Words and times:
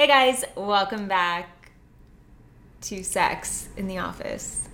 Hey 0.00 0.06
guys, 0.06 0.46
welcome 0.56 1.08
back 1.08 1.72
to 2.80 3.04
Sex 3.04 3.68
and 3.76 3.90
the 3.90 3.98
Office. 3.98 4.66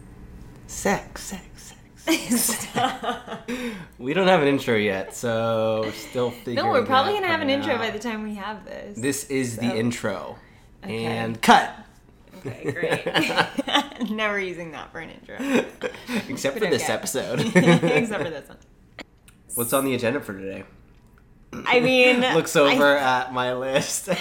Sex, 0.68 1.20
sex, 1.20 1.74
sex. 1.96 2.68
we 3.98 4.14
don't 4.14 4.28
have 4.28 4.40
an 4.42 4.46
intro 4.46 4.76
yet, 4.76 5.16
so 5.16 5.80
we're 5.82 5.90
still 5.90 6.30
figuring. 6.30 6.64
no, 6.64 6.70
we're 6.70 6.86
probably 6.86 7.14
gonna 7.14 7.26
have 7.26 7.40
an 7.40 7.50
intro 7.50 7.74
out. 7.74 7.80
by 7.80 7.90
the 7.90 7.98
time 7.98 8.22
we 8.22 8.36
have 8.36 8.64
this. 8.66 9.00
This 9.00 9.24
is 9.24 9.56
So- 9.56 9.62
the 9.62 9.76
intro, 9.76 10.38
Okay. 10.84 11.04
and 11.04 11.42
cut. 11.42 11.74
Okay, 12.46 12.70
great. 12.70 14.08
Never 14.12 14.38
using 14.38 14.70
that 14.70 14.92
for 14.92 15.00
an 15.00 15.10
intro. 15.10 15.38
Except 16.28 16.56
for 16.56 16.66
this 16.66 16.88
episode. 16.88 17.40
Except 17.40 18.22
for 18.22 18.30
this 18.30 18.48
one. 18.48 18.58
What's 19.56 19.72
on 19.72 19.86
the 19.86 19.94
agenda 19.96 20.20
for 20.20 20.34
today? 20.34 20.62
I 21.66 21.80
mean, 21.80 22.20
Looks 22.34 22.54
I- 22.56 22.60
over 22.74 22.96
at 22.96 23.32
my 23.32 23.54
list. 23.54 24.08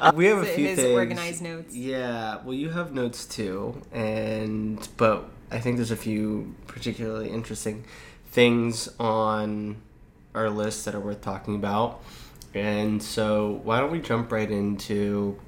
Uh, 0.00 0.12
we 0.14 0.26
have 0.26 0.38
a 0.38 0.44
few 0.44 0.66
his 0.68 0.78
things. 0.78 0.92
organized 0.94 1.42
notes. 1.42 1.74
Yeah, 1.74 2.38
well, 2.44 2.54
you 2.54 2.70
have 2.70 2.92
notes 2.94 3.24
too, 3.24 3.82
and 3.92 4.86
but 4.96 5.28
I 5.50 5.58
think 5.58 5.76
there's 5.76 5.90
a 5.90 5.96
few 5.96 6.54
particularly 6.68 7.30
interesting 7.30 7.84
things 8.30 8.88
on 9.00 9.76
our 10.34 10.48
list 10.50 10.84
that 10.84 10.94
are 10.94 11.00
worth 11.00 11.20
talking 11.20 11.54
about. 11.56 12.02
And 12.54 13.02
so, 13.02 13.60
why 13.64 13.80
don't 13.80 13.90
we 13.90 14.00
jump 14.00 14.30
right 14.30 14.50
into 14.50 15.38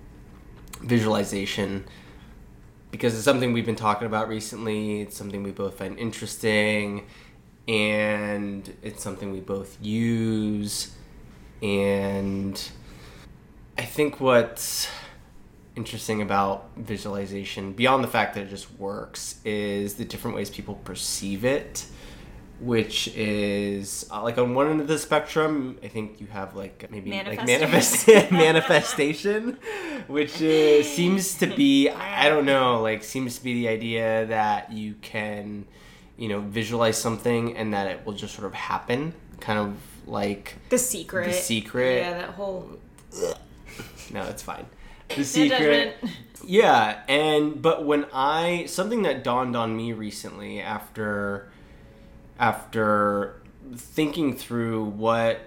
visualization? 0.81 1.85
Because 2.91 3.15
it's 3.15 3.25
something 3.25 3.53
we've 3.53 3.67
been 3.67 3.77
talking 3.77 4.07
about 4.07 4.29
recently. 4.29 5.01
It's 5.03 5.17
something 5.17 5.43
we 5.45 5.53
both 5.53 5.79
find 5.79 5.97
interesting, 5.99 7.07
and 7.69 8.75
it's 8.83 9.03
something 9.03 9.31
we 9.31 9.41
both 9.41 9.79
use. 9.81 10.93
And 11.63 12.71
I 13.77 13.83
think 13.83 14.21
what's 14.21 14.89
interesting 15.77 16.23
about 16.23 16.71
visualization, 16.77 17.73
beyond 17.73 18.05
the 18.05 18.09
fact 18.09 18.35
that 18.35 18.43
it 18.45 18.51
just 18.51 18.73
works, 18.79 19.41
is 19.45 19.95
the 19.95 20.05
different 20.05 20.37
ways 20.37 20.51
people 20.51 20.75
perceive 20.75 21.45
it. 21.45 21.87
Which 22.61 23.09
is 23.17 24.07
uh, 24.13 24.23
like 24.23 24.37
on 24.37 24.55
one 24.55 24.69
end 24.69 24.83
of 24.83 24.87
the 24.87 24.99
spectrum, 24.99 25.79
I 25.83 25.89
think 25.89 26.21
you 26.21 26.27
have 26.27 26.55
like 26.55 26.91
maybe 26.91 27.11
like 27.11 27.47
manifest 27.47 28.07
manifestation, 28.31 29.57
which 30.09 30.43
is, 30.43 30.87
seems 30.87 31.37
to 31.37 31.47
be 31.47 31.89
I 31.89 32.29
don't 32.29 32.45
know 32.45 32.83
like 32.83 33.03
seems 33.03 33.39
to 33.39 33.45
be 33.45 33.55
the 33.55 33.69
idea 33.69 34.27
that 34.27 34.75
you 34.75 34.95
can 35.01 35.69
you 36.21 36.29
know 36.29 36.41
visualize 36.41 37.01
something 37.01 37.57
and 37.57 37.73
that 37.73 37.87
it 37.87 38.05
will 38.05 38.13
just 38.13 38.35
sort 38.35 38.47
of 38.47 38.53
happen, 38.55 39.15
kind 39.41 39.59
of 39.59 39.75
like 40.07 40.57
The 40.69 40.79
secret. 40.79 41.27
The 41.27 41.33
Secret. 41.33 42.03
Yeah, 42.03 42.19
that 42.19 42.31
whole. 42.31 42.79
no, 44.13 44.23
it's 44.25 44.43
fine. 44.43 44.67
The 45.17 45.25
secret. 45.25 45.59
judgment. 46.03 46.17
Yeah, 46.45 47.03
and 47.09 47.61
but 47.61 47.87
when 47.87 48.05
I 48.13 48.67
something 48.67 49.03
that 49.03 49.25
dawned 49.25 49.57
on 49.57 49.75
me 49.75 49.95
recently 49.95 50.61
after 50.61 51.51
after 52.39 53.41
thinking 53.75 54.37
through 54.37 54.85
what 54.85 55.41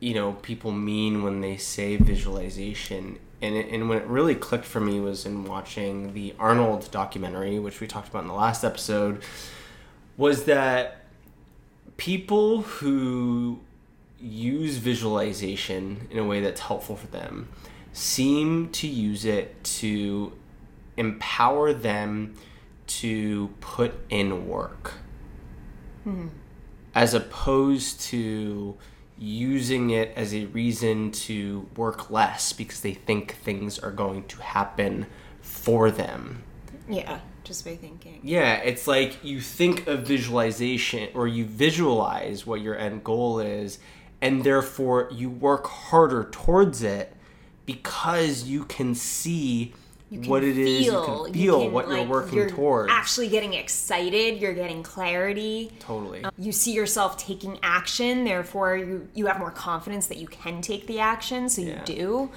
you 0.00 0.14
know 0.14 0.32
people 0.32 0.72
mean 0.72 1.22
when 1.22 1.40
they 1.40 1.56
say 1.56 1.96
visualization 1.96 3.18
and 3.40 3.54
it, 3.54 3.68
and 3.70 3.88
when 3.88 3.98
it 3.98 4.06
really 4.06 4.34
clicked 4.34 4.64
for 4.64 4.80
me 4.80 5.00
was 5.00 5.26
in 5.26 5.44
watching 5.44 6.14
the 6.14 6.34
Arnold 6.38 6.90
documentary 6.90 7.58
which 7.58 7.80
we 7.80 7.86
talked 7.86 8.08
about 8.08 8.22
in 8.22 8.28
the 8.28 8.34
last 8.34 8.64
episode 8.64 9.22
was 10.18 10.44
that 10.44 11.04
people 11.96 12.62
who 12.62 13.60
use 14.20 14.76
visualization 14.76 16.08
in 16.10 16.18
a 16.18 16.24
way 16.24 16.40
that's 16.40 16.60
helpful 16.60 16.96
for 16.96 17.06
them 17.06 17.48
seem 17.92 18.68
to 18.70 18.86
use 18.86 19.24
it 19.24 19.62
to 19.62 20.32
empower 20.96 21.72
them 21.72 22.34
to 22.86 23.48
put 23.60 23.94
in 24.10 24.48
work. 24.48 24.94
Hmm. 26.04 26.28
As 26.94 27.14
opposed 27.14 28.00
to 28.02 28.76
using 29.18 29.90
it 29.90 30.12
as 30.16 30.34
a 30.34 30.46
reason 30.46 31.10
to 31.10 31.68
work 31.76 32.10
less 32.10 32.52
because 32.52 32.80
they 32.80 32.94
think 32.94 33.34
things 33.34 33.78
are 33.78 33.90
going 33.90 34.24
to 34.24 34.42
happen 34.42 35.06
for 35.40 35.90
them. 35.90 36.42
Yeah, 36.88 37.20
just 37.48 37.64
by 37.64 37.74
thinking. 37.74 38.20
Yeah, 38.22 38.56
it's 38.56 38.86
like 38.86 39.24
you 39.24 39.40
think 39.40 39.86
of 39.88 40.00
visualization 40.06 41.08
or 41.14 41.26
you 41.26 41.44
visualize 41.46 42.46
what 42.46 42.60
your 42.60 42.76
end 42.78 43.02
goal 43.02 43.40
is, 43.40 43.78
and 44.20 44.44
therefore 44.44 45.08
you 45.10 45.30
work 45.30 45.66
harder 45.66 46.28
towards 46.30 46.82
it 46.82 47.12
because 47.66 48.44
you 48.44 48.64
can 48.64 48.94
see 48.94 49.72
You 50.10 50.20
can 50.20 50.30
what 50.30 50.44
it 50.44 50.56
is. 50.58 50.86
You 50.86 50.92
can 51.02 51.32
feel 51.32 51.62
can, 51.62 51.72
what 51.72 51.88
you're 51.88 51.98
like, 51.98 52.08
working 52.08 52.34
you're 52.38 52.50
towards. 52.50 52.92
Actually, 52.92 53.28
getting 53.28 53.54
excited. 53.54 54.40
You're 54.40 54.54
getting 54.54 54.82
clarity. 54.82 55.72
totally. 55.80 56.24
Um, 56.24 56.30
you 56.38 56.52
see 56.52 56.72
yourself 56.72 57.16
taking 57.16 57.58
action. 57.62 58.24
Therefore, 58.24 58.76
you 58.76 59.08
you 59.14 59.26
have 59.26 59.38
more 59.38 59.50
confidence 59.50 60.06
that 60.08 60.18
you 60.18 60.26
can 60.28 60.60
take 60.60 60.86
the 60.86 61.00
action. 61.00 61.48
So 61.48 61.62
you 61.62 61.68
Yeah. 61.68 61.84
do. 61.84 62.30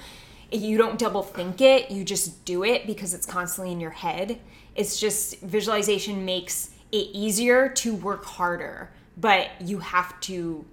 You 0.50 0.76
don't 0.76 0.98
double 0.98 1.22
think 1.22 1.62
it. 1.62 1.90
You 1.90 2.04
just 2.04 2.44
do 2.44 2.62
it 2.62 2.86
because 2.86 3.14
it's 3.14 3.24
constantly 3.24 3.72
in 3.72 3.80
your 3.80 3.90
head. 3.92 4.38
It's 4.74 4.98
just 4.98 5.40
visualization 5.40 6.24
makes 6.24 6.70
it 6.90 7.08
easier 7.12 7.68
to 7.68 7.94
work 7.94 8.24
harder, 8.24 8.90
but 9.16 9.50
you 9.60 9.78
have 9.78 10.18
to 10.20 10.64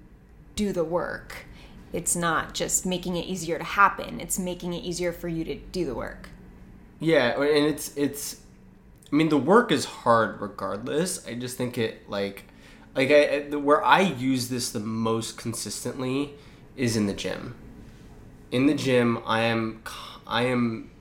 do 0.55 0.71
the 0.71 0.83
work. 0.83 1.45
It's 1.91 2.15
not 2.15 2.53
just 2.53 2.85
making 2.85 3.15
it 3.15 3.25
easier 3.25 3.57
to 3.57 3.63
happen. 3.63 4.19
It's 4.19 4.37
making 4.37 4.73
it 4.73 4.83
easier 4.83 5.11
for 5.11 5.27
you 5.27 5.43
to 5.45 5.55
do 5.55 5.85
the 5.85 5.95
work. 5.95 6.29
Yeah, 6.99 7.41
and 7.41 7.65
it's 7.65 7.95
it's. 7.97 8.41
I 9.11 9.15
mean, 9.15 9.29
the 9.29 9.37
work 9.37 9.71
is 9.71 9.85
hard 9.85 10.39
regardless. 10.39 11.25
I 11.25 11.33
just 11.33 11.57
think 11.57 11.77
it 11.77 12.07
like, 12.09 12.43
like 12.95 13.09
I 13.09 13.55
where 13.55 13.83
I 13.83 14.01
use 14.01 14.49
this 14.49 14.71
the 14.71 14.79
most 14.79 15.37
consistently 15.37 16.35
is 16.75 16.95
in 16.95 17.07
the 17.07 17.13
gym. 17.13 17.55
In 18.51 18.67
the 18.67 18.75
gym, 18.75 19.19
I 19.25 19.41
am 19.41 19.81
I 20.27 20.43
am 20.43 20.91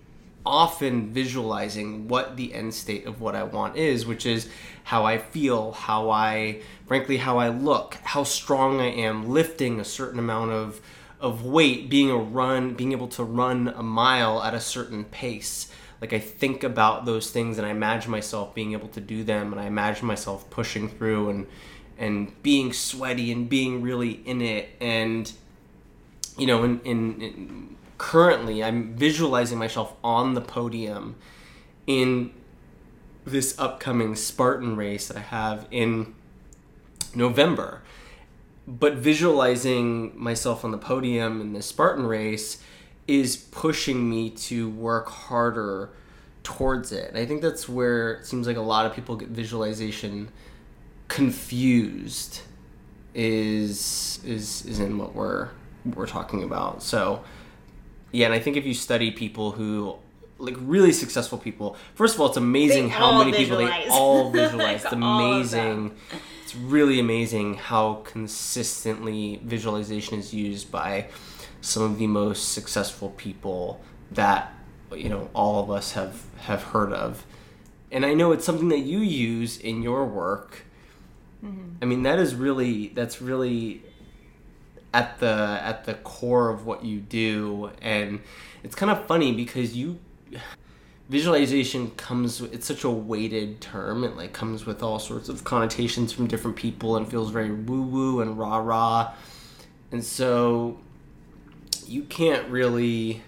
often 0.49 1.13
visualizing 1.13 2.09
what 2.09 2.37
the 2.37 2.55
end 2.55 2.75
state 2.75 3.07
of 3.07 3.21
what 3.21 3.37
I 3.37 3.43
want 3.45 3.77
is, 3.77 4.07
which 4.07 4.27
is 4.27 4.49
how 4.85 5.05
I 5.05 5.19
feel, 5.19 5.73
how 5.73 6.11
I, 6.11 6.63
frankly, 6.87 7.19
how 7.19 7.39
I 7.39 7.49
look, 7.49 7.95
how 8.03 8.25
strong 8.25 8.81
I 8.81 8.87
am, 8.87 9.29
lifting 9.29 9.79
a 9.79 9.85
certain 9.85 10.19
amount 10.19 10.51
of 10.53 10.81
of 11.21 11.45
weight, 11.45 11.91
being 11.91 12.11
a 12.11 12.17
run, 12.17 12.75
being 12.75 12.93
able 12.93 13.09
to 13.09 13.25
run 13.25 13.69
a 13.69 13.83
mile 13.83 14.41
at 14.41 14.55
a 14.55 14.61
certain 14.61 15.05
pace. 15.05 15.69
Like 16.01 16.13
I 16.13 16.21
think 16.21 16.63
about 16.63 17.07
those 17.07 17.31
things 17.31 17.59
and 17.59 17.67
I 17.67 17.71
imagine 17.71 18.13
myself 18.13 18.55
being 18.55 18.73
able 18.73 18.89
to 18.89 19.01
do 19.01 19.25
them, 19.25 19.53
and 19.53 19.61
I 19.61 19.67
imagine 19.67 20.07
myself 20.07 20.49
pushing 20.51 20.89
through 20.89 21.31
and 21.31 21.47
and 21.99 22.43
being 22.43 22.73
sweaty 22.73 23.33
and 23.33 23.49
being 23.49 23.83
really 23.83 24.13
in 24.25 24.41
it 24.41 24.69
and 24.81 25.33
you 26.39 26.47
know, 26.47 26.63
in, 26.63 26.81
in, 26.81 27.21
in 27.21 27.77
currently, 27.99 28.65
I'm 28.65 28.95
visualizing 28.95 29.59
myself 29.59 29.95
on 30.03 30.35
the 30.35 30.41
podium 30.41 31.17
in 31.87 32.33
this 33.27 33.59
upcoming 33.59 34.15
Spartan 34.15 34.77
race 34.77 35.09
that 35.09 35.17
I 35.17 35.21
have 35.21 35.67
in 35.71 36.15
November. 37.15 37.83
But 38.67 38.95
visualizing 38.95 40.13
myself 40.21 40.65
on 40.65 40.71
the 40.71 40.79
podium 40.79 41.41
in 41.41 41.53
this 41.53 41.67
Spartan 41.67 42.07
race 42.07 42.63
is 43.07 43.37
pushing 43.37 44.09
me 44.09 44.31
to 44.31 44.69
work 44.69 45.09
harder 45.09 45.91
towards 46.43 46.93
it. 46.93 47.15
I 47.15 47.27
think 47.27 47.43
that's 47.43 47.69
where 47.69 48.15
it 48.15 48.27
seems 48.27 48.47
like 48.47 48.57
a 48.57 48.63
lot 48.63 48.87
of 48.87 48.95
people 48.95 49.17
get 49.17 49.29
visualization 49.29 50.31
confused 51.09 52.43
is 53.15 54.21
is 54.25 54.65
is 54.67 54.79
in 54.79 54.99
what 54.99 55.15
we're 55.15 55.49
we're 55.95 56.07
talking 56.07 56.43
about. 56.43 56.83
So 56.83 57.25
yeah, 58.13 58.27
and 58.27 58.35
I 58.35 58.39
think 58.39 58.57
if 58.57 58.65
you 58.67 58.75
study 58.75 59.11
people 59.11 59.53
who 59.53 59.97
like 60.39 60.57
really 60.61 60.93
successful 60.93 61.39
people, 61.39 61.77
first 61.95 62.15
of 62.15 62.21
all, 62.21 62.29
it's 62.29 62.37
amazing 62.37 62.85
They 62.85 62.91
how 62.91 63.19
many 63.19 63.33
people 63.33 63.59
they 63.59 63.89
all 63.89 64.31
visualize. 64.33 64.85
Like 64.85 64.85
it's 64.85 64.93
amazing. 64.93 65.95
It's 66.43 66.55
really 66.55 66.99
amazing 67.01 67.55
how 67.55 67.95
consistently 68.05 69.41
visualization 69.43 70.19
is 70.19 70.33
used 70.33 70.71
by 70.73 71.09
some 71.61 71.83
of 71.83 71.99
the 71.99 72.07
most 72.07 72.53
successful 72.53 73.11
people 73.17 73.81
that 74.13 74.55
you 74.95 75.09
know 75.09 75.29
all 75.35 75.63
of 75.63 75.71
us 75.71 75.93
have 75.93 76.25
have 76.39 76.63
heard 76.63 76.93
of. 76.93 77.27
And 77.91 78.05
I 78.05 78.15
know 78.15 78.33
it's 78.33 78.45
something 78.45 78.69
that 78.69 78.81
you 78.81 78.99
use 78.99 79.59
in 79.59 79.83
your 79.83 80.05
work. 80.07 80.65
I 81.81 81.85
mean, 81.85 82.03
that 82.03 82.19
is 82.19 82.35
really 82.35 82.89
that's 82.89 83.23
really 83.23 83.83
at 84.95 85.19
the 85.19 85.61
at 85.63 85.85
the 85.85 85.95
core 85.95 86.51
of 86.51 86.67
what 86.67 86.85
you 86.85 87.01
do. 87.01 87.71
And 87.83 88.21
it's 88.63 88.75
kind 88.75 88.91
of 88.91 89.07
funny 89.07 89.33
because 89.33 89.77
you 89.77 89.99
visualization 91.09 91.91
comes 91.93 92.41
it's 92.41 92.67
such 92.67 92.85
a 92.85 92.91
weighted 92.91 93.61
term. 93.61 94.05
It 94.05 94.17
like 94.17 94.33
comes 94.33 94.67
with 94.67 94.83
all 94.83 94.99
sorts 94.99 95.29
of 95.29 95.45
connotations 95.45 96.13
from 96.13 96.27
different 96.27 96.57
people 96.57 96.97
and 96.97 97.09
feels 97.09 97.31
very 97.31 97.51
woo 97.51 97.83
woo 97.83 98.21
and 98.21 98.39
rah 98.39 98.59
rah 98.59 99.13
and 99.91 100.05
so 100.05 100.79
you 101.87 102.03
can't 102.03 102.49
really 102.49 103.23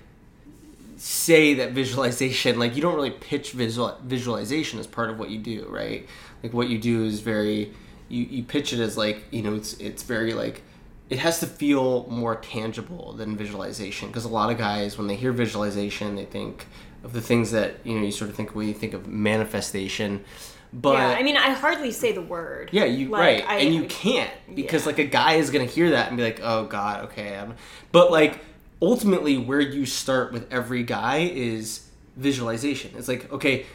say 0.96 1.54
that 1.54 1.72
visualization 1.72 2.58
like 2.58 2.76
you 2.76 2.82
don't 2.82 2.94
really 2.94 3.10
pitch 3.10 3.52
visual 3.52 3.96
visualization 4.04 4.78
as 4.78 4.86
part 4.86 5.08
of 5.08 5.18
what 5.18 5.30
you 5.30 5.38
do 5.38 5.66
right? 5.68 6.06
Like 6.42 6.52
what 6.52 6.68
you 6.68 6.78
do 6.78 7.04
is 7.04 7.20
very 7.20 7.72
you, 8.08 8.24
you 8.24 8.42
pitch 8.42 8.72
it 8.72 8.80
as 8.80 8.96
like 8.96 9.24
you 9.30 9.42
know 9.42 9.54
it's 9.54 9.74
it's 9.74 10.02
very 10.02 10.34
like 10.34 10.62
it 11.10 11.18
has 11.18 11.40
to 11.40 11.46
feel 11.46 12.06
more 12.08 12.36
tangible 12.36 13.12
than 13.12 13.36
visualization 13.36 14.08
because 14.08 14.24
a 14.24 14.28
lot 14.28 14.50
of 14.50 14.56
guys 14.56 14.96
when 14.96 15.06
they 15.08 15.16
hear 15.16 15.32
visualization 15.32 16.14
they 16.16 16.24
think 16.24 16.66
of 17.04 17.12
the 17.12 17.20
things 17.20 17.50
that 17.50 17.74
you 17.84 17.98
know 17.98 18.04
you 18.04 18.12
sort 18.12 18.30
of 18.30 18.36
think 18.36 18.54
when 18.54 18.68
you 18.68 18.74
think 18.74 18.94
of 18.94 19.06
manifestation 19.08 20.24
but 20.72 20.92
yeah, 20.92 21.08
I 21.18 21.24
mean, 21.24 21.36
I 21.36 21.50
hardly 21.50 21.90
say 21.90 22.12
the 22.12 22.22
word. 22.22 22.68
yeah, 22.72 22.84
you 22.84 23.08
Like, 23.08 23.20
right, 23.20 23.44
I- 23.48 23.56
and 23.58 23.74
you 23.74 23.86
can't 23.86 24.30
because 24.54 24.82
Yeah. 24.82 24.86
like 24.86 24.98
a 25.00 25.04
guy 25.04 25.32
is 25.34 25.50
gonna 25.50 25.64
hear 25.64 25.90
that 25.90 26.06
and 26.08 26.16
be 26.16 26.22
like, 26.22 26.38
"Oh 26.44 26.66
God, 26.66 27.06
okay." 27.06 27.36
I'm... 27.36 27.54
But 27.90 28.12
like 28.12 28.38
ultimately, 28.80 29.36
where 29.36 29.58
you 29.60 29.84
start 29.84 30.32
with 30.32 30.46
every 30.52 30.84
guy 30.84 31.28
is 31.34 31.88
visualization. 32.16 32.92
It's 32.96 33.08
like, 33.08 33.32
okay, 33.32 33.66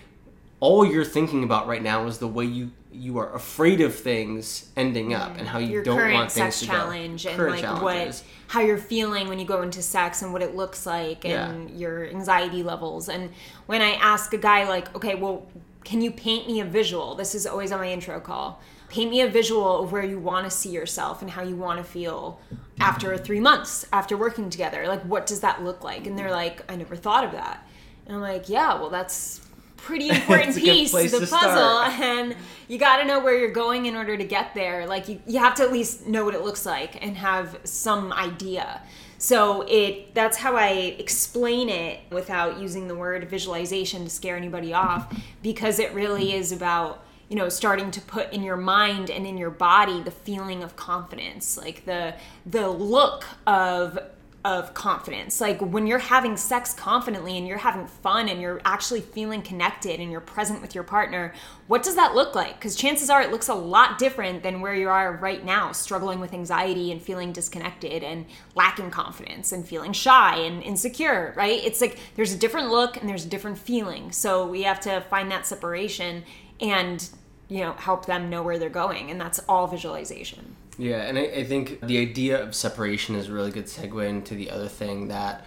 all 0.61 0.85
you're 0.85 1.03
thinking 1.03 1.43
about 1.43 1.67
right 1.67 1.83
now 1.83 2.05
is 2.07 2.19
the 2.19 2.29
way 2.29 2.45
you 2.45 2.71
you 2.95 3.17
are 3.17 3.33
afraid 3.33 3.81
of 3.81 3.93
things 3.93 4.69
ending 4.75 5.13
up 5.13 5.37
and 5.37 5.47
how 5.47 5.59
you 5.59 5.67
your 5.67 5.83
don't 5.83 5.97
current 5.97 6.13
want 6.13 6.31
things 6.31 6.55
sex 6.55 6.59
to 6.61 6.65
challenge 6.65 7.23
go. 7.23 7.29
and 7.29 7.37
Current 7.39 7.51
like 7.55 7.61
challenges. 7.61 8.21
what 8.21 8.23
how 8.47 8.61
you're 8.61 8.77
feeling 8.77 9.27
when 9.27 9.39
you 9.39 9.45
go 9.45 9.61
into 9.61 9.81
sex 9.81 10.21
and 10.21 10.31
what 10.31 10.41
it 10.41 10.55
looks 10.55 10.85
like 10.85 11.25
and 11.25 11.69
your 11.79 12.05
anxiety 12.07 12.63
levels. 12.63 13.09
And 13.09 13.31
when 13.65 13.81
i 13.81 13.91
ask 13.93 14.33
a 14.33 14.37
guy 14.37 14.67
like 14.67 14.93
okay 14.95 15.15
well 15.15 15.47
can 15.83 16.01
you 16.01 16.09
paint 16.09 16.47
me 16.47 16.59
a 16.61 16.65
visual? 16.65 17.13
This 17.13 17.35
is 17.35 17.45
always 17.45 17.71
on 17.71 17.79
my 17.79 17.91
intro 17.91 18.19
call. 18.19 18.59
Paint 18.89 19.11
me 19.11 19.21
a 19.21 19.27
visual 19.29 19.83
of 19.83 19.91
where 19.91 20.03
you 20.03 20.17
want 20.17 20.45
to 20.45 20.49
see 20.49 20.71
yourself 20.71 21.21
and 21.21 21.29
how 21.29 21.43
you 21.43 21.55
want 21.55 21.77
to 21.77 21.83
feel 21.83 22.39
after 22.79 23.15
three 23.19 23.39
months 23.39 23.85
after 23.93 24.17
working 24.17 24.49
together. 24.49 24.87
Like 24.87 25.03
what 25.03 25.27
does 25.27 25.41
that 25.41 25.63
look 25.63 25.83
like? 25.83 26.07
And 26.07 26.17
they're 26.17 26.31
like 26.31 26.61
i 26.71 26.75
never 26.75 26.95
thought 26.95 27.23
of 27.23 27.31
that. 27.33 27.67
And 28.07 28.15
i'm 28.15 28.21
like 28.21 28.49
yeah 28.49 28.73
well 28.79 28.89
that's 28.89 29.44
pretty 29.85 30.09
important 30.09 30.47
It's 30.49 30.57
a 30.57 30.61
good 30.61 30.73
piece 30.73 31.13
of 31.13 31.19
the 31.21 31.27
to 31.27 31.31
puzzle 31.31 31.81
and 32.03 32.35
you 32.67 32.79
got 32.79 32.97
to 32.97 33.05
know 33.05 33.19
where 33.19 33.37
you're 33.37 33.51
going 33.51 33.85
in 33.85 33.95
order 33.95 34.17
to 34.17 34.23
get 34.23 34.55
there. 34.55 34.87
Like 34.87 35.07
you, 35.07 35.21
you 35.27 35.39
have 35.39 35.55
to 35.55 35.63
at 35.63 35.71
least 35.71 36.07
know 36.07 36.25
what 36.25 36.33
it 36.33 36.41
looks 36.41 36.65
like 36.65 37.03
and 37.03 37.15
have 37.17 37.59
some 37.63 38.11
idea. 38.11 38.81
So 39.17 39.61
it 39.67 40.13
that's 40.13 40.37
how 40.37 40.55
i 40.55 40.95
explain 40.99 41.69
it 41.69 42.01
without 42.11 42.59
using 42.59 42.87
the 42.87 42.95
word 42.95 43.27
visualization 43.29 44.03
to 44.03 44.09
scare 44.09 44.35
anybody 44.35 44.73
off 44.73 45.11
because 45.41 45.79
it 45.79 45.93
really 45.93 46.33
is 46.33 46.51
about 46.51 47.05
you 47.29 47.35
know 47.35 47.49
starting 47.49 47.91
to 47.91 48.01
put 48.01 48.31
in 48.33 48.43
your 48.43 48.57
mind 48.57 49.09
and 49.09 49.25
in 49.25 49.37
your 49.37 49.49
body 49.49 50.01
the 50.01 50.11
feeling 50.11 50.63
of 50.63 50.75
confidence 50.75 51.57
like 51.57 51.85
the 51.85 52.13
the 52.45 52.67
look 52.67 53.25
of 53.47 53.97
of 54.45 54.75
confidence. 54.75 55.41
Like 55.41 55.59
when 55.59 55.87
you're 55.87 55.97
having 55.97 56.37
sex 56.37 56.71
confidently 56.71 57.35
and 57.35 57.47
you're 57.47 57.57
having 57.57 57.87
fun 57.87 58.29
and 58.29 58.39
you're 58.39 58.61
actually 58.63 59.01
feeling 59.01 59.41
connected 59.41 59.99
and 59.99 60.11
you're 60.11 60.21
present 60.21 60.61
with 60.61 60.75
your 60.75 60.83
partner, 60.83 61.33
what 61.65 61.81
does 61.81 61.95
that 61.95 62.13
look 62.13 62.35
like? 62.35 62.53
Because 62.59 62.75
chances 62.75 63.09
are 63.09 63.23
it 63.23 63.31
looks 63.31 63.47
a 63.47 63.55
lot 63.55 63.97
different 63.97 64.43
than 64.43 64.61
where 64.61 64.75
you 64.75 64.87
are 64.87 65.13
right 65.13 65.43
now, 65.43 65.71
struggling 65.71 66.19
with 66.19 66.31
anxiety 66.31 66.91
and 66.91 67.01
feeling 67.01 67.33
disconnected 67.33 68.03
and 68.03 68.27
lacking 68.53 68.91
confidence 68.91 69.51
and 69.51 69.67
feeling 69.67 69.93
shy 69.93 70.37
and 70.37 70.61
insecure, 70.61 71.33
right? 71.35 71.65
It's 71.65 71.81
like 71.81 71.97
there's 72.15 72.31
a 72.31 72.37
different 72.37 72.69
look 72.69 72.97
and 72.97 73.09
there's 73.09 73.25
a 73.25 73.29
different 73.29 73.57
feeling. 73.57 74.11
So 74.11 74.45
we 74.45 74.61
have 74.61 74.79
to 74.81 75.01
find 75.09 75.31
that 75.31 75.47
separation 75.47 76.23
and 76.61 77.09
you 77.47 77.61
know 77.61 77.73
help 77.73 78.05
them 78.05 78.29
know 78.29 78.41
where 78.41 78.57
they're 78.57 78.69
going 78.69 79.11
and 79.11 79.19
that's 79.21 79.39
all 79.47 79.67
visualization 79.67 80.55
Yeah, 80.77 81.01
and 81.03 81.17
I, 81.17 81.23
I 81.23 81.43
think 81.43 81.81
the 81.81 81.99
idea 81.99 82.41
of 82.41 82.53
separation 82.53 83.15
is 83.15 83.29
a 83.29 83.33
really 83.33 83.51
good 83.51 83.65
segue 83.65 84.07
into 84.07 84.35
the 84.35 84.51
other 84.51 84.67
thing 84.67 85.07
that 85.07 85.45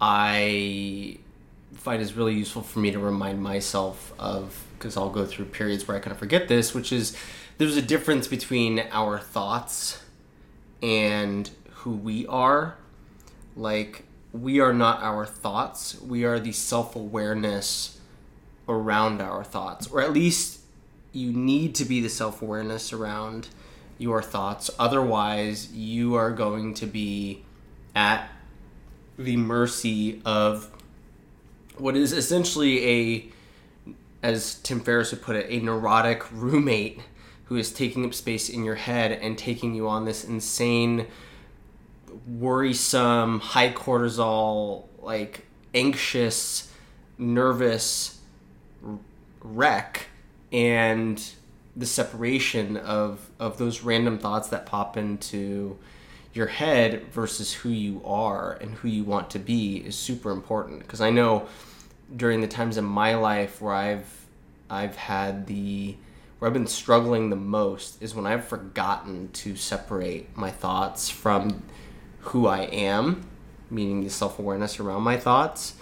I 0.00 1.18
find 1.74 2.02
is 2.02 2.14
really 2.14 2.34
useful 2.34 2.62
for 2.62 2.80
me 2.80 2.90
to 2.90 2.98
remind 2.98 3.42
myself 3.42 4.12
of 4.18 4.64
because 4.78 4.96
I'll 4.96 5.10
go 5.10 5.24
through 5.24 5.46
periods 5.46 5.88
where 5.88 5.96
I 5.96 6.00
kind 6.00 6.12
of 6.12 6.18
forget 6.18 6.48
this, 6.48 6.74
which 6.74 6.92
is 6.92 7.16
there's 7.58 7.76
a 7.76 7.82
difference 7.82 8.28
between 8.28 8.84
our 8.90 9.18
thoughts 9.18 10.02
and 10.82 11.50
who 11.70 11.92
we 11.92 12.26
are. 12.26 12.76
Like, 13.56 14.04
we 14.32 14.60
are 14.60 14.74
not 14.74 15.02
our 15.02 15.24
thoughts, 15.24 15.98
we 16.00 16.24
are 16.24 16.38
the 16.38 16.52
self 16.52 16.94
awareness 16.94 17.98
around 18.68 19.22
our 19.22 19.44
thoughts, 19.44 19.86
or 19.86 20.02
at 20.02 20.12
least 20.12 20.60
you 21.12 21.32
need 21.32 21.74
to 21.76 21.86
be 21.86 22.02
the 22.02 22.10
self 22.10 22.42
awareness 22.42 22.92
around 22.92 23.48
your 23.98 24.22
thoughts. 24.22 24.70
Otherwise, 24.78 25.72
you 25.72 26.14
are 26.14 26.30
going 26.30 26.74
to 26.74 26.86
be 26.86 27.42
at 27.94 28.28
the 29.18 29.36
mercy 29.36 30.20
of 30.24 30.70
what 31.78 31.96
is 31.96 32.12
essentially 32.12 32.86
a, 32.86 33.94
as 34.22 34.56
Tim 34.56 34.80
Ferriss 34.80 35.10
would 35.10 35.22
put 35.22 35.36
it, 35.36 35.46
a 35.48 35.64
neurotic 35.64 36.30
roommate 36.32 37.00
who 37.46 37.56
is 37.56 37.72
taking 37.72 38.04
up 38.04 38.12
space 38.12 38.48
in 38.48 38.64
your 38.64 38.74
head 38.74 39.12
and 39.12 39.38
taking 39.38 39.74
you 39.74 39.88
on 39.88 40.04
this 40.04 40.24
insane, 40.24 41.06
worrisome, 42.26 43.40
high 43.40 43.72
cortisol, 43.72 44.84
like 45.00 45.46
anxious, 45.74 46.72
nervous 47.18 48.20
wreck 49.42 50.06
and 50.52 51.22
the 51.76 51.86
separation 51.86 52.76
of 52.78 53.30
of 53.38 53.58
those 53.58 53.82
random 53.82 54.18
thoughts 54.18 54.48
that 54.48 54.66
pop 54.66 54.96
into 54.96 55.78
your 56.32 56.46
head 56.46 57.04
versus 57.12 57.52
who 57.52 57.68
you 57.70 58.02
are 58.04 58.58
and 58.60 58.74
who 58.74 58.88
you 58.88 59.04
want 59.04 59.30
to 59.30 59.38
be 59.38 59.78
is 59.78 59.96
super 59.96 60.30
important 60.30 60.80
because 60.80 61.00
I 61.00 61.10
know 61.10 61.46
during 62.14 62.40
the 62.40 62.48
times 62.48 62.76
in 62.76 62.84
my 62.84 63.14
life 63.14 63.60
where 63.60 63.74
I've 63.74 64.26
I've 64.68 64.96
had 64.96 65.46
the 65.46 65.96
where 66.38 66.48
I've 66.48 66.54
been 66.54 66.66
struggling 66.66 67.30
the 67.30 67.36
most 67.36 68.02
is 68.02 68.14
when 68.14 68.26
I've 68.26 68.44
forgotten 68.44 69.30
to 69.32 69.56
separate 69.56 70.36
my 70.36 70.50
thoughts 70.50 71.08
from 71.08 71.62
who 72.20 72.46
I 72.46 72.62
am, 72.62 73.26
meaning 73.70 74.04
the 74.04 74.10
self-awareness 74.10 74.78
around 74.78 75.02
my 75.02 75.16
thoughts. 75.16 75.74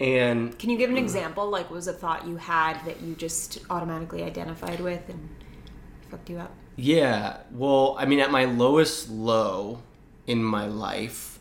And 0.00 0.58
Can 0.58 0.70
you 0.70 0.78
give 0.78 0.90
an 0.90 0.96
example? 0.96 1.48
Like, 1.48 1.70
was 1.70 1.86
a 1.86 1.92
thought 1.92 2.26
you 2.26 2.36
had 2.36 2.84
that 2.84 3.00
you 3.00 3.14
just 3.14 3.58
automatically 3.70 4.24
identified 4.24 4.80
with 4.80 5.08
and 5.08 5.28
fucked 6.10 6.28
you 6.30 6.38
up? 6.38 6.52
Yeah, 6.76 7.38
well, 7.52 7.94
I 7.98 8.04
mean, 8.04 8.18
at 8.18 8.32
my 8.32 8.46
lowest 8.46 9.08
low 9.08 9.82
in 10.26 10.42
my 10.42 10.66
life, 10.66 11.38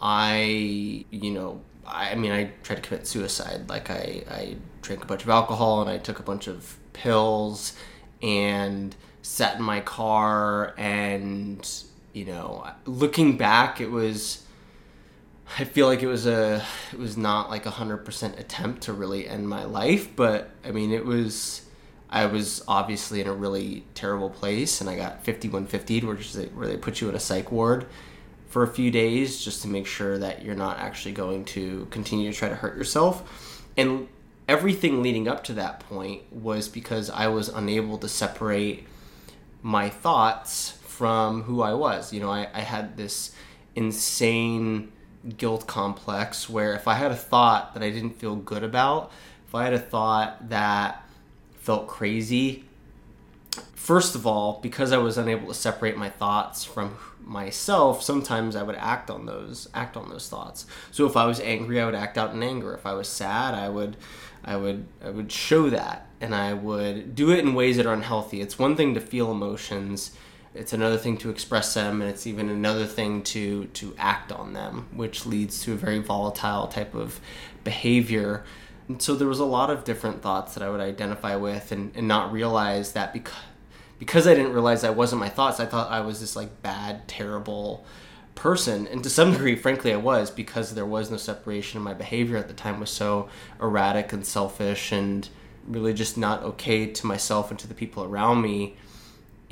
I, 0.00 1.04
you 1.10 1.30
know, 1.30 1.60
I, 1.86 2.12
I 2.12 2.14
mean, 2.14 2.32
I 2.32 2.52
tried 2.62 2.76
to 2.76 2.82
commit 2.82 3.06
suicide. 3.06 3.68
Like, 3.68 3.90
I, 3.90 4.24
I 4.30 4.56
drank 4.80 5.04
a 5.04 5.06
bunch 5.06 5.22
of 5.22 5.28
alcohol 5.28 5.82
and 5.82 5.90
I 5.90 5.98
took 5.98 6.18
a 6.18 6.22
bunch 6.22 6.46
of 6.46 6.78
pills 6.94 7.74
and 8.22 8.96
sat 9.20 9.56
in 9.56 9.62
my 9.62 9.80
car. 9.80 10.74
And, 10.78 11.68
you 12.14 12.24
know, 12.24 12.66
looking 12.86 13.36
back, 13.36 13.80
it 13.80 13.90
was. 13.90 14.46
I 15.58 15.64
feel 15.64 15.86
like 15.86 16.02
it 16.02 16.06
was 16.06 16.26
a 16.26 16.64
it 16.92 16.98
was 16.98 17.16
not 17.16 17.50
like 17.50 17.66
a 17.66 17.70
hundred 17.70 17.98
percent 17.98 18.38
attempt 18.38 18.82
to 18.82 18.92
really 18.92 19.28
end 19.28 19.48
my 19.48 19.64
life, 19.64 20.14
but 20.16 20.50
I 20.64 20.70
mean 20.70 20.92
it 20.92 21.04
was 21.04 21.62
I 22.08 22.26
was 22.26 22.62
obviously 22.66 23.20
in 23.20 23.26
a 23.26 23.34
really 23.34 23.84
terrible 23.94 24.30
place, 24.30 24.80
and 24.80 24.88
I 24.88 24.96
got 24.96 25.24
fifty 25.24 25.48
one 25.48 25.66
fifty, 25.66 26.00
which 26.00 26.34
is 26.34 26.46
where 26.50 26.66
they 26.66 26.76
put 26.76 27.00
you 27.00 27.08
in 27.08 27.14
a 27.14 27.20
psych 27.20 27.52
ward 27.52 27.86
for 28.48 28.62
a 28.62 28.68
few 28.68 28.90
days 28.90 29.42
just 29.42 29.62
to 29.62 29.68
make 29.68 29.86
sure 29.86 30.18
that 30.18 30.42
you're 30.42 30.54
not 30.54 30.78
actually 30.78 31.12
going 31.12 31.44
to 31.46 31.86
continue 31.90 32.30
to 32.30 32.36
try 32.36 32.48
to 32.48 32.54
hurt 32.54 32.76
yourself. 32.76 33.66
And 33.76 34.08
everything 34.48 35.02
leading 35.02 35.28
up 35.28 35.44
to 35.44 35.54
that 35.54 35.80
point 35.80 36.30
was 36.32 36.68
because 36.68 37.08
I 37.08 37.28
was 37.28 37.48
unable 37.48 37.96
to 37.98 38.08
separate 38.08 38.86
my 39.62 39.88
thoughts 39.88 40.72
from 40.82 41.42
who 41.42 41.62
I 41.62 41.72
was. 41.72 42.12
You 42.12 42.20
know, 42.20 42.30
I, 42.30 42.48
I 42.52 42.60
had 42.60 42.96
this 42.96 43.32
insane 43.74 44.92
guilt 45.36 45.66
complex 45.66 46.48
where 46.48 46.74
if 46.74 46.88
I 46.88 46.94
had 46.94 47.10
a 47.12 47.16
thought 47.16 47.74
that 47.74 47.82
I 47.82 47.90
didn't 47.90 48.18
feel 48.18 48.36
good 48.36 48.62
about, 48.64 49.12
if 49.46 49.54
I 49.54 49.64
had 49.64 49.74
a 49.74 49.78
thought 49.78 50.48
that 50.48 51.04
felt 51.54 51.86
crazy, 51.86 52.64
first 53.74 54.14
of 54.14 54.26
all, 54.26 54.60
because 54.62 54.92
I 54.92 54.98
was 54.98 55.18
unable 55.18 55.48
to 55.48 55.54
separate 55.54 55.96
my 55.96 56.08
thoughts 56.08 56.64
from 56.64 56.96
myself, 57.20 58.02
sometimes 58.02 58.56
I 58.56 58.62
would 58.62 58.76
act 58.76 59.10
on 59.10 59.26
those 59.26 59.68
act 59.74 59.96
on 59.96 60.08
those 60.08 60.28
thoughts. 60.28 60.66
So 60.90 61.06
if 61.06 61.16
I 61.16 61.26
was 61.26 61.40
angry, 61.40 61.80
I 61.80 61.84
would 61.84 61.94
act 61.94 62.18
out 62.18 62.34
in 62.34 62.42
anger. 62.42 62.74
If 62.74 62.86
I 62.86 62.94
was 62.94 63.08
sad, 63.08 63.54
I 63.54 63.68
would 63.68 63.96
I 64.44 64.56
would 64.56 64.86
I 65.04 65.10
would 65.10 65.30
show 65.30 65.70
that 65.70 66.06
and 66.20 66.34
I 66.34 66.52
would 66.54 67.14
do 67.14 67.30
it 67.30 67.40
in 67.40 67.54
ways 67.54 67.76
that 67.76 67.86
are 67.86 67.94
unhealthy. 67.94 68.40
It's 68.40 68.58
one 68.58 68.76
thing 68.76 68.94
to 68.94 69.00
feel 69.00 69.30
emotions, 69.30 70.12
it's 70.54 70.72
another 70.72 70.98
thing 70.98 71.16
to 71.18 71.30
express 71.30 71.72
them 71.74 72.02
and 72.02 72.10
it's 72.10 72.26
even 72.26 72.48
another 72.48 72.86
thing 72.86 73.22
to 73.22 73.66
to 73.66 73.94
act 73.98 74.30
on 74.32 74.52
them, 74.52 74.88
which 74.94 75.24
leads 75.24 75.62
to 75.62 75.72
a 75.72 75.76
very 75.76 75.98
volatile 75.98 76.66
type 76.66 76.94
of 76.94 77.20
behavior. 77.64 78.44
And 78.88 79.00
so 79.00 79.14
there 79.14 79.28
was 79.28 79.38
a 79.38 79.44
lot 79.44 79.70
of 79.70 79.84
different 79.84 80.22
thoughts 80.22 80.54
that 80.54 80.62
I 80.62 80.68
would 80.68 80.80
identify 80.80 81.36
with 81.36 81.72
and, 81.72 81.92
and 81.94 82.06
not 82.06 82.32
realize 82.32 82.92
that 82.92 83.12
because 83.12 83.34
because 83.98 84.26
I 84.26 84.34
didn't 84.34 84.52
realize 84.52 84.82
that 84.82 84.96
wasn't 84.96 85.20
my 85.20 85.28
thoughts, 85.28 85.60
I 85.60 85.66
thought 85.66 85.90
I 85.90 86.00
was 86.00 86.20
this 86.20 86.34
like 86.34 86.60
bad, 86.60 87.06
terrible 87.06 87.86
person. 88.34 88.88
And 88.88 89.02
to 89.04 89.10
some 89.10 89.32
degree 89.32 89.56
frankly 89.56 89.92
i 89.92 89.96
was 89.96 90.30
because 90.30 90.74
there 90.74 90.86
was 90.86 91.10
no 91.10 91.16
separation 91.16 91.78
and 91.78 91.84
my 91.84 91.94
behavior 91.94 92.36
at 92.36 92.48
the 92.48 92.54
time. 92.54 92.80
Was 92.80 92.90
so 92.90 93.28
erratic 93.60 94.12
and 94.12 94.26
selfish 94.26 94.92
and 94.92 95.28
really 95.66 95.94
just 95.94 96.18
not 96.18 96.42
okay 96.42 96.86
to 96.86 97.06
myself 97.06 97.50
and 97.50 97.58
to 97.60 97.68
the 97.68 97.74
people 97.74 98.04
around 98.04 98.42
me 98.42 98.76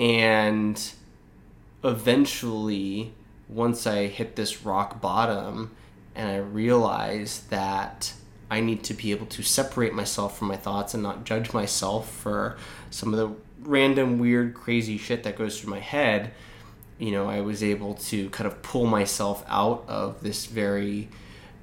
and 0.00 0.92
eventually 1.84 3.12
once 3.48 3.86
i 3.86 4.06
hit 4.06 4.34
this 4.34 4.64
rock 4.64 5.00
bottom 5.00 5.70
and 6.14 6.28
i 6.28 6.36
realized 6.36 7.48
that 7.50 8.12
i 8.50 8.60
need 8.60 8.82
to 8.82 8.94
be 8.94 9.12
able 9.12 9.26
to 9.26 9.42
separate 9.42 9.94
myself 9.94 10.36
from 10.36 10.48
my 10.48 10.56
thoughts 10.56 10.94
and 10.94 11.02
not 11.02 11.24
judge 11.24 11.52
myself 11.52 12.10
for 12.10 12.56
some 12.90 13.14
of 13.14 13.18
the 13.20 13.68
random 13.68 14.18
weird 14.18 14.54
crazy 14.54 14.98
shit 14.98 15.22
that 15.22 15.36
goes 15.36 15.60
through 15.60 15.70
my 15.70 15.80
head 15.80 16.32
you 17.00 17.10
know, 17.10 17.28
I 17.28 17.40
was 17.40 17.64
able 17.64 17.94
to 17.94 18.28
kind 18.28 18.46
of 18.46 18.62
pull 18.62 18.84
myself 18.84 19.42
out 19.48 19.84
of 19.88 20.22
this 20.22 20.44
very 20.44 21.08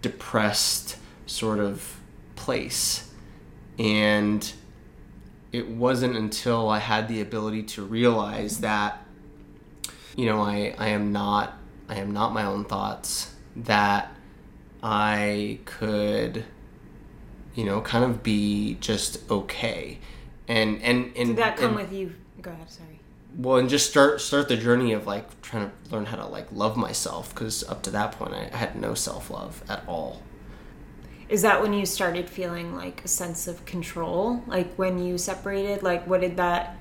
depressed 0.02 0.98
sort 1.28 1.60
of 1.60 2.00
place. 2.36 3.14
And 3.78 4.52
it 5.58 5.68
wasn't 5.68 6.16
until 6.16 6.70
I 6.70 6.80
had 6.80 7.08
the 7.08 7.20
ability 7.20 7.64
to 7.64 7.84
realize 7.84 8.60
that, 8.60 9.04
you 10.16 10.28
know, 10.28 10.42
I, 10.42 10.76
I 10.78 10.90
am 10.90 11.12
not 11.12 11.58
I 11.90 11.96
am 11.96 12.12
not 12.12 12.34
my 12.34 12.44
own 12.44 12.66
thoughts, 12.66 13.34
that 13.56 14.14
I 14.84 15.60
could, 15.66 16.44
you 17.56 17.64
know, 17.64 17.82
kind 17.82 18.04
of 18.04 18.22
be 18.22 18.78
just 18.80 19.30
okay. 19.32 20.00
And 20.48 20.82
and 20.84 21.12
and 21.16 21.30
Did 21.30 21.38
that 21.38 21.58
come 21.58 21.70
and, 21.70 21.76
with 21.78 21.92
you? 21.92 22.14
Go 22.42 22.52
ahead. 22.52 22.70
Sorry. 22.70 23.00
well 23.36 23.58
and 23.58 23.70
just 23.70 23.90
start 23.90 24.22
start 24.22 24.48
the 24.48 24.58
journey 24.58 24.94
of 24.94 25.08
like 25.08 25.42
trying 25.42 25.70
to 25.70 25.96
learn 25.96 26.06
how 26.06 26.18
to 26.18 26.26
like 26.26 26.48
love 26.52 26.78
myself 26.78 27.34
because 27.34 27.64
up 27.68 27.82
to 27.84 27.92
that 27.92 28.12
point 28.14 28.34
I, 28.34 28.56
had 28.56 28.76
no 28.76 28.94
self-love 28.94 29.64
at 29.68 29.84
all 29.88 30.22
Is 31.30 31.42
that 31.42 31.62
when 31.62 31.74
you 31.74 31.86
started 31.86 32.30
feeling 32.30 32.76
like 32.76 33.04
a 33.04 33.08
sense 33.08 33.48
of 33.48 33.66
control? 33.66 34.44
Like 34.48 34.74
when 34.76 35.04
you 35.04 35.18
separated, 35.18 35.84
like 35.84 36.08
what 36.08 36.22
did 36.22 36.38
that 36.38 36.78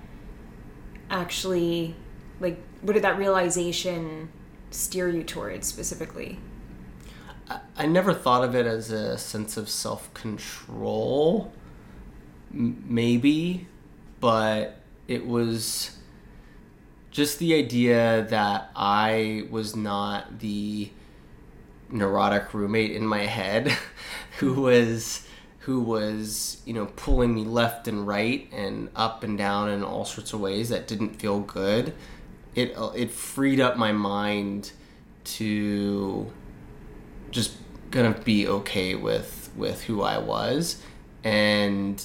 actually 1.11 1.95
like 2.41 2.59
what 2.83 2.93
did 2.93 3.05
that 3.05 3.19
realization 3.19 4.29
steer 4.71 5.09
you 5.09 5.23
towards 5.23 5.67
specifically? 5.67 6.39
I, 7.49 7.61
I 7.77 7.87
never 7.87 8.13
thought 8.13 8.45
of 8.45 8.55
it 8.55 8.67
as 8.67 8.91
a 8.91 9.19
sense 9.19 9.57
of 9.57 9.69
self-control 9.69 11.53
M- 12.53 12.85
maybe 12.87 13.67
but 14.21 14.81
it 15.09 15.27
was 15.27 15.97
just 17.11 17.39
the 17.39 17.55
idea 17.55 18.27
that 18.31 18.71
i 18.75 19.47
was 19.51 19.77
not 19.77 20.39
the 20.41 20.91
neurotic 21.89 22.53
roommate 22.53 22.93
in 22.93 23.07
my 23.07 23.27
head 23.27 23.77
who 24.39 24.61
was 24.61 25.27
who 25.61 25.81
was 25.81 26.63
you 26.65 26.73
know 26.73 26.87
pulling 26.97 27.35
me 27.35 27.45
left 27.45 27.89
and 27.89 28.07
right 28.07 28.49
and 28.53 28.89
up 28.95 29.25
and 29.25 29.37
down 29.37 29.69
in 29.69 29.83
all 29.83 30.05
sorts 30.05 30.33
of 30.33 30.41
ways 30.41 30.69
that 30.69 30.87
didn't 30.87 31.21
feel 31.21 31.41
good 31.41 31.93
it 32.55 32.75
it 32.95 33.11
freed 33.11 33.61
up 33.61 33.77
my 33.77 33.93
mind 33.93 34.73
to 35.25 36.31
just 37.31 37.53
gonna 37.91 38.19
be 38.25 38.47
okay 38.47 38.95
with 38.95 39.51
with 39.57 39.85
who 39.85 40.03
I 40.03 40.19
was. 40.19 40.83
And 41.25 42.05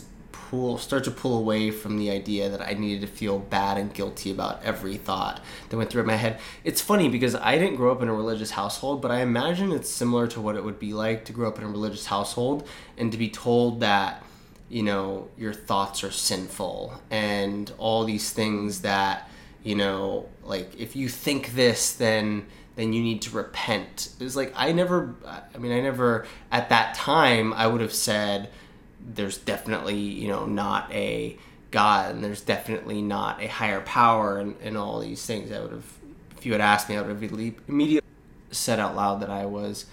pull 0.52 0.78
start 0.78 1.06
to 1.06 1.12
pull 1.12 1.38
away 1.38 1.72
from 1.72 1.98
the 1.98 2.12
idea 2.12 2.50
that 2.50 2.62
I 2.62 2.74
needed 2.74 3.00
to 3.02 3.08
feel 3.08 3.40
bad 3.40 3.78
and 3.78 3.94
guilty 3.94 4.32
about 4.32 4.62
every 4.64 4.98
thought 4.98 5.40
that 5.70 5.78
went 5.78 5.90
through 5.90 6.04
my 6.04 6.18
head. 6.18 6.42
It's 6.66 6.82
funny 6.82 7.08
because 7.08 7.36
I 7.36 7.58
didn't 7.58 7.78
grow 7.78 7.90
up 7.90 8.02
in 8.02 8.10
a 8.10 8.14
religious 8.14 8.52
household, 8.52 9.02
but 9.02 9.12
I 9.12 9.22
imagine 9.22 9.72
it's 9.72 9.90
similar 9.90 10.28
to 10.28 10.42
what 10.42 10.58
it 10.58 10.64
would 10.66 10.78
be 10.78 10.92
like 10.92 11.24
to 11.26 11.32
grow 11.32 11.48
up 11.48 11.58
in 11.58 11.64
a 11.64 11.70
religious 11.70 12.08
household 12.08 12.68
and 12.98 13.14
to 13.14 13.18
be 13.18 13.30
told 13.30 13.80
that 13.80 14.26
you 14.68 14.84
know 14.84 15.30
your 15.38 15.54
thoughts 15.54 16.04
are 16.04 16.12
sinful 16.12 17.02
and 17.10 17.72
all 17.78 18.04
these 18.04 18.32
things 18.32 18.82
that 18.82 19.30
you 19.64 19.76
know 19.76 20.28
like 20.44 20.70
if 20.80 20.96
you 20.96 21.10
think 21.10 21.54
this 21.56 21.94
then 21.94 22.46
then 22.78 22.94
you 22.94 23.04
need 23.04 23.22
to 23.22 23.30
repent 23.32 24.14
it's 24.22 24.38
like 24.38 24.54
i 24.56 24.72
never 24.72 25.14
i 25.28 25.58
mean 25.58 25.74
i 25.74 25.82
never 25.82 26.26
at 26.54 26.70
that 26.70 26.96
time 26.96 27.52
i 27.54 27.68
would 27.68 27.82
have 27.82 27.94
said 27.94 28.50
there's 29.14 29.38
definitely 29.38 29.98
you 29.98 30.28
know 30.28 30.46
not 30.46 30.92
a 30.92 31.38
god 31.72 32.14
and 32.14 32.24
there's 32.24 32.42
definitely 32.42 33.02
not 33.02 33.42
a 33.42 33.48
higher 33.48 33.82
power 33.82 34.38
and, 34.38 34.56
and 34.62 34.78
all 34.78 35.00
these 35.00 35.26
things 35.26 35.52
i 35.52 35.60
would 35.60 35.72
have 35.72 35.98
if 36.38 36.46
you 36.46 36.52
had 36.52 36.62
asked 36.62 36.90
me 36.90 36.98
i 36.98 37.02
would 37.02 37.10
have 37.10 37.24
immediately 37.68 38.08
said 38.52 38.80
out 38.80 38.96
loud 38.96 39.22
that 39.22 39.30
i 39.30 39.46
was 39.46 39.86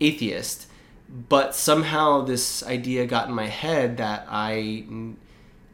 atheist. 0.00 0.66
But 1.08 1.54
somehow 1.54 2.22
this 2.22 2.62
idea 2.62 3.06
got 3.06 3.28
in 3.28 3.34
my 3.34 3.46
head 3.46 3.98
that 3.98 4.26
i 4.28 4.84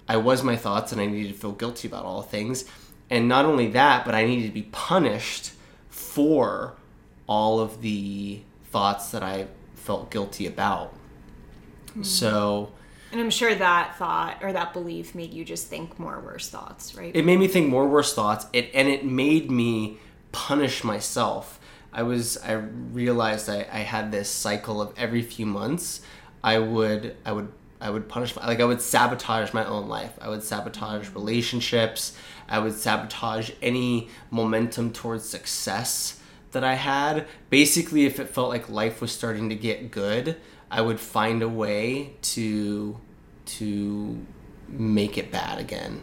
i 0.09 0.17
was 0.17 0.43
my 0.43 0.57
thoughts 0.57 0.93
and 0.93 1.01
i 1.01 1.07
needed 1.07 1.33
to 1.33 1.39
feel 1.39 1.53
guilty 1.53 1.89
about 1.89 2.05
all 2.05 2.23
things. 2.23 2.65
And 3.09 3.29
not 3.29 3.45
only 3.45 3.69
that 3.69 4.05
but 4.05 4.15
i 4.15 4.25
needed 4.25 4.47
to 4.47 4.55
be 4.55 4.69
punished 4.71 5.53
for 5.89 6.75
all 7.27 7.61
of 7.61 7.81
the 7.83 8.43
thoughts 8.71 9.11
that 9.13 9.23
i 9.23 9.47
felt 9.75 10.11
guilty 10.11 10.47
about. 10.47 10.95
Hmm. 11.95 12.03
So 12.03 12.73
And 13.13 13.21
I'm 13.21 13.31
sure 13.31 13.55
that 13.55 13.97
thought 13.97 14.39
or 14.43 14.53
that 14.53 14.73
belief 14.73 15.15
made 15.15 15.35
you 15.35 15.45
just 15.45 15.67
think 15.67 15.99
more 15.99 16.21
worse 16.21 16.49
thoughts, 16.49 16.95
right? 16.95 17.15
it 17.15 17.25
made 17.25 17.39
me 17.39 17.49
think 17.49 17.69
more 17.69 17.89
worse 17.89 18.15
thoughts 18.15 18.47
it 18.53 18.71
and 18.73 18.89
it 18.89 19.05
made 19.05 19.51
me 19.51 19.99
punish 20.33 20.85
myself. 20.85 21.59
I 21.93 22.05
was 22.05 22.39
i 22.39 22.53
realized 22.53 23.49
i, 23.51 23.67
I 23.71 23.79
had 23.81 24.13
this 24.13 24.31
cycle 24.31 24.81
of 24.81 24.95
every 24.97 25.23
few 25.23 25.45
months 25.45 26.03
i 26.45 26.57
would 26.57 27.17
i 27.27 27.33
would 27.33 27.51
i 27.81 27.91
would 27.91 28.09
punish 28.09 28.37
my, 28.37 28.47
like 28.47 28.61
i 28.61 28.65
would 28.65 28.81
sabotage 28.81 29.53
my 29.53 29.65
own 29.65 29.89
life. 29.89 30.17
I 30.21 30.29
would 30.29 30.43
sabotage 30.45 31.11
relationships. 31.11 32.17
I 32.49 32.59
would 32.61 32.75
sabotage 32.75 33.51
any 33.61 34.09
momentum 34.31 34.93
towards 34.93 35.29
success 35.29 36.21
that 36.53 36.63
i 36.63 36.75
had. 36.75 37.27
Basically 37.49 38.07
if 38.07 38.21
it 38.21 38.29
felt 38.29 38.51
like 38.51 38.69
life 38.69 39.01
was 39.01 39.11
starting 39.11 39.49
to 39.49 39.57
get 39.57 39.91
good 39.91 40.37
i 40.71 40.81
would 40.81 41.01
find 41.01 41.43
a 41.43 41.49
way 41.49 42.15
to 42.23 42.99
to 43.45 44.19
make 44.69 45.19
it 45.19 45.31
bad 45.31 45.59
again 45.59 46.01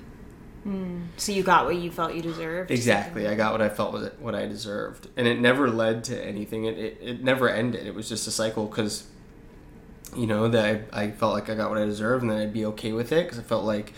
hmm. 0.64 1.04
so 1.16 1.32
you 1.32 1.44
got 1.44 1.66
what 1.66 1.76
you 1.78 1.90
felt 1.90 2.14
you 2.14 2.22
deserved. 2.22 2.72
Exactly. 2.72 3.28
I 3.28 3.36
got 3.36 3.54
what 3.54 3.62
I 3.62 3.70
felt 3.70 3.94
was 3.94 4.10
what 4.20 4.36
I 4.36 4.46
deserved, 4.46 5.08
and 5.16 5.26
it 5.28 5.40
never 5.40 5.70
led 5.70 6.04
to 6.06 6.26
anything. 6.26 6.66
It 6.66 6.78
it, 6.78 6.98
it 7.02 7.24
never 7.24 7.50
ended. 7.50 7.88
It 7.88 7.96
was 7.96 8.10
just 8.10 8.28
a 8.28 8.32
cycle 8.32 8.66
because, 8.66 9.08
you 10.16 10.28
know, 10.28 10.50
that 10.50 10.90
I, 10.92 11.04
I 11.04 11.12
felt 11.12 11.34
like 11.34 11.50
I 11.50 11.56
got 11.56 11.70
what 11.70 11.80
I 11.80 11.86
deserved, 11.86 12.24
and 12.24 12.32
then 12.32 12.40
I'd 12.40 12.54
be 12.54 12.66
okay 12.66 12.92
with 12.92 13.14
it 13.14 13.26
because 13.26 13.40
I 13.40 13.44
felt 13.44 13.64
like, 13.64 13.94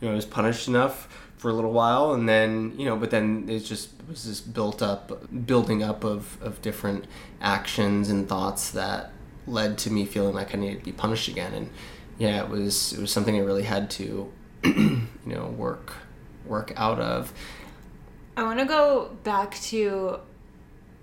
you 0.00 0.06
know, 0.06 0.12
I 0.12 0.14
was 0.14 0.26
punished 0.26 0.68
enough 0.68 1.08
for 1.36 1.50
a 1.50 1.52
little 1.54 1.72
while, 1.72 2.12
and 2.12 2.28
then 2.28 2.74
you 2.78 2.84
know, 2.84 2.96
but 2.96 3.10
then 3.10 3.46
it 3.48 3.60
just 3.60 3.90
was 4.08 4.24
this 4.24 4.40
built 4.40 4.80
up, 4.80 5.28
building 5.46 5.82
up 5.82 6.04
of 6.04 6.40
of 6.40 6.62
different 6.62 7.06
actions 7.40 8.08
and 8.08 8.28
thoughts 8.28 8.70
that 8.70 9.10
led 9.46 9.78
to 9.78 9.90
me 9.90 10.04
feeling 10.04 10.34
like 10.34 10.54
I 10.54 10.58
needed 10.58 10.80
to 10.80 10.84
be 10.84 10.92
punished 10.92 11.28
again, 11.28 11.52
and 11.54 11.70
yeah, 12.18 12.42
it 12.42 12.48
was 12.48 12.92
it 12.92 13.00
was 13.00 13.10
something 13.10 13.34
I 13.36 13.40
really 13.40 13.64
had 13.64 13.90
to, 13.92 14.32
you 14.64 15.06
know, 15.26 15.46
work 15.46 15.94
work 16.46 16.72
out 16.76 17.00
of. 17.00 17.32
I 18.36 18.42
want 18.44 18.58
to 18.60 18.64
go 18.64 19.16
back 19.24 19.54
to 19.62 20.20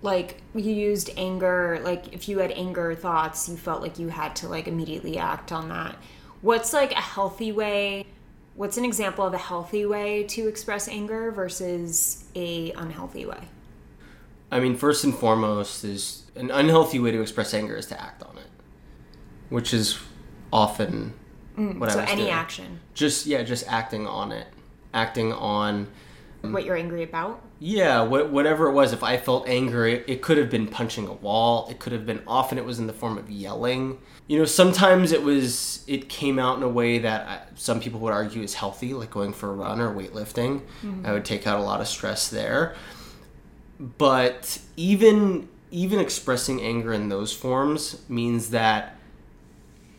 like 0.02 0.42
you 0.56 0.72
used 0.72 1.10
anger 1.18 1.80
like 1.84 2.14
if 2.14 2.30
you 2.30 2.40
had 2.40 2.52
anger 2.52 2.96
thoughts 2.96 3.50
you 3.50 3.58
felt 3.58 3.82
like 3.82 4.00
you 4.00 4.08
had 4.08 4.34
to 4.34 4.48
like 4.48 4.68
immediately 4.68 5.18
act 5.18 5.52
on 5.52 5.70
that. 5.70 5.96
What's 6.42 6.72
like 6.72 6.94
a 6.94 7.02
healthy 7.02 7.52
way 7.52 8.06
what's 8.60 8.76
an 8.78 8.84
example 8.84 9.26
of 9.26 9.34
a 9.34 9.38
healthy 9.38 9.86
way 9.86 10.24
to 10.24 10.50
express 10.50 10.90
anger 10.90 11.32
versus 11.32 12.26
a 12.36 12.74
unhealthy 12.74 13.26
way 13.26 13.40
I 14.52 14.60
mean, 14.60 14.76
first 14.76 15.04
and 15.04 15.14
foremost, 15.14 15.84
is 15.84 16.24
an 16.36 16.52
unhealthy 16.52 17.00
way 17.00 17.12
to 17.12 17.22
express 17.22 17.54
anger 17.54 17.76
is 17.76 17.86
to 17.88 18.02
act 18.02 18.24
on 18.24 18.38
it, 18.38 18.48
which 19.50 19.74
is 19.74 20.00
often 20.52 21.14
mm, 21.58 21.78
what 21.80 21.92
so 21.92 22.00
I 22.00 22.02
was 22.04 22.12
any 22.12 22.22
doing. 22.24 22.34
action 22.34 22.80
Just 22.94 23.26
yeah, 23.26 23.44
just 23.44 23.68
acting 23.68 24.08
on 24.08 24.32
it, 24.32 24.48
acting 24.94 25.32
on 25.34 25.88
what 26.42 26.64
you're 26.66 26.78
angry 26.78 27.04
about 27.04 27.42
yeah, 27.62 28.02
what, 28.02 28.32
whatever 28.32 28.68
it 28.68 28.72
was. 28.72 28.94
If 28.94 29.04
I 29.04 29.18
felt 29.18 29.48
angry, 29.48 29.96
it, 29.96 30.06
it 30.08 30.22
could 30.22 30.38
have 30.38 30.50
been 30.50 30.68
punching 30.68 31.08
a 31.08 31.14
wall. 31.14 31.68
It 31.70 31.80
could 31.80 31.92
have 31.92 32.06
been 32.06 32.22
often 32.26 32.58
it 32.58 32.64
was 32.64 32.80
in 32.80 32.88
the 32.88 32.94
form 32.94 33.18
of 33.18 33.30
yelling. 33.30 34.00
You 34.28 34.40
know, 34.40 34.46
sometimes 34.46 35.12
it 35.12 35.24
was 35.24 35.84
it 35.86 36.08
came 36.08 36.40
out 36.40 36.56
in 36.56 36.64
a 36.64 36.70
way 36.70 37.00
that 37.00 37.28
I, 37.28 37.42
some 37.56 37.82
people 37.82 38.00
would 38.00 38.14
argue 38.14 38.42
is 38.44 38.54
healthy, 38.54 38.94
like 38.94 39.12
going 39.12 39.34
for 39.34 39.50
a 39.50 39.54
run 39.54 39.82
or 39.82 39.94
weightlifting. 39.94 40.62
Mm-hmm. 40.82 41.06
I 41.06 41.12
would 41.12 41.26
take 41.26 41.46
out 41.46 41.60
a 41.60 41.64
lot 41.64 41.82
of 41.82 41.88
stress 41.88 42.30
there 42.30 42.76
but 43.80 44.60
even 44.76 45.48
even 45.72 46.00
expressing 46.00 46.62
anger 46.62 46.92
in 46.94 47.10
those 47.10 47.32
forms 47.32 48.02
means 48.10 48.50
that 48.50 48.96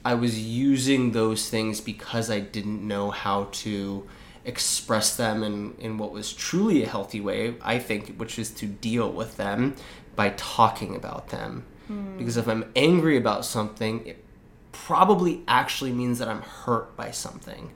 I 0.05 0.15
was 0.15 0.39
using 0.41 1.13
those 1.13 1.49
things 1.49 1.81
because 1.81 2.31
I 2.31 2.41
didn't 2.41 2.87
know 2.87 3.11
how 3.11 3.49
to 3.53 4.07
express 4.45 5.17
them 5.17 5.43
in, 5.43 5.75
in 5.79 5.99
what 5.99 6.11
was 6.11 6.33
truly 6.33 6.83
a 6.83 6.89
healthy 6.89 7.21
way, 7.21 7.55
I 7.63 7.79
think, 7.79 8.17
which 8.17 8.39
is 8.39 8.51
to 8.53 8.67
deal 8.67 9.13
with 9.13 9.37
them 9.37 9.77
by 10.17 10.31
talking 10.31 10.97
about 10.97 11.29
them. 11.29 11.65
Mm. 11.91 12.19
Because 12.19 12.37
if 12.37 12.49
I'm 12.49 12.71
angry 12.75 13.17
about 13.17 13.45
something, 13.45 14.05
it 14.07 14.25
probably 14.73 15.43
actually 15.47 15.93
means 15.93 16.19
that 16.19 16.29
I'm 16.29 16.43
hurt 16.43 16.97
by 16.97 17.11
something. 17.11 17.71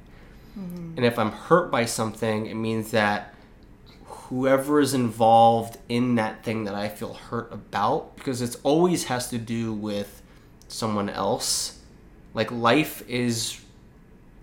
Mm-hmm. 0.59 0.95
And 0.97 1.05
if 1.05 1.19
I'm 1.19 1.33
hurt 1.33 1.71
by 1.71 1.85
something, 1.85 2.47
it 2.47 2.55
means 2.55 2.91
that 2.93 3.34
whoever 4.29 4.81
is 4.81 4.95
involved 4.95 5.79
in 5.89 6.15
that 6.15 6.45
thing 6.45 6.65
that 6.65 6.75
I 6.75 6.89
feel 6.89 7.15
hurt 7.15 7.53
about, 7.53 8.17
because 8.17 8.41
it 8.41 8.57
always 8.63 9.05
has 9.05 9.29
to 9.31 9.39
do 9.39 9.73
with 9.73 10.23
someone 10.69 11.11
else. 11.11 11.81
Like 12.33 12.51
life 12.51 13.09
is 13.09 13.61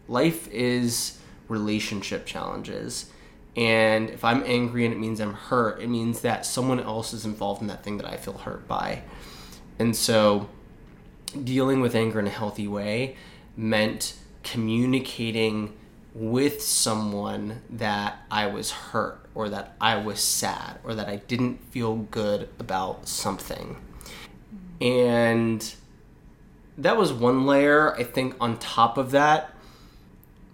life 0.08 0.48
is 0.52 1.20
relationship 1.48 2.26
challenges. 2.26 3.12
And 3.56 4.10
if 4.10 4.24
I'm 4.24 4.44
angry 4.46 4.86
and 4.86 4.94
it 4.94 5.00
means 5.00 5.20
I'm 5.20 5.34
hurt, 5.34 5.82
it 5.82 5.90
means 5.90 6.22
that 6.22 6.46
someone 6.46 6.80
else 6.80 7.14
is 7.14 7.26
involved 7.26 7.62
in 7.62 7.68
that 7.68 7.84
thing 7.84 7.98
that 7.98 8.06
I 8.06 8.18
feel 8.18 8.38
hurt 8.38 8.68
by. 8.68 9.02
And 9.78 9.96
so 9.96 10.50
dealing 11.44 11.82
with 11.82 11.96
anger 11.96 12.20
in 12.20 12.28
a 12.28 12.32
healthy 12.32 12.68
way 12.68 13.16
meant 13.58 14.16
communicating 14.44 15.74
with 16.14 16.62
someone 16.62 17.62
that 17.70 18.18
I 18.30 18.48
was 18.48 18.72
hurt 18.72 19.26
or 19.34 19.50
that 19.50 19.76
I 19.80 19.98
was 19.98 20.20
sad 20.20 20.80
or 20.84 20.94
that 20.96 21.08
I 21.08 21.18
didn't 21.18 21.64
feel 21.72 21.96
good 21.96 22.50
about 22.60 23.08
something. 23.08 23.78
And 24.82 25.74
that 26.78 26.98
was 26.98 27.14
one 27.14 27.46
layer. 27.46 27.96
I 27.96 28.04
think 28.04 28.36
on 28.42 28.58
top 28.58 28.98
of 28.98 29.12
that, 29.12 29.56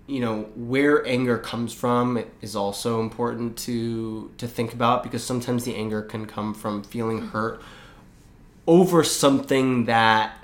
you 0.06 0.22
know, 0.22 0.44
where 0.56 1.06
anger 1.06 1.38
comes 1.38 1.74
from 1.74 2.24
is 2.42 2.56
also 2.56 3.02
important 3.02 3.58
to 3.60 4.32
to 4.38 4.48
think 4.48 4.74
about 4.74 5.04
because 5.04 5.24
sometimes 5.24 5.66
the 5.66 5.76
anger 5.76 6.02
can 6.02 6.26
come 6.26 6.54
from 6.54 6.84
feeling 6.84 7.20
mm-hmm. 7.20 7.30
hurt 7.30 7.62
over 8.66 9.04
something 9.04 9.86
that 9.86 10.37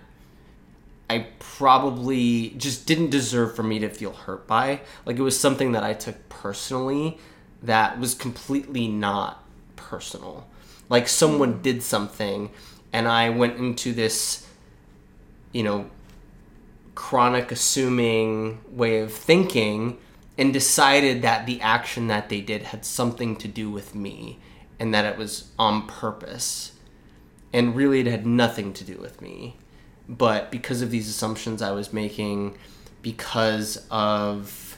I 1.10 1.27
probably 1.39 2.50
just 2.57 2.86
didn't 2.86 3.10
deserve 3.10 3.55
for 3.55 3.63
me 3.63 3.79
to 3.79 3.89
feel 3.89 4.13
hurt 4.13 4.48
by. 4.48 4.81
Like 5.05 5.17
it 5.17 5.22
was 5.22 5.39
something 5.39 5.74
that 5.74 5.83
I 5.83 5.93
took 5.93 6.29
personally 6.29 7.17
that 7.62 8.00
was 8.00 8.13
completely 8.13 8.88
not 8.88 9.43
personal. 9.75 10.48
Like 10.89 11.07
someone 11.07 11.53
hmm. 11.53 11.62
did 11.62 11.83
something 11.83 12.51
and 12.91 13.07
I 13.07 13.29
went 13.29 13.57
into 13.57 13.93
this, 13.93 14.48
you 15.51 15.63
know, 15.63 15.89
chronic 16.95 17.51
assuming 17.51 18.62
way 18.69 19.00
of 19.00 19.12
thinking 19.12 19.98
and 20.38 20.53
decided 20.53 21.22
that 21.22 21.45
the 21.45 21.60
action 21.62 22.07
that 22.07 22.29
they 22.29 22.41
did 22.41 22.63
had 22.63 22.86
something 22.86 23.36
to 23.38 23.48
do 23.48 23.69
with 23.69 23.95
me 23.95 24.39
and 24.79 24.93
that 24.93 25.05
it 25.05 25.17
was 25.17 25.51
on 25.57 25.88
purpose. 25.88 26.72
And 27.51 27.75
really, 27.75 28.00
it 28.00 28.07
had 28.07 28.25
nothing 28.25 28.74
to 28.74 28.83
do 28.83 28.98
with 28.98 29.22
me 29.22 29.57
but 30.07 30.51
because 30.51 30.81
of 30.81 30.91
these 30.91 31.10
assumptions 31.10 31.62
I 31.62 31.72
was 31.72 31.93
making, 31.93 32.57
because 33.01 33.86
of 33.89 34.77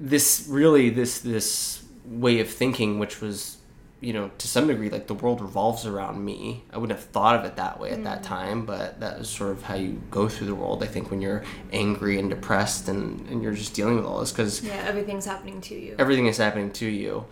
this 0.00 0.46
really 0.48 0.90
this 0.90 1.20
this 1.20 1.84
way 2.04 2.40
of 2.40 2.48
thinking, 2.48 2.98
which 2.98 3.20
was 3.20 3.58
you 4.00 4.12
know 4.12 4.30
to 4.38 4.46
some 4.46 4.66
degree 4.66 4.90
like 4.90 5.06
the 5.06 5.14
world 5.14 5.40
revolves 5.40 5.86
around 5.86 6.24
me. 6.24 6.64
I 6.72 6.78
wouldn't 6.78 6.98
have 6.98 7.08
thought 7.08 7.36
of 7.36 7.44
it 7.44 7.56
that 7.56 7.80
way 7.80 7.90
at 7.90 8.00
mm. 8.00 8.04
that 8.04 8.22
time 8.22 8.66
but 8.66 9.00
that 9.00 9.18
is 9.20 9.28
sort 9.28 9.52
of 9.52 9.62
how 9.62 9.74
you 9.74 10.00
go 10.10 10.28
through 10.28 10.48
the 10.48 10.54
world 10.54 10.82
i 10.82 10.86
think 10.86 11.10
when 11.10 11.22
you're 11.22 11.42
angry 11.72 12.18
and 12.18 12.28
depressed 12.28 12.88
and, 12.88 13.26
and 13.28 13.42
you're 13.42 13.54
just 13.54 13.72
dealing 13.72 13.96
with 13.96 14.04
all 14.04 14.20
this 14.20 14.30
because 14.30 14.62
yeah 14.62 14.84
everything's 14.86 15.24
happening 15.24 15.60
to 15.62 15.74
you. 15.74 15.96
everything 15.98 16.26
is 16.26 16.36
happening 16.36 16.70
to 16.72 16.86
you. 16.86 17.24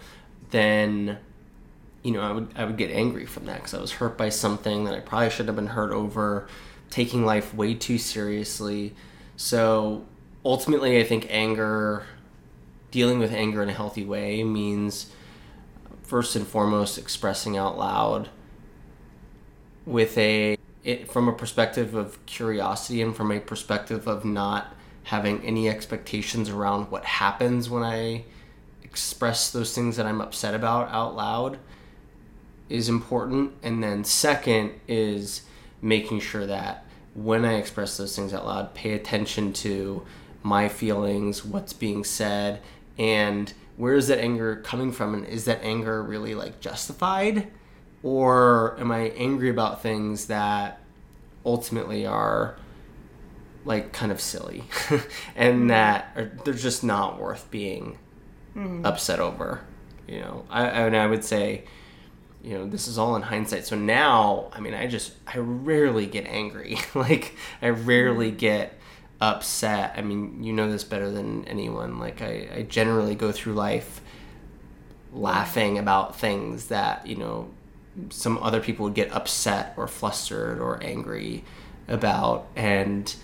Then 0.50 1.18
you 2.02 2.10
know 2.10 2.20
i 2.20 2.32
would 2.32 2.48
i 2.56 2.64
would 2.64 2.76
get 2.76 2.90
angry 2.90 3.26
from 3.26 3.46
that 3.46 3.56
because 3.56 3.74
i 3.74 3.80
was 3.80 3.92
hurt 3.92 4.18
by 4.18 4.28
something 4.28 4.84
that 4.84 4.94
i 4.94 5.00
probably 5.00 5.30
shouldn't 5.30 5.48
have 5.48 5.56
been 5.56 5.68
hurt 5.68 5.92
over 5.92 6.48
taking 6.92 7.24
life 7.24 7.54
way 7.54 7.72
too 7.72 7.96
seriously. 7.96 8.94
So 9.34 10.04
ultimately, 10.44 11.00
I 11.00 11.04
think 11.04 11.26
anger, 11.30 12.04
dealing 12.90 13.18
with 13.18 13.32
anger 13.32 13.62
in 13.62 13.70
a 13.70 13.72
healthy 13.72 14.04
way, 14.04 14.44
means 14.44 15.10
first 16.02 16.36
and 16.36 16.46
foremost 16.46 16.98
expressing 16.98 17.56
out 17.56 17.78
loud 17.78 18.28
with 19.86 20.18
a 20.18 20.58
it, 20.84 21.10
from 21.10 21.28
a 21.28 21.32
perspective 21.32 21.94
of 21.94 22.24
curiosity 22.26 23.00
and 23.00 23.16
from 23.16 23.32
a 23.32 23.40
perspective 23.40 24.06
of 24.06 24.24
not 24.26 24.74
having 25.04 25.42
any 25.42 25.70
expectations 25.70 26.50
around 26.50 26.90
what 26.90 27.06
happens 27.06 27.70
when 27.70 27.82
I 27.82 28.24
express 28.82 29.50
those 29.50 29.74
things 29.74 29.96
that 29.96 30.04
I'm 30.04 30.20
upset 30.20 30.54
about 30.54 30.90
out 30.90 31.16
loud 31.16 31.58
is 32.68 32.90
important. 32.90 33.52
And 33.62 33.82
then 33.82 34.04
second 34.04 34.72
is 34.86 35.42
making 35.82 36.20
sure 36.20 36.46
that 36.46 36.86
when 37.14 37.44
I 37.44 37.54
express 37.54 37.96
those 37.96 38.16
things 38.16 38.32
out 38.32 38.46
loud, 38.46 38.74
pay 38.74 38.92
attention 38.92 39.52
to 39.54 40.02
my 40.42 40.68
feelings, 40.68 41.44
what's 41.44 41.72
being 41.72 42.04
said, 42.04 42.62
and 42.98 43.52
where 43.76 43.94
is 43.94 44.08
that 44.08 44.18
anger 44.18 44.56
coming 44.56 44.92
from? 44.92 45.14
And 45.14 45.26
is 45.26 45.44
that 45.44 45.62
anger 45.62 46.02
really 46.02 46.34
like 46.34 46.60
justified? 46.60 47.48
Or 48.02 48.76
am 48.78 48.90
I 48.90 49.10
angry 49.10 49.50
about 49.50 49.82
things 49.82 50.26
that 50.26 50.80
ultimately 51.44 52.06
are 52.06 52.56
like 53.64 53.92
kind 53.92 54.10
of 54.10 54.20
silly 54.20 54.64
and 55.36 55.54
mm-hmm. 55.54 55.66
that 55.68 56.12
are, 56.16 56.32
they're 56.44 56.54
just 56.54 56.82
not 56.82 57.20
worth 57.20 57.50
being 57.50 57.98
mm-hmm. 58.56 58.84
upset 58.84 59.20
over? 59.20 59.60
You 60.08 60.20
know, 60.20 60.44
I, 60.50 60.68
I, 60.68 60.88
I 60.88 61.06
would 61.06 61.24
say, 61.24 61.64
you 62.42 62.58
know 62.58 62.66
this 62.66 62.88
is 62.88 62.98
all 62.98 63.16
in 63.16 63.22
hindsight. 63.22 63.66
So 63.66 63.76
now 63.76 64.50
i 64.52 64.60
mean 64.60 64.74
i 64.74 64.86
just 64.86 65.12
i 65.26 65.38
rarely 65.38 66.06
get 66.06 66.26
angry. 66.26 66.78
Like 66.94 67.34
i 67.60 67.68
rarely 67.68 68.28
mm-hmm. 68.28 68.38
get 68.38 68.78
upset. 69.20 69.94
I 69.96 70.02
mean 70.02 70.42
you 70.42 70.52
know 70.52 70.70
this 70.70 70.84
better 70.84 71.10
than 71.10 71.44
anyone. 71.46 71.98
Like 71.98 72.20
i, 72.22 72.48
I 72.54 72.62
generally 72.62 73.14
go 73.14 73.32
through 73.32 73.54
life 73.54 74.00
laughing 75.12 75.78
about 75.78 76.18
things 76.18 76.68
that 76.68 77.06
you 77.06 77.16
know 77.16 77.50
some 78.08 78.38
other 78.38 78.60
people 78.60 78.84
would 78.84 78.94
get 78.94 79.12
upset 79.12 79.74
or 79.76 79.86
flustered 79.86 80.58
or 80.58 80.82
angry 80.82 81.44
about. 81.88 82.46
And 82.56 83.14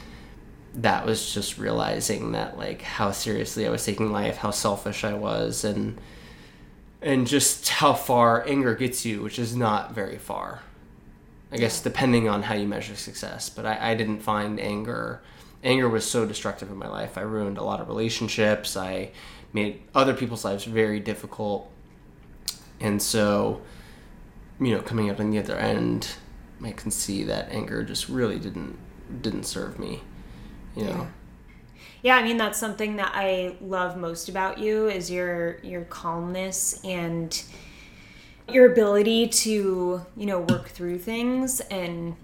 that 0.75 1.05
was 1.05 1.33
just 1.33 1.59
realizing 1.59 2.33
that 2.33 2.57
like 2.59 2.83
how 2.83 3.11
seriously 3.11 3.67
i 3.67 3.71
was 3.71 3.85
taking 3.85 4.13
life 4.13 4.37
how 4.37 4.51
selfish 4.51 5.03
i 5.03 5.15
was 5.15 5.65
and 5.65 5.99
and 7.01 7.27
just 7.27 7.69
how 7.69 7.95
far 7.95 8.47
anger 8.47 8.75
gets 8.75 9.05
you, 9.05 9.23
which 9.23 9.39
is 9.39 9.55
not 9.55 9.95
very 9.95 10.19
far. 10.19 10.63
I 11.51 11.57
guess 11.57 11.81
depending 11.81 12.29
on 12.29 12.43
how 12.43 12.55
you 12.55 12.67
measure 12.67 12.97
success. 12.97 13.49
But 13.49 13.65
I, 13.65 13.93
I 13.93 13.95
didn't 13.95 14.21
find 14.21 14.61
anger. 14.61 15.23
Anger 15.65 15.89
was 15.89 16.09
so 16.09 16.27
destructive 16.27 16.71
in 16.71 16.77
my 16.77 16.89
life. 16.89 17.17
I 17.17 17.23
ruined 17.23 17.59
a 17.59 17.63
lot 17.63 17.81
of 17.81 17.89
relationships. 17.89 18.77
I 18.77 19.11
made 19.53 19.83
other 19.95 20.15
people's 20.15 20.45
lives 20.45 20.65
very 20.65 21.01
difficult. 21.01 21.71
And 22.81 23.01
so, 23.01 23.63
you 24.61 24.73
know, 24.73 24.83
coming 24.83 25.09
out 25.11 25.21
on 25.21 25.31
the 25.31 25.39
other 25.39 25.57
end, 25.57 26.09
I 26.63 26.73
can 26.73 26.91
see 26.91 27.25
that 27.25 27.51
anger 27.51 27.83
just 27.83 28.09
really 28.09 28.39
didn't 28.39 28.79
didn't 29.23 29.45
serve 29.45 29.79
me. 29.79 30.03
You 30.77 30.85
know. 30.85 30.91
Yeah 30.91 31.07
yeah 32.03 32.17
i 32.17 32.23
mean 32.23 32.37
that's 32.37 32.59
something 32.59 32.97
that 32.97 33.13
i 33.15 33.55
love 33.61 33.97
most 33.97 34.29
about 34.29 34.59
you 34.59 34.89
is 34.89 35.11
your 35.11 35.59
your 35.63 35.85
calmness 35.85 36.81
and 36.85 37.45
your 38.49 38.71
ability 38.73 39.29
to 39.29 40.05
you 40.17 40.27
know 40.27 40.41
work 40.41 40.69
through 40.69 40.99
things 40.99 41.61
and 41.61 42.17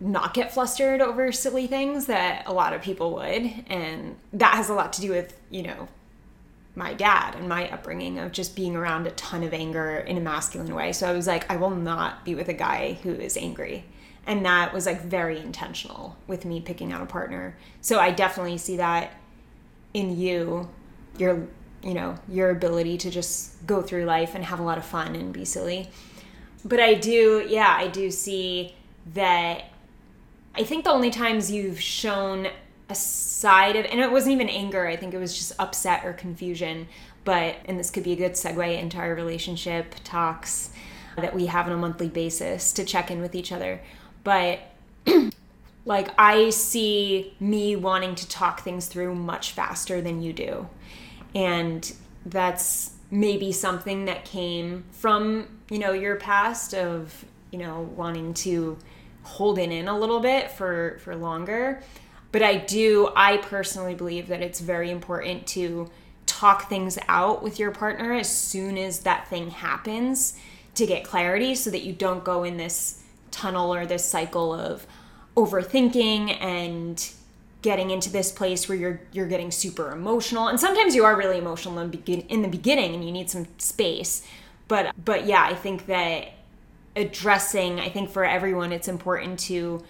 not 0.00 0.34
get 0.34 0.52
flustered 0.52 1.00
over 1.00 1.32
silly 1.32 1.66
things 1.66 2.06
that 2.06 2.46
a 2.46 2.52
lot 2.52 2.72
of 2.72 2.82
people 2.82 3.14
would. 3.14 3.50
And 3.68 4.16
that 4.34 4.54
has 4.54 4.68
a 4.68 4.74
lot 4.74 4.92
to 4.94 5.00
do 5.00 5.10
with 5.10 5.38
you 5.50 5.62
know 5.62 5.88
my 6.76 6.92
dad 6.92 7.36
and 7.36 7.48
my 7.48 7.70
upbringing 7.70 8.18
of 8.18 8.32
just 8.32 8.56
being 8.56 8.74
around 8.74 9.06
a 9.06 9.12
ton 9.12 9.44
of 9.44 9.54
anger 9.54 9.96
in 9.96 10.16
a 10.16 10.20
masculine 10.20 10.74
way. 10.74 10.92
So 10.92 11.08
i 11.08 11.12
was 11.12 11.26
like 11.26 11.50
i 11.50 11.56
will 11.56 11.70
not 11.70 12.24
be 12.24 12.34
with 12.34 12.48
a 12.48 12.54
guy 12.54 12.98
who 13.02 13.10
is 13.10 13.36
angry 13.36 13.84
and 14.26 14.44
that 14.46 14.72
was 14.72 14.86
like 14.86 15.02
very 15.02 15.38
intentional 15.38 16.16
with 16.26 16.44
me 16.44 16.60
picking 16.60 16.92
out 16.92 17.02
a 17.02 17.06
partner. 17.06 17.56
So 17.80 17.98
i 17.98 18.10
definitely 18.10 18.58
see 18.58 18.76
that 18.76 19.12
in 19.92 20.18
you 20.18 20.68
your 21.18 21.46
you 21.82 21.94
know 21.94 22.18
your 22.28 22.50
ability 22.50 22.98
to 22.98 23.10
just 23.10 23.64
go 23.66 23.82
through 23.82 24.04
life 24.04 24.34
and 24.34 24.44
have 24.44 24.60
a 24.60 24.62
lot 24.62 24.78
of 24.78 24.84
fun 24.84 25.14
and 25.14 25.32
be 25.32 25.44
silly. 25.44 25.88
But 26.64 26.80
i 26.80 26.94
do 26.94 27.46
yeah 27.48 27.74
i 27.78 27.88
do 27.88 28.10
see 28.10 28.74
that 29.14 29.64
i 30.54 30.64
think 30.64 30.84
the 30.84 30.90
only 30.90 31.10
times 31.10 31.50
you've 31.50 31.80
shown 31.80 32.48
a 32.88 32.94
side 32.94 33.76
of 33.76 33.84
and 33.86 34.00
it 34.00 34.10
wasn't 34.10 34.32
even 34.32 34.48
anger 34.48 34.86
i 34.86 34.96
think 34.96 35.14
it 35.14 35.18
was 35.18 35.36
just 35.36 35.52
upset 35.58 36.04
or 36.04 36.12
confusion 36.12 36.86
but 37.24 37.56
and 37.64 37.78
this 37.78 37.90
could 37.90 38.04
be 38.04 38.12
a 38.12 38.16
good 38.16 38.32
segue 38.32 38.78
into 38.78 38.96
our 38.96 39.14
relationship 39.14 39.94
talks 40.04 40.70
that 41.16 41.34
we 41.34 41.46
have 41.46 41.66
on 41.66 41.72
a 41.72 41.76
monthly 41.76 42.08
basis 42.08 42.72
to 42.72 42.84
check 42.84 43.10
in 43.10 43.20
with 43.20 43.34
each 43.34 43.52
other 43.52 43.80
but 44.24 44.60
like 45.84 46.08
I 46.18 46.50
see 46.50 47.34
me 47.38 47.76
wanting 47.76 48.14
to 48.16 48.28
talk 48.28 48.60
things 48.60 48.86
through 48.86 49.14
much 49.14 49.52
faster 49.52 50.00
than 50.00 50.22
you 50.22 50.32
do. 50.32 50.68
And 51.34 51.92
that's 52.26 52.92
maybe 53.10 53.52
something 53.52 54.06
that 54.06 54.24
came 54.24 54.84
from, 54.90 55.46
you 55.70 55.78
know, 55.78 55.92
your 55.92 56.16
past 56.16 56.74
of, 56.74 57.24
you 57.50 57.58
know, 57.58 57.82
wanting 57.94 58.34
to 58.34 58.78
hold 59.22 59.58
it 59.58 59.70
in 59.70 59.88
a 59.88 59.98
little 59.98 60.20
bit 60.20 60.50
for 60.50 60.98
for 61.00 61.14
longer. 61.14 61.82
But 62.32 62.42
I 62.42 62.56
do 62.56 63.10
I 63.14 63.36
personally 63.36 63.94
believe 63.94 64.28
that 64.28 64.40
it's 64.40 64.60
very 64.60 64.90
important 64.90 65.46
to 65.48 65.90
talk 66.26 66.68
things 66.68 66.98
out 67.08 67.42
with 67.42 67.58
your 67.58 67.70
partner 67.70 68.12
as 68.14 68.34
soon 68.34 68.78
as 68.78 69.00
that 69.00 69.28
thing 69.28 69.50
happens 69.50 70.36
to 70.74 70.86
get 70.86 71.04
clarity 71.04 71.54
so 71.54 71.70
that 71.70 71.82
you 71.82 71.92
don't 71.92 72.24
go 72.24 72.42
in 72.42 72.56
this 72.56 73.03
tunnel 73.34 73.74
or 73.74 73.86
this 73.86 74.04
cycle 74.04 74.54
of 74.54 74.86
overthinking 75.36 76.40
and 76.40 77.12
getting 77.62 77.90
into 77.90 78.10
this 78.10 78.30
place 78.30 78.68
where 78.68 78.76
you're 78.76 79.00
you're 79.12 79.26
getting 79.26 79.50
super 79.50 79.90
emotional. 79.90 80.48
And 80.48 80.60
sometimes 80.60 80.94
you 80.94 81.04
are 81.04 81.16
really 81.16 81.38
emotional 81.38 81.78
in, 81.78 81.90
begin, 81.90 82.20
in 82.22 82.42
the 82.42 82.48
beginning 82.48 82.94
and 82.94 83.04
you 83.04 83.10
need 83.10 83.30
some 83.30 83.46
space. 83.58 84.26
But 84.68 84.94
but 85.04 85.26
yeah 85.26 85.44
i 85.44 85.54
think 85.54 85.86
that 85.86 86.32
addressing 86.96 87.80
i 87.80 87.88
think 87.88 88.08
for 88.10 88.24
everyone 88.24 88.72
it's 88.72 88.88
important 88.88 89.38
to 89.38 89.82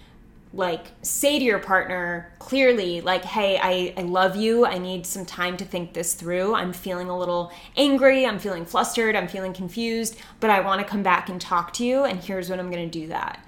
like 0.54 0.86
say 1.02 1.38
to 1.38 1.44
your 1.44 1.58
partner 1.58 2.32
clearly 2.38 3.00
like 3.00 3.24
hey 3.24 3.58
I, 3.60 3.92
I 3.96 4.02
love 4.02 4.36
you. 4.36 4.64
I 4.64 4.78
need 4.78 5.04
some 5.04 5.26
time 5.26 5.56
to 5.56 5.64
think 5.64 5.92
this 5.92 6.14
through. 6.14 6.54
I'm 6.54 6.72
feeling 6.72 7.08
a 7.08 7.18
little 7.18 7.52
angry. 7.76 8.24
I'm 8.24 8.38
feeling 8.38 8.64
flustered. 8.64 9.16
I'm 9.16 9.28
feeling 9.28 9.52
confused 9.52 10.16
but 10.40 10.50
i 10.50 10.60
want 10.60 10.80
to 10.80 10.86
come 10.86 11.02
back 11.02 11.28
and 11.28 11.40
talk 11.40 11.72
to 11.74 11.84
you 11.84 12.04
and 12.04 12.22
here's 12.22 12.48
when 12.48 12.60
i'm 12.60 12.70
going 12.70 12.88
to 12.88 12.98
do 13.00 13.08
that. 13.08 13.44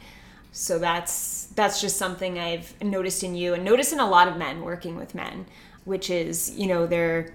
So 0.52 0.78
that's 0.78 1.46
that's 1.54 1.80
just 1.80 1.96
something 1.96 2.38
i've 2.38 2.80
noticed 2.82 3.22
in 3.22 3.34
you 3.34 3.54
and 3.54 3.64
noticed 3.64 3.92
in 3.92 4.00
a 4.00 4.08
lot 4.08 4.28
of 4.28 4.36
men 4.36 4.62
working 4.62 4.96
with 4.96 5.14
men 5.14 5.46
which 5.84 6.10
is 6.10 6.50
you 6.56 6.66
know 6.66 6.86
they're 6.86 7.32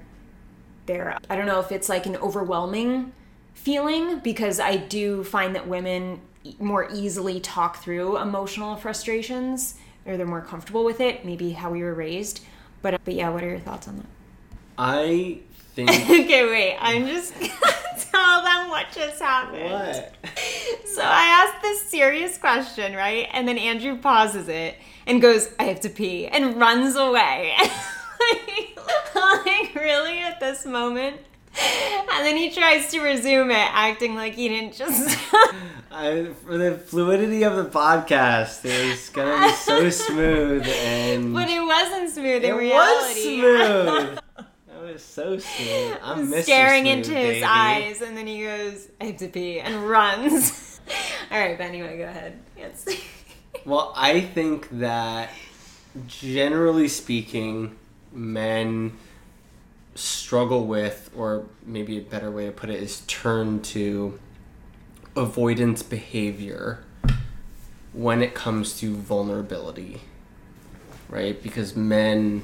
they're 0.86 1.18
i 1.30 1.36
don't 1.36 1.48
know 1.48 1.60
if 1.60 1.72
it's 1.72 1.90
like 1.90 2.06
an 2.06 2.16
overwhelming 2.18 3.12
feeling 3.54 4.20
because 4.20 4.60
i 4.60 4.78
do 4.78 5.24
find 5.24 5.56
that 5.56 5.68
women 5.68 6.22
more 6.60 6.88
easily 6.92 7.40
talk 7.40 7.78
through 7.84 8.18
emotional 8.18 8.76
frustrations 8.76 9.76
or 10.06 10.18
they're 10.18 10.26
more 10.26 10.42
comfortable 10.42 10.84
with 10.84 11.00
it 11.00 11.24
maybe 11.24 11.52
how 11.52 11.70
we 11.72 11.82
were 11.84 11.94
raised. 11.94 12.42
But 12.82 13.04
but 13.04 13.14
yeah 13.14 13.30
what 13.30 13.44
are 13.44 13.50
your 13.50 13.60
thoughts 13.60 13.88
on 13.88 13.98
that? 13.98 14.06
I 14.78 15.40
think. 15.76 15.90
okay 16.10 16.46
wait 16.46 16.78
i'm 16.80 17.06
just 17.08 17.34
gonna 17.40 17.54
tell 17.98 18.44
them 18.44 18.70
what 18.70 18.88
just 18.92 19.22
happened. 19.22 19.72
What? 19.72 20.16
so 20.86 21.02
i 21.04 21.46
asked 21.46 21.62
this 21.62 21.82
serious 21.84 22.38
question 22.38 22.96
right? 22.96 23.28
And 23.32 23.48
then 23.48 23.58
andrew 23.58 23.98
pauses 23.98 24.48
it 24.48 24.76
and 25.06 25.22
goes 25.22 25.50
i 25.60 25.64
have 25.66 25.80
to 25.82 25.90
pee 25.90 26.28
and 26.28 26.58
runs 26.60 26.96
away. 26.96 27.56
Like, 28.22 28.78
like 29.16 29.76
really 29.76 30.20
at 30.20 30.40
this 30.40 30.64
moment 30.64 31.18
and 32.14 32.26
then 32.26 32.38
he 32.38 32.50
tries 32.52 32.90
to 32.92 33.02
resume 33.02 33.52
it 33.52 33.56
acting 33.72 34.16
like 34.16 34.34
he 34.36 34.48
didn't 34.50 34.74
just 34.74 35.18
I, 35.92 36.28
for 36.46 36.58
the 36.58 36.78
fluidity 36.78 37.44
of 37.44 37.56
the 37.58 37.66
podcast, 37.66 38.64
it 38.64 38.90
was 38.92 39.10
gonna 39.10 39.48
be 39.48 39.54
so 39.54 39.90
smooth 40.08 40.66
and 40.66 41.34
But 41.34 41.50
it 41.50 41.62
wasn't 41.62 42.10
smooth 42.12 42.44
in 42.46 42.52
it 42.52 42.56
reality. 42.56 43.42
was 43.42 43.84
smooth. 44.06 44.20
It 44.38 44.94
was 44.94 45.04
so 45.04 45.38
smooth. 45.38 45.98
I'm. 46.02 46.32
Staring 46.42 46.84
Smooth, 46.86 46.94
into 46.98 47.12
his 47.14 47.28
baby. 47.36 47.44
eyes, 47.44 48.02
and 48.02 48.16
then 48.18 48.26
he 48.26 48.44
goes, 48.44 48.88
I 49.00 49.06
have 49.06 49.18
to 49.18 49.28
pee, 49.28 49.60
and 49.60 49.88
runs. 49.88 50.80
All 51.30 51.40
right, 51.40 51.58
but 51.58 51.66
anyway, 51.66 51.98
go 51.98 52.06
ahead. 52.06 52.40
Yes. 52.58 52.86
Well, 53.66 53.94
I 53.96 54.22
think 54.22 54.70
that 54.80 55.30
generally 56.08 56.88
speaking, 56.88 57.76
men 58.12 58.94
struggle 59.96 60.66
with, 60.66 61.10
or 61.16 61.46
maybe 61.66 61.98
a 61.98 62.02
better 62.02 62.32
way 62.32 62.46
to 62.46 62.52
put 62.52 62.70
it 62.70 62.82
is 62.82 63.02
turn 63.08 63.62
to 63.62 64.20
avoidance 65.16 65.84
behavior 65.84 66.84
when 67.94 68.22
it 68.22 68.34
comes 68.34 68.80
to 68.80 68.96
vulnerability, 68.96 70.02
right? 71.10 71.42
Because 71.44 71.76
men, 71.76 72.44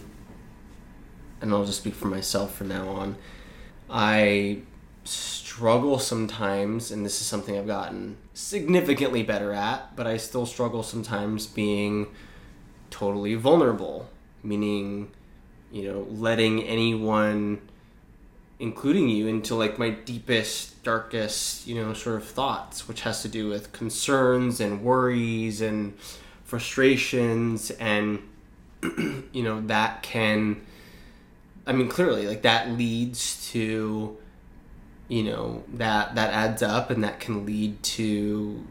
and 1.42 1.54
I'll 1.54 1.66
just 1.66 1.80
speak 1.80 1.96
for 1.96 2.08
myself 2.08 2.56
from 2.56 2.68
now 2.68 2.90
on, 2.90 3.16
I 3.90 4.60
struggle 5.06 6.00
sometimes, 6.00 6.92
and 6.92 7.06
this 7.06 7.22
is 7.22 7.28
something 7.28 7.58
I've 7.58 7.68
gotten 7.68 8.18
significantly 8.34 9.24
better 9.24 9.54
at, 9.54 9.96
but 9.96 10.06
I 10.06 10.18
still 10.18 10.46
struggle 10.46 10.84
sometimes 10.84 11.48
being 11.48 12.08
totally 12.90 13.36
vulnerable, 13.36 14.10
meaning, 14.44 15.12
you 15.72 15.92
know, 15.92 16.08
letting 16.10 16.64
anyone, 16.64 17.62
including 18.60 19.10
you, 19.10 19.28
into 19.28 19.56
like 19.56 19.78
my 19.78 19.90
deepest, 19.90 20.84
darkest, 20.84 21.68
you 21.68 21.76
know, 21.76 21.94
sort 21.94 22.16
of 22.18 22.26
thoughts, 22.26 22.88
which 22.88 23.02
has 23.02 23.22
to 23.22 23.28
do 23.28 23.50
with 23.50 23.72
concerns 23.72 24.60
and 24.60 24.84
worries 24.84 25.62
and 25.62 25.98
frustrations, 26.44 27.72
and, 27.72 28.22
you 28.84 29.44
know, 29.44 29.62
that 29.62 30.04
can. 30.04 30.62
I 31.66 31.74
mean, 31.74 31.90
clearly, 31.90 32.28
like 32.28 32.44
that 32.44 32.72
leads 32.72 33.50
to, 33.52 34.18
you 35.10 35.24
know, 35.24 35.64
that 35.74 36.16
that 36.16 36.34
adds 36.34 36.64
up, 36.64 36.90
and 36.90 37.04
that 37.04 37.20
can 37.20 37.46
lead 37.46 37.84
to 37.84 38.66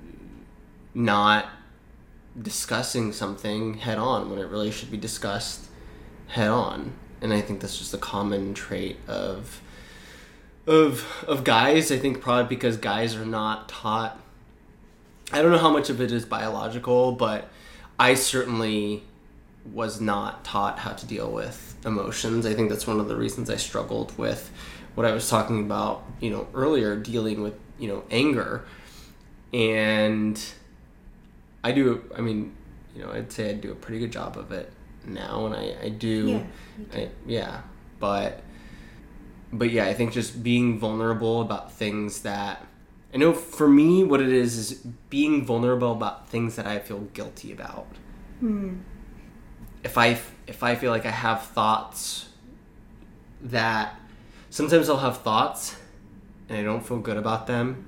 not 0.94 1.46
discussing 2.40 3.12
something 3.12 3.74
head 3.74 3.98
on 3.98 4.30
when 4.30 4.38
it 4.38 4.48
really 4.48 4.70
should 4.70 4.90
be 4.90 4.96
discussed 4.96 5.66
head 6.28 6.48
on. 6.48 6.92
And 7.20 7.32
I 7.32 7.40
think 7.40 7.60
that's 7.60 7.78
just 7.78 7.94
a 7.94 7.98
common 7.98 8.54
trait 8.54 8.98
of 9.08 9.60
of 10.66 11.24
of 11.26 11.44
guys. 11.44 11.90
I 11.90 11.98
think 11.98 12.20
probably 12.20 12.54
because 12.54 12.76
guys 12.76 13.14
are 13.14 13.26
not 13.26 13.68
taught. 13.68 14.20
I 15.32 15.42
don't 15.42 15.50
know 15.50 15.58
how 15.58 15.70
much 15.70 15.90
of 15.90 16.00
it 16.00 16.12
is 16.12 16.24
biological, 16.24 17.12
but 17.12 17.48
I 17.98 18.14
certainly 18.14 19.02
was 19.72 20.00
not 20.00 20.44
taught 20.44 20.78
how 20.78 20.92
to 20.92 21.06
deal 21.06 21.30
with 21.30 21.76
emotions. 21.84 22.46
I 22.46 22.54
think 22.54 22.70
that's 22.70 22.86
one 22.86 23.00
of 23.00 23.08
the 23.08 23.16
reasons 23.16 23.50
I 23.50 23.56
struggled 23.56 24.16
with 24.16 24.50
what 24.94 25.06
I 25.06 25.12
was 25.12 25.28
talking 25.28 25.60
about, 25.60 26.04
you 26.20 26.30
know, 26.30 26.46
earlier, 26.54 26.96
dealing 26.96 27.42
with, 27.42 27.54
you 27.78 27.88
know, 27.88 28.04
anger. 28.10 28.64
And 29.52 30.40
I 31.64 31.72
do, 31.72 32.04
I 32.16 32.20
mean, 32.20 32.54
you 32.94 33.02
know, 33.02 33.10
I'd 33.10 33.32
say 33.32 33.50
I 33.50 33.54
do 33.54 33.72
a 33.72 33.74
pretty 33.74 33.98
good 33.98 34.12
job 34.12 34.36
of 34.36 34.52
it 34.52 34.72
now, 35.06 35.46
and 35.46 35.54
I, 35.54 35.76
I 35.84 35.88
do, 35.88 36.28
Yeah, 36.28 36.42
I, 36.94 37.08
yeah, 37.26 37.60
but, 37.98 38.42
but 39.52 39.70
yeah, 39.70 39.86
I 39.86 39.94
think 39.94 40.12
just 40.12 40.42
being 40.42 40.78
vulnerable 40.78 41.40
about 41.40 41.72
things 41.72 42.22
that, 42.22 42.66
I 43.14 43.18
know 43.18 43.32
for 43.32 43.68
me, 43.68 44.04
what 44.04 44.20
it 44.20 44.28
is 44.28 44.56
is 44.58 44.74
being 45.08 45.44
vulnerable 45.44 45.92
about 45.92 46.28
things 46.28 46.56
that 46.56 46.66
I 46.66 46.78
feel 46.78 47.00
guilty 47.14 47.52
about. 47.52 47.86
Hmm. 48.40 48.80
If 49.82 49.96
I 49.96 50.18
if 50.46 50.62
I 50.62 50.74
feel 50.74 50.90
like 50.90 51.06
I 51.06 51.10
have 51.10 51.42
thoughts 51.42 52.28
that 53.40 53.98
sometimes 54.50 54.88
I'll 54.88 54.98
have 54.98 55.18
thoughts 55.18 55.76
and 56.48 56.58
I 56.58 56.62
don't 56.62 56.86
feel 56.86 56.98
good 56.98 57.16
about 57.16 57.46
them. 57.46 57.86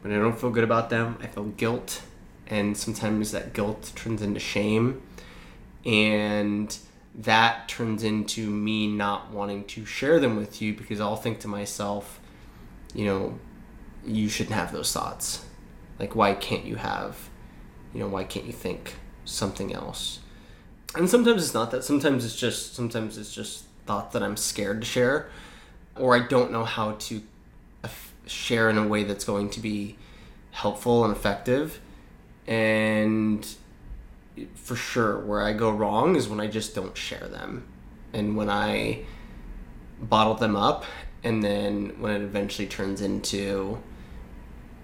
When 0.00 0.12
I 0.12 0.18
don't 0.18 0.38
feel 0.38 0.50
good 0.50 0.64
about 0.64 0.90
them, 0.90 1.18
I 1.20 1.26
feel 1.26 1.44
guilt, 1.44 2.02
and 2.46 2.76
sometimes 2.76 3.32
that 3.32 3.52
guilt 3.52 3.92
turns 3.94 4.22
into 4.22 4.40
shame, 4.40 5.02
and 5.84 6.76
that 7.14 7.68
turns 7.68 8.02
into 8.02 8.48
me 8.48 8.86
not 8.86 9.30
wanting 9.30 9.64
to 9.64 9.84
share 9.84 10.20
them 10.20 10.36
with 10.36 10.62
you 10.62 10.74
because 10.74 11.00
I'll 11.00 11.16
think 11.16 11.40
to 11.40 11.48
myself, 11.48 12.20
you 12.94 13.04
know, 13.04 13.38
you 14.06 14.28
shouldn't 14.28 14.54
have 14.54 14.72
those 14.72 14.92
thoughts. 14.92 15.44
Like, 15.98 16.14
why 16.14 16.34
can't 16.34 16.64
you 16.64 16.76
have, 16.76 17.28
you 17.92 18.00
know, 18.00 18.08
why 18.08 18.24
can't 18.24 18.46
you 18.46 18.52
think 18.52 18.94
something 19.24 19.74
else? 19.74 20.20
And 20.94 21.08
sometimes 21.08 21.44
it's 21.44 21.54
not 21.54 21.70
that. 21.72 21.84
Sometimes 21.84 22.24
it's 22.24 22.36
just, 22.36 22.74
sometimes 22.74 23.18
it's 23.18 23.34
just 23.34 23.64
thoughts 23.86 24.12
that 24.12 24.22
I'm 24.22 24.36
scared 24.36 24.80
to 24.80 24.86
share, 24.86 25.28
or 25.96 26.16
I 26.16 26.26
don't 26.26 26.52
know 26.52 26.64
how 26.64 26.92
to 26.92 27.22
share 28.26 28.70
in 28.70 28.78
a 28.78 28.86
way 28.86 29.04
that's 29.04 29.24
going 29.24 29.50
to 29.50 29.60
be 29.60 29.96
helpful 30.52 31.04
and 31.04 31.14
effective. 31.14 31.80
And 32.46 33.46
for 34.54 34.76
sure, 34.76 35.18
where 35.18 35.42
I 35.42 35.52
go 35.52 35.70
wrong 35.70 36.16
is 36.16 36.28
when 36.28 36.40
I 36.40 36.46
just 36.46 36.74
don't 36.74 36.96
share 36.96 37.28
them, 37.28 37.66
and 38.12 38.36
when 38.36 38.50
I 38.50 39.04
bottle 40.00 40.34
them 40.34 40.56
up, 40.56 40.84
and 41.22 41.42
then 41.42 41.94
when 41.98 42.12
it 42.12 42.22
eventually 42.22 42.66
turns 42.66 43.00
into, 43.00 43.78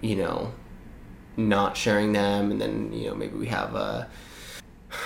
you 0.01 0.15
know, 0.15 0.53
not 1.35 1.77
sharing 1.77 2.13
them, 2.13 2.51
and 2.51 2.61
then 2.61 2.93
you 2.93 3.09
know 3.09 3.15
maybe 3.15 3.35
we 3.35 3.47
have 3.47 3.75
a 3.75 4.09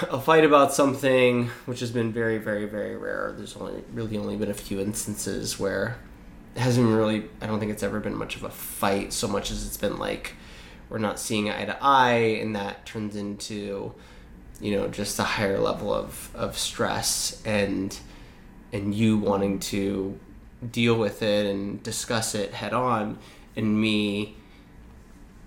a 0.09 0.19
fight 0.19 0.43
about 0.43 0.73
something, 0.73 1.47
which 1.65 1.79
has 1.79 1.91
been 1.91 2.11
very, 2.11 2.37
very, 2.37 2.65
very 2.65 2.95
rare. 2.95 3.33
There's 3.35 3.55
only 3.55 3.83
really 3.93 4.17
only 4.17 4.37
been 4.37 4.51
a 4.51 4.55
few 4.55 4.79
instances 4.79 5.59
where 5.59 5.97
it 6.55 6.59
hasn't 6.59 6.87
really. 6.87 7.25
I 7.41 7.47
don't 7.47 7.59
think 7.59 7.71
it's 7.71 7.83
ever 7.83 7.99
been 7.99 8.15
much 8.15 8.35
of 8.35 8.43
a 8.43 8.49
fight 8.49 9.13
so 9.13 9.27
much 9.27 9.51
as 9.51 9.65
it's 9.65 9.77
been 9.77 9.97
like 9.97 10.35
we're 10.89 10.97
not 10.97 11.19
seeing 11.19 11.49
eye 11.49 11.65
to 11.65 11.77
eye, 11.81 12.39
and 12.41 12.55
that 12.55 12.85
turns 12.85 13.15
into 13.15 13.93
you 14.61 14.77
know 14.77 14.87
just 14.87 15.19
a 15.19 15.23
higher 15.23 15.59
level 15.59 15.93
of 15.93 16.29
of 16.35 16.57
stress 16.57 17.41
and 17.45 17.99
and 18.71 18.93
you 18.95 19.17
wanting 19.17 19.59
to 19.59 20.17
deal 20.71 20.95
with 20.95 21.23
it 21.23 21.47
and 21.47 21.81
discuss 21.83 22.35
it 22.35 22.53
head 22.53 22.73
on 22.73 23.17
and 23.55 23.81
me 23.81 24.35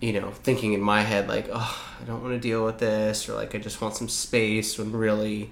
you 0.01 0.13
know 0.13 0.31
thinking 0.31 0.73
in 0.73 0.81
my 0.81 1.03
head 1.03 1.29
like 1.29 1.49
oh 1.53 1.97
i 2.01 2.05
don't 2.05 2.23
want 2.23 2.35
to 2.35 2.41
deal 2.41 2.65
with 2.65 2.79
this 2.79 3.29
or 3.29 3.35
like 3.35 3.55
i 3.55 3.59
just 3.59 3.81
want 3.81 3.95
some 3.95 4.09
space 4.09 4.77
when 4.77 4.93
really 4.93 5.51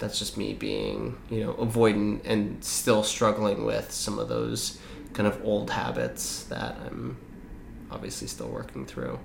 that's 0.00 0.18
just 0.18 0.36
me 0.36 0.52
being 0.52 1.16
you 1.30 1.44
know 1.44 1.54
avoidant 1.54 2.20
and 2.24 2.62
still 2.64 3.02
struggling 3.02 3.64
with 3.64 3.92
some 3.92 4.18
of 4.18 4.28
those 4.28 4.78
kind 5.12 5.28
of 5.28 5.42
old 5.44 5.70
habits 5.70 6.44
that 6.44 6.76
i'm 6.86 7.16
obviously 7.90 8.26
still 8.26 8.48
working 8.48 8.84
through 8.84 9.18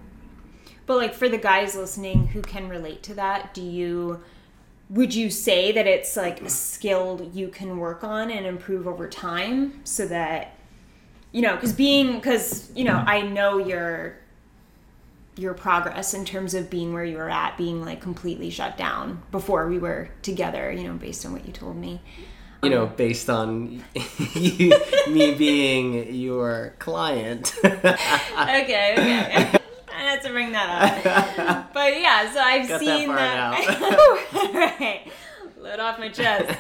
But 0.86 0.98
like 0.98 1.14
for 1.14 1.30
the 1.30 1.38
guys 1.38 1.76
listening 1.76 2.28
who 2.28 2.42
can 2.42 2.70
relate 2.70 3.04
to 3.04 3.14
that, 3.16 3.54
do 3.54 3.62
you 3.62 4.22
would 4.90 5.16
you 5.16 5.32
say 5.32 5.72
that 5.72 5.88
it's 5.88 6.16
like 6.16 6.42
a 6.42 6.50
skill 6.50 7.28
you 7.34 7.48
can 7.48 7.80
work 7.80 8.04
on 8.04 8.30
and 8.30 8.46
improve 8.46 8.88
over 8.88 9.10
time 9.10 9.82
so 9.84 10.06
that 10.08 10.58
you 11.32 11.42
know, 11.42 11.58
cuz 11.58 11.74
being 11.74 12.22
cuz 12.22 12.72
you 12.76 12.84
know, 12.84 13.04
I 13.06 13.22
know 13.22 13.58
your 13.58 14.18
your 15.38 15.54
progress 15.54 16.14
in 16.14 16.24
terms 16.24 16.54
of 16.54 16.70
being 16.70 16.94
where 16.94 17.04
you 17.04 17.18
were 17.18 17.30
at, 17.30 17.58
being 17.58 17.84
like 17.84 18.00
completely 18.00 18.50
shut 18.50 18.78
down 18.78 19.22
before 19.32 19.68
we 19.68 19.80
were 19.80 20.10
together, 20.22 20.72
you 20.72 20.84
know, 20.84 20.94
based 20.94 21.26
on 21.26 21.34
what 21.34 21.46
you 21.46 21.52
told 21.52 21.76
me. 21.76 22.00
you 22.64 22.70
know 22.70 22.84
um, 22.84 22.96
based 22.96 23.30
on 23.30 23.84
you, 24.34 24.74
me 25.10 25.34
being 25.36 26.14
your 26.16 26.74
client 26.80 27.54
okay, 27.66 28.96
okay. 28.98 29.60
To 30.26 30.32
bring 30.32 30.52
that 30.54 31.38
up. 31.38 31.72
But 31.74 32.02
yeah, 32.02 32.34
so 32.34 32.40
I've 32.40 32.68
Got 32.68 32.80
that 32.80 32.86
seen 32.86 33.08
part 33.08 33.20
that. 33.20 34.22
right. 34.80 35.12
Load 35.60 35.80
off 35.80 36.00
my 36.00 36.10
chest. 36.10 36.58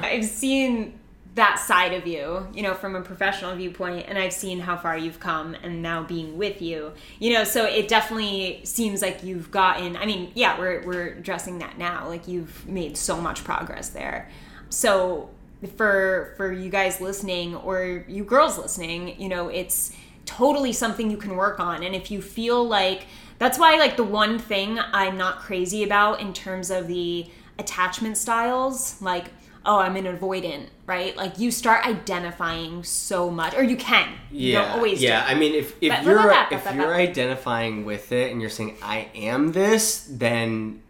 I've 0.00 0.24
seen 0.24 0.98
that 1.34 1.58
side 1.58 1.92
of 1.92 2.06
you, 2.06 2.46
you 2.54 2.62
know, 2.62 2.74
from 2.74 2.94
a 2.94 3.00
professional 3.00 3.54
viewpoint, 3.56 4.06
and 4.08 4.16
I've 4.16 4.32
seen 4.32 4.60
how 4.60 4.76
far 4.76 4.96
you've 4.96 5.18
come 5.18 5.56
and 5.62 5.82
now 5.82 6.04
being 6.04 6.38
with 6.38 6.62
you. 6.62 6.92
You 7.18 7.34
know, 7.34 7.44
so 7.44 7.64
it 7.64 7.88
definitely 7.88 8.60
seems 8.64 9.02
like 9.02 9.22
you've 9.24 9.50
gotten 9.50 9.96
I 9.96 10.06
mean, 10.06 10.30
yeah, 10.34 10.58
we're 10.58 10.82
we're 10.86 11.08
addressing 11.08 11.58
that 11.58 11.76
now. 11.76 12.08
Like 12.08 12.28
you've 12.28 12.66
made 12.66 12.96
so 12.96 13.20
much 13.20 13.44
progress 13.44 13.90
there. 13.90 14.30
So 14.70 15.30
for 15.76 16.34
for 16.36 16.52
you 16.52 16.70
guys 16.70 17.00
listening 17.00 17.54
or 17.56 18.04
you 18.06 18.24
girls 18.24 18.56
listening, 18.56 19.20
you 19.20 19.28
know, 19.28 19.48
it's 19.48 19.92
totally 20.26 20.72
something 20.72 21.10
you 21.10 21.16
can 21.16 21.36
work 21.36 21.60
on. 21.60 21.82
And 21.82 21.94
if 21.94 22.10
you 22.10 22.20
feel 22.22 22.66
like 22.66 23.06
that's 23.38 23.58
why 23.58 23.76
like 23.76 23.96
the 23.96 24.04
one 24.04 24.38
thing 24.38 24.78
I'm 24.92 25.16
not 25.16 25.38
crazy 25.40 25.82
about 25.84 26.20
in 26.20 26.32
terms 26.32 26.70
of 26.70 26.86
the 26.88 27.26
attachment 27.58 28.16
styles, 28.16 29.00
like 29.02 29.26
oh, 29.66 29.78
I'm 29.78 29.96
an 29.96 30.04
avoidant, 30.04 30.66
right? 30.84 31.16
Like 31.16 31.38
you 31.38 31.50
start 31.50 31.86
identifying 31.86 32.84
so 32.84 33.30
much 33.30 33.54
or 33.54 33.62
you 33.62 33.76
can. 33.76 34.10
You 34.30 34.52
yeah 34.52 34.62
don't 34.62 34.70
always 34.72 35.02
yeah 35.02 35.26
do. 35.26 35.32
i 35.32 35.38
mean 35.38 35.54
if, 35.54 35.74
if 35.80 35.90
But- 35.90 36.04
you're 36.04 36.32
if 36.50 36.74
you're 36.74 36.94
identifying 36.94 37.84
with 37.84 38.12
it 38.12 38.30
and 38.32 38.40
you're 38.40 38.50
saying 38.50 38.76
i 38.82 39.08
am 39.14 39.52
this 39.52 40.06
then 40.10 40.82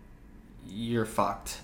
you're 0.66 1.04
fucked 1.04 1.58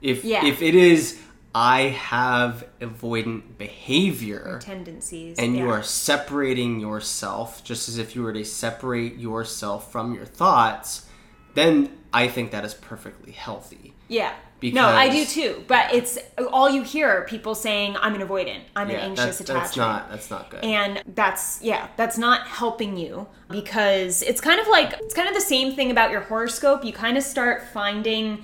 if 0.00 0.24
Yeah. 0.24 0.46
if 0.46 0.62
it 0.62 0.74
is 0.74 1.20
i 1.54 1.82
have 1.82 2.66
avoidant 2.80 3.42
behavior 3.58 4.58
tendencies. 4.62 5.38
and 5.38 5.56
you 5.56 5.68
are 5.70 5.82
separating 5.82 6.80
yourself 6.80 7.64
just 7.64 7.88
as 7.88 7.98
if 7.98 8.14
you 8.14 8.22
were 8.22 8.32
to 8.32 8.44
separate 8.44 9.16
yourself 9.16 9.90
from 9.90 10.14
your 10.14 10.26
thoughts 10.26 11.06
then 11.54 11.90
i 12.12 12.28
think 12.28 12.50
that 12.50 12.64
is 12.64 12.74
perfectly 12.74 13.32
healthy 13.32 13.94
Yeah. 14.08 14.32
Because, 14.60 14.74
no, 14.74 14.88
I 14.88 15.08
do 15.08 15.24
too. 15.24 15.64
But 15.68 15.94
it's 15.94 16.18
all 16.52 16.68
you 16.68 16.82
hear 16.82 17.08
are 17.08 17.24
people 17.24 17.54
saying, 17.54 17.96
I'm 18.00 18.16
an 18.16 18.26
avoidant. 18.26 18.62
I'm 18.74 18.90
an 18.90 18.96
anxious 18.96 19.38
that's, 19.38 19.40
attachment. 19.42 19.62
that's 19.64 19.76
not 19.76 20.10
that's 20.10 20.30
not 20.32 20.50
good 20.50 20.64
and 20.64 21.00
that's 21.14 21.62
yeah 21.62 21.86
that's 21.96 22.18
not 22.18 22.44
helping 22.48 22.96
you 22.96 23.28
because 23.48 24.20
it's 24.22 24.40
kind 24.40 24.58
of 24.60 24.66
like 24.66 24.94
it's 25.00 25.14
kind 25.14 25.28
of 25.28 25.34
the 25.36 25.40
same 25.40 25.74
thing 25.74 25.92
about 25.92 26.10
your 26.10 26.22
horoscope 26.22 26.84
you 26.84 26.92
kind 26.92 27.16
of 27.16 27.22
start 27.22 27.62
finding 27.72 28.42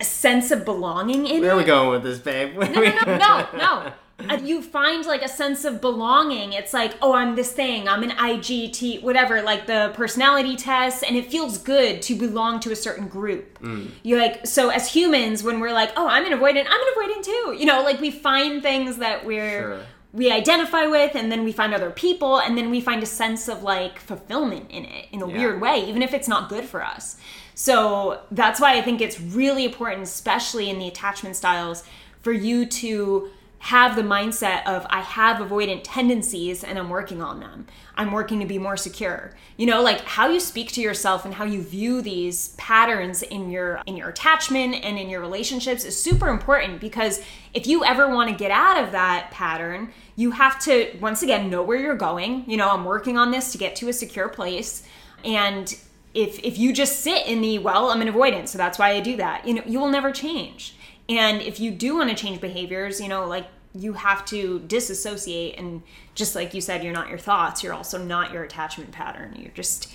a 0.00 0.04
sense 0.04 0.50
of 0.50 0.64
belonging 0.64 1.26
in 1.26 1.40
where 1.42 1.52
are 1.52 1.56
we 1.56 1.64
going 1.64 1.90
with 1.90 2.02
this 2.02 2.18
babe? 2.18 2.56
No 2.56 2.66
no 2.66 2.82
no 2.82 3.16
no 3.16 3.46
no. 3.56 3.92
Uh, 4.30 4.38
you 4.44 4.62
find 4.62 5.04
like 5.06 5.22
a 5.22 5.28
sense 5.28 5.64
of 5.64 5.80
belonging. 5.80 6.52
It's 6.52 6.72
like 6.72 6.94
oh 7.02 7.12
i'm 7.14 7.34
this 7.34 7.52
thing. 7.52 7.88
I'm 7.88 8.02
an 8.02 8.10
igt 8.10 9.02
whatever 9.02 9.42
like 9.42 9.66
the 9.66 9.92
personality 9.94 10.56
test 10.56 11.02
and 11.04 11.16
it 11.16 11.30
feels 11.30 11.58
good 11.58 12.00
to 12.02 12.14
belong 12.14 12.60
to 12.60 12.70
a 12.72 12.76
certain 12.76 13.08
group. 13.08 13.58
You 14.02 14.16
like 14.18 14.46
so 14.46 14.68
as 14.70 14.92
humans 14.92 15.42
when 15.42 15.58
we're 15.60 15.72
like 15.72 15.92
oh 15.96 16.06
i'm 16.08 16.24
an 16.30 16.32
avoidant 16.38 16.66
i'm 16.68 16.80
an 16.80 16.88
avoidant 16.96 17.22
too. 17.24 17.56
You 17.58 17.66
know 17.66 17.82
like 17.82 18.00
we 18.00 18.10
find 18.10 18.62
things 18.62 18.98
that 18.98 19.24
we're 19.26 19.60
Sure. 19.60 19.80
we 20.12 20.30
identify 20.30 20.86
with 20.86 21.16
and 21.16 21.30
then 21.32 21.42
we 21.42 21.50
find 21.50 21.74
other 21.74 21.90
people 21.90 22.38
and 22.38 22.56
then 22.56 22.70
we 22.70 22.80
find 22.80 23.02
a 23.02 23.06
sense 23.06 23.48
of 23.48 23.62
like 23.64 23.98
fulfillment 23.98 24.70
in 24.70 24.84
it 24.84 25.06
in 25.12 25.22
a 25.22 25.28
Yeah. 25.28 25.38
weird 25.38 25.60
way 25.60 25.84
even 25.88 26.02
if 26.02 26.14
it's 26.14 26.28
not 26.28 26.48
good 26.48 26.64
for 26.64 26.84
us 26.84 27.16
so 27.54 28.20
that's 28.30 28.60
why 28.60 28.76
i 28.76 28.82
think 28.82 29.00
it's 29.00 29.20
really 29.20 29.64
important 29.64 30.02
especially 30.02 30.70
in 30.70 30.78
the 30.78 30.88
attachment 30.88 31.36
styles 31.36 31.84
for 32.22 32.32
you 32.32 32.66
to 32.66 33.28
have 33.58 33.96
the 33.96 34.02
mindset 34.02 34.64
of 34.66 34.86
i 34.90 35.00
have 35.00 35.38
avoidant 35.38 35.80
tendencies 35.84 36.62
and 36.64 36.78
i'm 36.78 36.90
working 36.90 37.22
on 37.22 37.40
them. 37.40 37.66
I'm 37.96 38.12
working 38.12 38.40
to 38.40 38.46
be 38.46 38.58
more 38.58 38.76
secure. 38.76 39.32
You 39.56 39.66
know 39.66 39.82
like 39.82 40.00
how 40.02 40.28
you 40.28 40.40
speak 40.40 40.72
to 40.72 40.80
yourself 40.80 41.24
and 41.24 41.34
how 41.34 41.44
you 41.44 41.62
view 41.62 42.02
these 42.02 42.48
patterns 42.56 43.22
in 43.22 43.50
your 43.50 43.80
in 43.86 43.96
your 43.96 44.08
attachment 44.08 44.74
and 44.82 44.98
in 44.98 45.08
your 45.08 45.20
relationships 45.20 45.84
is 45.84 46.00
super 46.00 46.28
important 46.28 46.80
because 46.80 47.22
if 47.52 47.66
you 47.66 47.84
ever 47.84 48.08
want 48.08 48.30
to 48.30 48.36
get 48.36 48.50
out 48.50 48.82
of 48.82 48.92
that 48.92 49.30
pattern 49.30 49.92
you 50.16 50.32
have 50.32 50.58
to 50.60 50.96
once 51.00 51.22
again 51.22 51.50
know 51.50 51.62
where 51.62 51.78
you're 51.78 51.96
going. 51.96 52.44
You 52.48 52.56
know 52.56 52.70
i'm 52.70 52.84
working 52.84 53.16
on 53.16 53.30
this 53.30 53.52
to 53.52 53.58
get 53.58 53.76
to 53.76 53.88
a 53.88 53.92
secure 53.92 54.28
place. 54.28 54.86
And 55.24 55.74
if 56.14 56.38
if 56.44 56.56
you 56.58 56.72
just 56.72 57.00
sit 57.00 57.26
in 57.26 57.40
the 57.40 57.58
well 57.58 57.90
i'm 57.90 58.00
an 58.00 58.08
avoidant 58.08 58.48
so 58.48 58.56
that's 58.56 58.78
why 58.78 58.90
i 58.90 59.00
do 59.00 59.16
that 59.16 59.46
you 59.46 59.54
know 59.54 59.62
you 59.66 59.78
will 59.80 59.90
never 59.90 60.12
change 60.12 60.76
and 61.08 61.42
if 61.42 61.60
you 61.60 61.70
do 61.70 61.96
want 61.96 62.08
to 62.08 62.14
change 62.16 62.40
behaviors 62.40 63.00
you 63.00 63.08
know 63.08 63.26
like 63.26 63.46
you 63.74 63.94
have 63.94 64.24
to 64.24 64.60
disassociate 64.60 65.58
and 65.58 65.82
just 66.14 66.34
like 66.36 66.54
you 66.54 66.60
said 66.60 66.84
you're 66.84 66.92
not 66.92 67.08
your 67.08 67.18
thoughts 67.18 67.62
you're 67.62 67.74
also 67.74 67.98
not 67.98 68.32
your 68.32 68.44
attachment 68.44 68.92
pattern 68.92 69.34
you're 69.36 69.50
just 69.52 69.92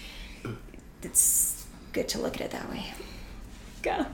it's 1.02 1.66
good 1.94 2.08
to 2.10 2.20
look 2.20 2.36
at 2.36 2.42
it 2.42 2.52
that 2.52 2.70
way 2.70 2.86
go 3.82 4.06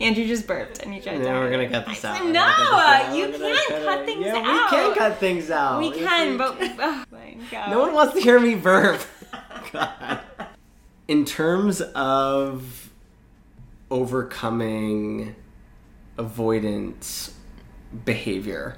andrew 0.00 0.26
just 0.26 0.46
burped 0.46 0.80
and 0.80 0.94
you 0.94 1.00
tried 1.00 1.18
to 1.18 1.24
we're 1.24 1.50
gonna 1.50 1.68
cut 1.68 1.86
this 1.86 2.04
out. 2.04 2.22
no 2.24 2.28
We're 2.30 2.32
gonna 2.32 2.48
cut 2.58 2.76
this 3.08 3.08
out. 3.08 3.16
you 3.16 3.38
can't 3.38 3.68
cut 3.68 3.84
cut 3.84 4.04
things 4.06 4.26
yeah, 4.26 4.36
out 4.36 4.70
we 4.70 4.76
can 4.76 4.94
cut 4.94 5.18
things 5.18 5.50
out. 5.50 5.78
we 5.80 5.90
can 5.90 6.36
but 6.36 6.56
oh, 6.60 7.04
my 7.10 7.36
God. 7.50 7.70
No 7.70 7.80
one 7.80 7.94
wants 7.94 8.14
to 8.14 8.20
hear 8.20 8.38
me 8.38 8.54
burp. 8.54 9.00
God. 9.72 10.17
In 11.08 11.24
terms 11.24 11.80
of 11.80 12.90
overcoming 13.90 15.34
avoidance 16.18 17.34
behavior, 18.04 18.76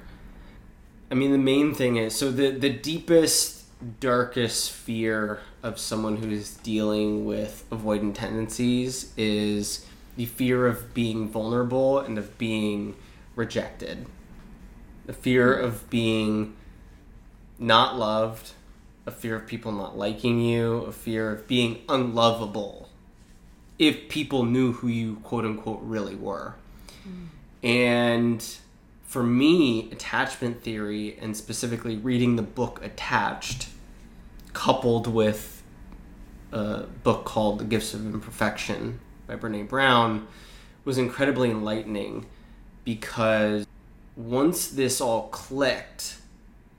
I 1.11 1.14
mean, 1.16 1.33
the 1.33 1.38
main 1.38 1.75
thing 1.75 1.97
is 1.97 2.14
so 2.14 2.31
the, 2.31 2.51
the 2.51 2.71
deepest, 2.71 3.64
darkest 3.99 4.71
fear 4.71 5.40
of 5.64 5.81
someone 5.81 6.19
who 6.19 6.31
is 6.31 6.55
dealing 6.59 7.25
with 7.25 7.64
avoidant 7.73 8.14
tendencies 8.14 9.12
is 9.16 9.85
the 10.16 10.27
fear 10.27 10.69
of 10.69 10.95
being 10.95 11.29
vulnerable 11.29 11.99
and 11.99 12.16
of 12.16 12.38
being 12.38 12.95
rejected. 13.35 14.07
The 15.07 15.14
fear 15.14 15.53
of 15.53 15.90
being 15.90 16.55
not 17.59 17.99
loved, 17.99 18.53
a 19.11 19.12
fear 19.12 19.35
of 19.35 19.46
people 19.46 19.73
not 19.73 19.99
liking 19.99 20.40
you, 20.40 20.79
a 20.83 20.92
fear 20.92 21.33
of 21.33 21.49
being 21.49 21.83
unlovable 21.88 22.88
if 23.79 24.09
people 24.09 24.44
knew 24.44 24.73
who 24.73 24.88
you 24.88 25.16
quote 25.25 25.44
unquote 25.44 25.81
really 25.83 26.14
were. 26.14 26.55
And 27.62 28.44
for 29.05 29.23
me, 29.23 29.90
attachment 29.90 30.62
theory 30.62 31.18
and 31.20 31.37
specifically 31.37 31.96
reading 31.96 32.37
the 32.37 32.42
book 32.42 32.81
Attached, 32.85 33.68
coupled 34.53 35.07
with 35.07 35.62
a 36.53 36.85
book 37.03 37.25
called 37.25 37.59
The 37.59 37.64
Gifts 37.64 37.92
of 37.92 38.07
Imperfection 38.07 39.01
by 39.27 39.35
Brene 39.37 39.68
Brown, 39.68 40.29
was 40.85 40.99
incredibly 40.99 41.51
enlightening 41.51 42.27
because 42.85 43.66
once 44.16 44.68
this 44.68 45.01
all 45.01 45.29
clicked, 45.29 46.16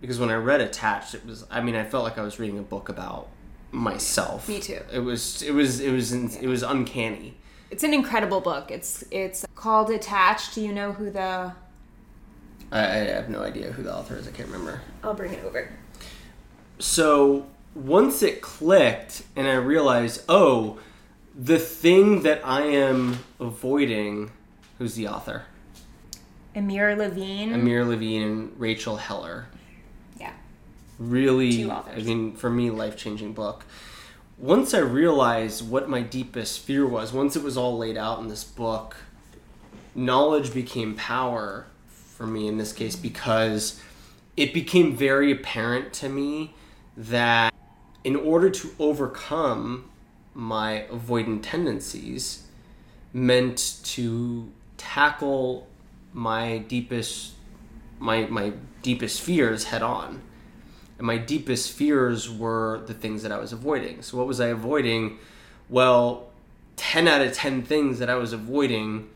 because 0.02 0.20
when 0.20 0.30
I 0.30 0.36
read 0.36 0.60
Attached, 0.60 1.14
it 1.14 1.26
was 1.26 1.46
I 1.50 1.62
mean 1.62 1.76
I 1.76 1.86
felt 1.86 2.04
like 2.04 2.18
I 2.18 2.24
was 2.24 2.40
reading 2.40 2.60
a 2.60 2.64
book 2.64 2.90
about 2.90 3.30
myself. 3.72 4.50
Me 4.50 4.60
too. 4.60 4.82
It 4.92 5.00
was 5.00 5.42
it 5.42 5.54
was 5.54 5.80
it 5.80 5.92
was 5.92 6.12
it 6.14 6.48
was 6.48 6.64
uncanny. 6.64 7.36
It's 7.70 7.84
an 7.84 7.94
incredible 7.94 8.42
book. 8.42 8.70
It's 8.70 9.04
it's 9.12 9.46
called 9.56 9.90
Attached. 9.90 10.56
Do 10.56 10.62
you 10.62 10.74
know 10.74 10.92
who 10.92 11.10
the? 11.10 11.54
I, 12.74 12.80
I 12.80 12.84
have 12.84 13.30
no 13.30 13.42
idea 13.42 13.72
who 13.72 13.84
the 13.84 13.94
author 13.94 14.18
is. 14.18 14.28
I 14.28 14.32
can't 14.32 14.50
remember. 14.50 14.82
I'll 15.04 15.14
bring 15.14 15.34
it 15.34 15.44
over. 15.46 15.72
So 16.80 17.48
once 17.76 18.24
it 18.24 18.42
clicked, 18.42 19.24
and 19.36 19.48
I 19.48 19.54
realized, 19.54 20.24
oh, 20.28 20.80
the 21.36 21.60
thing 21.60 22.24
that 22.24 22.46
I 22.46 22.62
am 22.64 23.20
avoiding. 23.40 24.32
Who's 24.78 24.96
the 24.96 25.08
author? 25.08 25.44
Amir 26.56 26.96
Levine. 26.96 27.54
Amir 27.54 27.86
Levine 27.86 28.24
and 28.24 28.60
Rachel 28.60 28.98
Heller. 28.98 29.48
Really, 31.02 31.68
I 31.68 31.96
mean, 32.04 32.36
for 32.36 32.52
me, 32.52 32.70
life 32.70 32.96
changing 32.96 33.34
book. 33.34 33.66
Once 34.38 34.72
I 34.76 34.78
realized 34.78 35.68
what 35.68 35.90
my 35.90 36.04
deepest 36.04 36.60
fear 36.60 36.86
was, 36.86 37.12
once 37.12 37.36
it 37.36 37.42
was 37.42 37.58
all 37.58 37.76
laid 37.76 37.98
out 37.98 38.20
in 38.20 38.28
this 38.28 38.44
book, 38.44 38.98
knowledge 39.96 40.54
became 40.54 40.94
power 40.94 41.66
for 41.88 42.28
me 42.28 42.48
in 42.48 42.60
this 42.60 42.72
case 42.72 42.96
because 42.96 43.82
it 44.38 44.54
became 44.54 44.96
very 44.96 45.32
apparent 45.32 45.92
to 45.94 46.08
me 46.08 46.54
that 46.96 47.52
in 48.04 48.16
order 48.16 48.52
to 48.52 48.70
overcome 48.78 49.90
my 50.36 50.86
avoidant 50.92 51.40
tendencies 51.42 52.46
meant 53.12 53.80
to 53.84 54.52
tackle 54.78 55.68
my 56.14 56.60
deepest 56.60 57.32
my 57.98 58.26
my 58.28 58.54
deepest 58.84 59.20
fears 59.22 59.66
head 59.66 59.82
on 59.82 60.22
and 61.02 61.08
my 61.08 61.18
deepest 61.18 61.72
fears 61.72 62.30
were 62.30 62.84
the 62.86 62.94
things 62.94 63.24
that 63.24 63.32
I 63.32 63.40
was 63.40 63.52
avoiding. 63.52 64.04
So 64.04 64.20
what 64.20 64.28
was 64.28 64.40
I 64.40 64.50
avoiding? 64.50 65.18
Well, 65.68 66.30
10 66.76 67.08
out 67.08 67.22
of 67.22 67.34
10 67.34 67.64
things 67.64 67.98
that 67.98 68.08
I 68.08 68.14
was 68.14 68.34
avoiding 68.34 69.10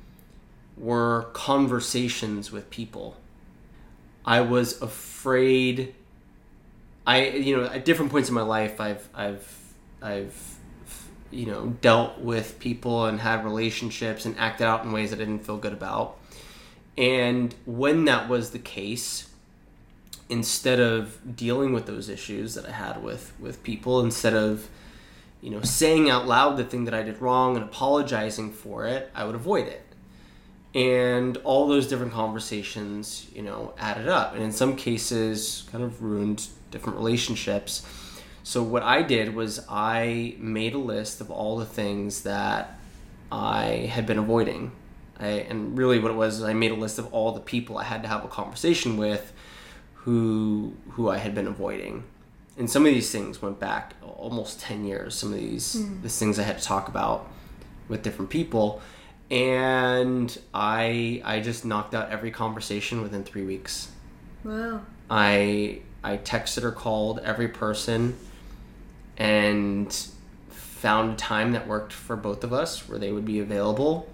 were 0.77 1.29
conversations 1.33 2.51
with 2.51 2.71
people. 2.71 3.17
I 4.25 4.41
was 4.41 4.81
afraid 4.81 5.93
I 7.05 7.27
you 7.27 7.55
know 7.55 7.65
at 7.65 7.85
different 7.85 8.09
points 8.09 8.29
in 8.29 8.33
my 8.33 8.41
life 8.41 8.81
I've 8.81 9.07
I've 9.13 9.73
I've 10.01 10.55
you 11.29 11.45
know 11.45 11.67
dealt 11.81 12.17
with 12.17 12.57
people 12.57 13.05
and 13.05 13.19
had 13.19 13.45
relationships 13.45 14.25
and 14.25 14.35
acted 14.39 14.65
out 14.65 14.83
in 14.83 14.91
ways 14.91 15.11
that 15.11 15.17
I 15.17 15.25
didn't 15.25 15.45
feel 15.45 15.57
good 15.57 15.73
about. 15.73 16.17
And 16.97 17.53
when 17.67 18.05
that 18.05 18.27
was 18.27 18.49
the 18.49 18.59
case, 18.59 19.29
instead 20.29 20.79
of 20.79 21.35
dealing 21.35 21.73
with 21.73 21.85
those 21.85 22.09
issues 22.09 22.55
that 22.55 22.65
I 22.65 22.71
had 22.71 23.03
with 23.03 23.33
with 23.39 23.63
people, 23.63 24.01
instead 24.01 24.33
of 24.33 24.67
you 25.41 25.51
know 25.51 25.61
saying 25.61 26.09
out 26.09 26.27
loud 26.27 26.57
the 26.57 26.63
thing 26.63 26.85
that 26.85 26.93
I 26.93 27.03
did 27.03 27.21
wrong 27.21 27.55
and 27.55 27.63
apologizing 27.63 28.51
for 28.51 28.85
it, 28.85 29.11
I 29.15 29.25
would 29.25 29.35
avoid 29.35 29.67
it. 29.67 29.81
And 30.73 31.37
all 31.37 31.67
those 31.67 31.87
different 31.87 32.11
conversations, 32.11 33.27
you 33.33 33.41
know, 33.41 33.73
added 33.79 34.09
up, 34.09 34.33
and 34.33 34.43
in 34.43 34.51
some 34.51 34.75
cases, 34.75 35.63
kind 35.71 35.83
of 35.83 36.03
ruined 36.03 36.47
different 36.71 36.97
relationships. 36.97 37.85
So 38.43 38.61
what 38.61 38.83
I 38.83 39.01
did 39.01 39.33
was 39.33 39.65
I 39.69 40.35
made 40.37 40.73
a 40.73 40.77
list 40.77 41.21
of 41.21 41.31
all 41.31 41.57
the 41.57 41.65
things 41.65 42.23
that 42.23 42.77
I 43.31 43.89
had 43.91 44.05
been 44.05 44.19
avoiding. 44.19 44.71
I, 45.19 45.27
and 45.27 45.77
really 45.77 45.97
what 45.97 46.11
it 46.11 46.15
was 46.15 46.43
I 46.43 46.53
made 46.53 46.71
a 46.71 46.75
list 46.75 46.99
of 46.99 47.11
all 47.13 47.31
the 47.31 47.39
people 47.39 47.77
I 47.77 47.85
had 47.85 48.03
to 48.03 48.09
have 48.09 48.25
a 48.25 48.27
conversation 48.27 48.97
with 48.97 49.31
who 50.05 50.73
who 50.91 51.09
I 51.09 51.17
had 51.17 51.33
been 51.33 51.47
avoiding. 51.47 52.03
And 52.57 52.69
some 52.69 52.85
of 52.85 52.93
these 52.93 53.11
things 53.11 53.41
went 53.41 53.59
back 53.59 53.95
almost 54.01 54.61
10 54.61 54.85
years. 54.85 55.15
Some 55.15 55.33
of 55.33 55.39
these 55.39 55.73
hmm. 55.73 56.01
these 56.03 56.17
things 56.17 56.37
I 56.37 56.43
had 56.43 56.59
to 56.59 56.63
talk 56.63 56.87
about 56.87 57.27
with 57.89 58.03
different 58.03 58.29
people 58.29 58.81
and 59.31 60.37
I 60.53 61.21
I 61.25 61.39
just 61.39 61.65
knocked 61.65 61.95
out 61.95 62.11
every 62.11 62.29
conversation 62.29 63.01
within 63.01 63.23
3 63.23 63.43
weeks. 63.43 63.89
Wow. 64.43 64.81
I 65.09 65.81
I 66.03 66.17
texted 66.17 66.63
or 66.63 66.71
called 66.71 67.19
every 67.23 67.47
person 67.47 68.15
and 69.17 69.91
found 70.49 71.13
a 71.13 71.15
time 71.15 71.53
that 71.53 71.67
worked 71.67 71.93
for 71.93 72.15
both 72.15 72.43
of 72.43 72.53
us 72.53 72.87
where 72.87 72.99
they 72.99 73.11
would 73.11 73.25
be 73.25 73.39
available 73.39 74.07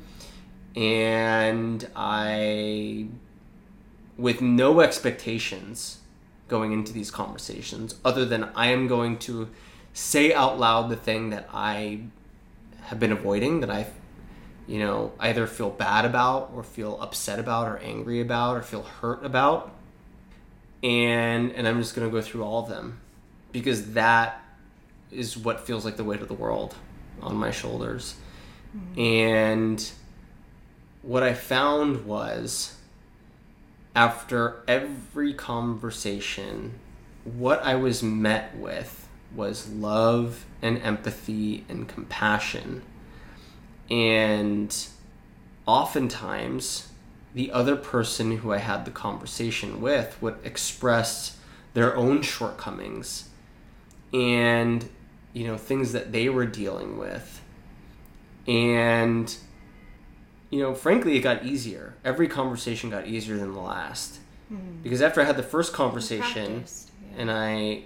and 0.73 1.85
I 1.97 3.07
with 4.21 4.41
no 4.41 4.81
expectations 4.81 5.99
going 6.47 6.71
into 6.71 6.93
these 6.93 7.09
conversations 7.09 7.95
other 8.05 8.25
than 8.25 8.49
I 8.55 8.67
am 8.67 8.87
going 8.87 9.17
to 9.19 9.49
say 9.93 10.33
out 10.33 10.59
loud 10.59 10.89
the 10.89 10.95
thing 10.95 11.31
that 11.31 11.49
I 11.51 12.01
have 12.83 12.99
been 12.99 13.11
avoiding 13.11 13.61
that 13.61 13.69
I 13.69 13.87
you 14.67 14.79
know 14.79 15.11
either 15.19 15.47
feel 15.47 15.69
bad 15.69 16.05
about 16.05 16.51
or 16.55 16.63
feel 16.63 16.99
upset 17.01 17.39
about 17.39 17.67
or 17.67 17.77
angry 17.79 18.21
about 18.21 18.57
or 18.57 18.61
feel 18.61 18.83
hurt 18.83 19.25
about 19.25 19.73
and 20.83 21.51
and 21.53 21.67
I'm 21.67 21.79
just 21.79 21.95
gonna 21.95 22.09
go 22.09 22.21
through 22.21 22.43
all 22.43 22.63
of 22.63 22.69
them 22.69 22.99
because 23.51 23.93
that 23.93 24.43
is 25.11 25.37
what 25.37 25.61
feels 25.61 25.83
like 25.83 25.97
the 25.97 26.03
weight 26.03 26.21
of 26.21 26.27
the 26.27 26.33
world 26.33 26.75
on 27.21 27.35
my 27.35 27.51
shoulders. 27.51 28.15
Mm-hmm. 28.75 28.99
And 28.99 29.91
what 31.01 31.23
I 31.23 31.33
found 31.33 32.05
was 32.05 32.75
after 33.95 34.63
every 34.67 35.33
conversation, 35.33 36.79
what 37.23 37.61
I 37.63 37.75
was 37.75 38.01
met 38.01 38.55
with 38.55 39.07
was 39.35 39.69
love 39.69 40.45
and 40.61 40.81
empathy 40.81 41.65
and 41.69 41.87
compassion. 41.87 42.83
And 43.89 44.75
oftentimes, 45.65 46.89
the 47.33 47.51
other 47.51 47.75
person 47.75 48.37
who 48.37 48.51
I 48.51 48.57
had 48.57 48.85
the 48.85 48.91
conversation 48.91 49.81
with 49.81 50.21
would 50.21 50.37
express 50.43 51.37
their 51.73 51.95
own 51.95 52.21
shortcomings 52.21 53.29
and 54.13 54.89
you 55.33 55.47
know 55.47 55.55
things 55.55 55.93
that 55.93 56.11
they 56.11 56.27
were 56.27 56.45
dealing 56.45 56.97
with 56.97 57.41
and 58.45 59.37
you 60.51 60.59
know 60.59 60.75
frankly 60.75 61.17
it 61.17 61.21
got 61.21 61.43
easier 61.43 61.95
every 62.05 62.27
conversation 62.27 62.89
got 62.89 63.07
easier 63.07 63.37
than 63.37 63.53
the 63.53 63.59
last 63.59 64.19
hmm. 64.49 64.57
because 64.83 65.01
after 65.01 65.19
i 65.19 65.23
had 65.23 65.37
the 65.37 65.43
first 65.43 65.73
conversation 65.73 66.63
yeah. 66.63 67.21
and 67.21 67.31
i 67.31 67.81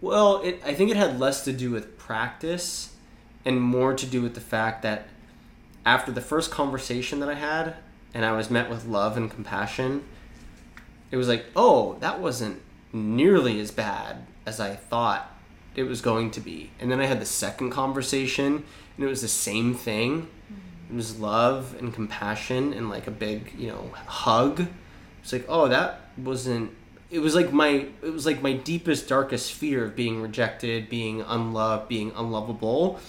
well 0.00 0.40
it, 0.42 0.60
i 0.64 0.72
think 0.72 0.90
it 0.90 0.96
had 0.96 1.20
less 1.20 1.44
to 1.44 1.52
do 1.52 1.70
with 1.70 1.98
practice 1.98 2.94
and 3.44 3.60
more 3.60 3.92
to 3.92 4.06
do 4.06 4.22
with 4.22 4.34
the 4.34 4.40
fact 4.40 4.80
that 4.80 5.06
after 5.84 6.10
the 6.10 6.22
first 6.22 6.50
conversation 6.50 7.20
that 7.20 7.28
i 7.28 7.34
had 7.34 7.74
and 8.14 8.24
i 8.24 8.32
was 8.32 8.50
met 8.50 8.70
with 8.70 8.86
love 8.86 9.16
and 9.18 9.30
compassion 9.30 10.02
it 11.10 11.18
was 11.18 11.28
like 11.28 11.44
oh 11.54 11.98
that 12.00 12.20
wasn't 12.20 12.58
nearly 12.92 13.60
as 13.60 13.70
bad 13.70 14.24
as 14.46 14.58
i 14.58 14.74
thought 14.74 15.34
it 15.74 15.84
was 15.84 16.00
going 16.00 16.30
to 16.32 16.40
be. 16.40 16.70
And 16.80 16.90
then 16.90 17.00
I 17.00 17.06
had 17.06 17.20
the 17.20 17.26
second 17.26 17.70
conversation, 17.70 18.64
and 18.96 19.04
it 19.04 19.08
was 19.08 19.22
the 19.22 19.28
same 19.28 19.74
thing. 19.74 20.28
Hmm. 20.48 20.54
It 20.90 20.94
was 20.94 21.18
love 21.18 21.76
and 21.78 21.92
compassion 21.92 22.72
and 22.72 22.88
like 22.88 23.06
a 23.06 23.10
big, 23.10 23.54
you 23.58 23.68
know, 23.68 23.90
hug. 24.06 24.66
It's 25.22 25.32
like, 25.32 25.46
oh, 25.48 25.68
that 25.68 26.00
wasn't. 26.16 26.70
It 27.10 27.20
was 27.20 27.34
like 27.34 27.52
my. 27.52 27.86
It 28.02 28.12
was 28.12 28.26
like 28.26 28.42
my 28.42 28.52
deepest, 28.52 29.08
darkest 29.08 29.52
fear 29.52 29.84
of 29.84 29.96
being 29.96 30.20
rejected, 30.20 30.88
being 30.88 31.22
unloved, 31.22 31.88
being 31.88 32.12
unlovable, 32.16 33.00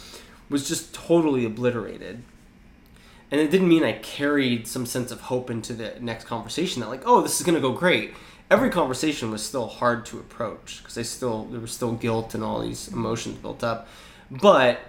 was 0.49 0.67
just 0.67 0.93
totally 0.93 1.45
obliterated. 1.45 2.23
And 3.31 3.41
it 3.41 3.51
didn't 3.51 3.67
mean 3.67 3.83
I 3.83 3.93
carried 3.93 4.67
some 4.67 4.85
sense 4.85 5.11
of 5.11 5.21
hope 5.21 5.49
into 5.49 5.73
the 5.73 5.95
next 5.99 6.25
conversation 6.25 6.81
that 6.81 6.89
like, 6.89 7.03
oh, 7.05 7.21
this 7.21 7.39
is 7.39 7.45
gonna 7.45 7.59
go 7.59 7.71
great 7.71 8.13
every 8.49 8.69
conversation 8.69 9.31
was 9.31 9.43
still 9.43 9.67
hard 9.67 10.05
to 10.07 10.19
approach 10.19 10.79
because 10.79 10.97
I 10.97 11.01
still 11.01 11.45
there 11.45 11.59
was 11.59 11.71
still 11.71 11.93
guilt 11.93 12.35
and 12.35 12.43
all 12.43 12.61
these 12.61 12.87
emotions 12.89 13.37
built 13.37 13.63
up, 13.63 13.87
but 14.29 14.79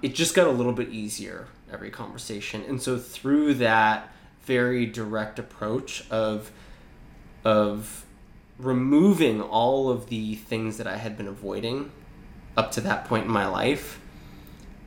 it 0.00 0.14
just 0.14 0.34
got 0.34 0.46
a 0.46 0.50
little 0.50 0.72
bit 0.72 0.88
easier 0.88 1.46
every 1.72 1.90
conversation, 1.90 2.62
and 2.68 2.80
so 2.80 2.98
through 2.98 3.54
that 3.54 4.08
very 4.44 4.86
direct 4.86 5.38
approach 5.38 6.08
of 6.10 6.50
of 7.44 8.04
removing 8.58 9.40
all 9.40 9.90
of 9.90 10.08
the 10.08 10.36
things 10.36 10.78
that 10.78 10.86
I 10.86 10.96
had 10.96 11.16
been 11.16 11.26
avoiding 11.26 11.90
up 12.56 12.70
to 12.72 12.80
that 12.82 13.06
point 13.06 13.26
in 13.26 13.32
my 13.32 13.46
life. 13.46 14.00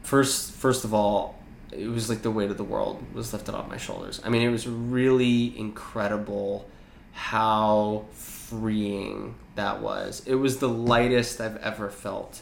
First, 0.04 0.52
first 0.52 0.86
of 0.86 0.93
all, 0.93 1.39
it 1.71 1.88
was 1.88 2.10
like 2.10 2.21
the 2.21 2.32
weight 2.32 2.52
of 2.52 2.58
the 2.58 2.63
world 2.63 3.04
was 3.13 3.34
lifted 3.34 3.56
off 3.56 3.67
my 3.67 3.78
shoulders. 3.78 4.21
I 4.24 4.30
mean, 4.30 4.41
it 4.43 4.50
was 4.50 4.67
really 4.67 5.58
incredible 5.58 6.69
how 7.12 8.06
freeing 8.13 9.36
that 9.56 9.82
was. 9.82 10.21
It 10.26 10.36
was 10.36 10.58
the 10.58 10.69
lightest 10.69 11.41
I've 11.41 11.58
ever 11.58 11.89
felt 11.89 12.41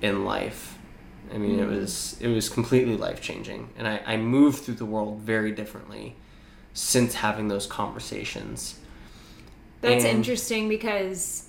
in 0.00 0.24
life. 0.24 0.75
I 1.32 1.38
mean, 1.38 1.58
it 1.58 1.64
hmm. 1.64 1.74
was 1.74 2.16
it 2.20 2.28
was 2.28 2.48
completely 2.48 2.96
life 2.96 3.20
changing, 3.20 3.70
and 3.76 3.86
I, 3.86 4.02
I 4.06 4.16
moved 4.16 4.64
through 4.64 4.74
the 4.74 4.86
world 4.86 5.20
very 5.20 5.52
differently 5.52 6.16
since 6.72 7.14
having 7.14 7.48
those 7.48 7.66
conversations. 7.66 8.78
That's 9.80 10.04
And- 10.04 10.18
interesting 10.18 10.68
because 10.68 11.48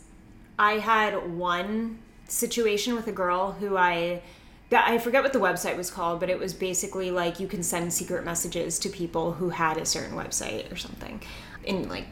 I 0.60 0.74
had 0.74 1.32
one 1.32 2.00
situation 2.28 2.96
with 2.96 3.08
a 3.08 3.12
girl 3.12 3.54
who 3.54 3.78
I 3.78 4.22
that 4.70 4.88
I 4.88 4.98
forget 4.98 5.24
what 5.24 5.32
the 5.32 5.40
website 5.40 5.78
was 5.78 5.90
called, 5.90 6.20
but 6.20 6.30
it 6.30 6.40
was 6.40 6.54
basically 6.54 7.10
like 7.10 7.40
you 7.40 7.48
can 7.48 7.64
send 7.64 7.94
secret 7.94 8.26
messages 8.26 8.78
to 8.80 8.90
people 8.90 9.34
who 9.34 9.50
had 9.50 9.78
a 9.78 9.86
certain 9.86 10.16
website 10.16 10.70
or 10.72 10.76
something 10.76 11.22
in 11.64 11.88
like 11.88 12.06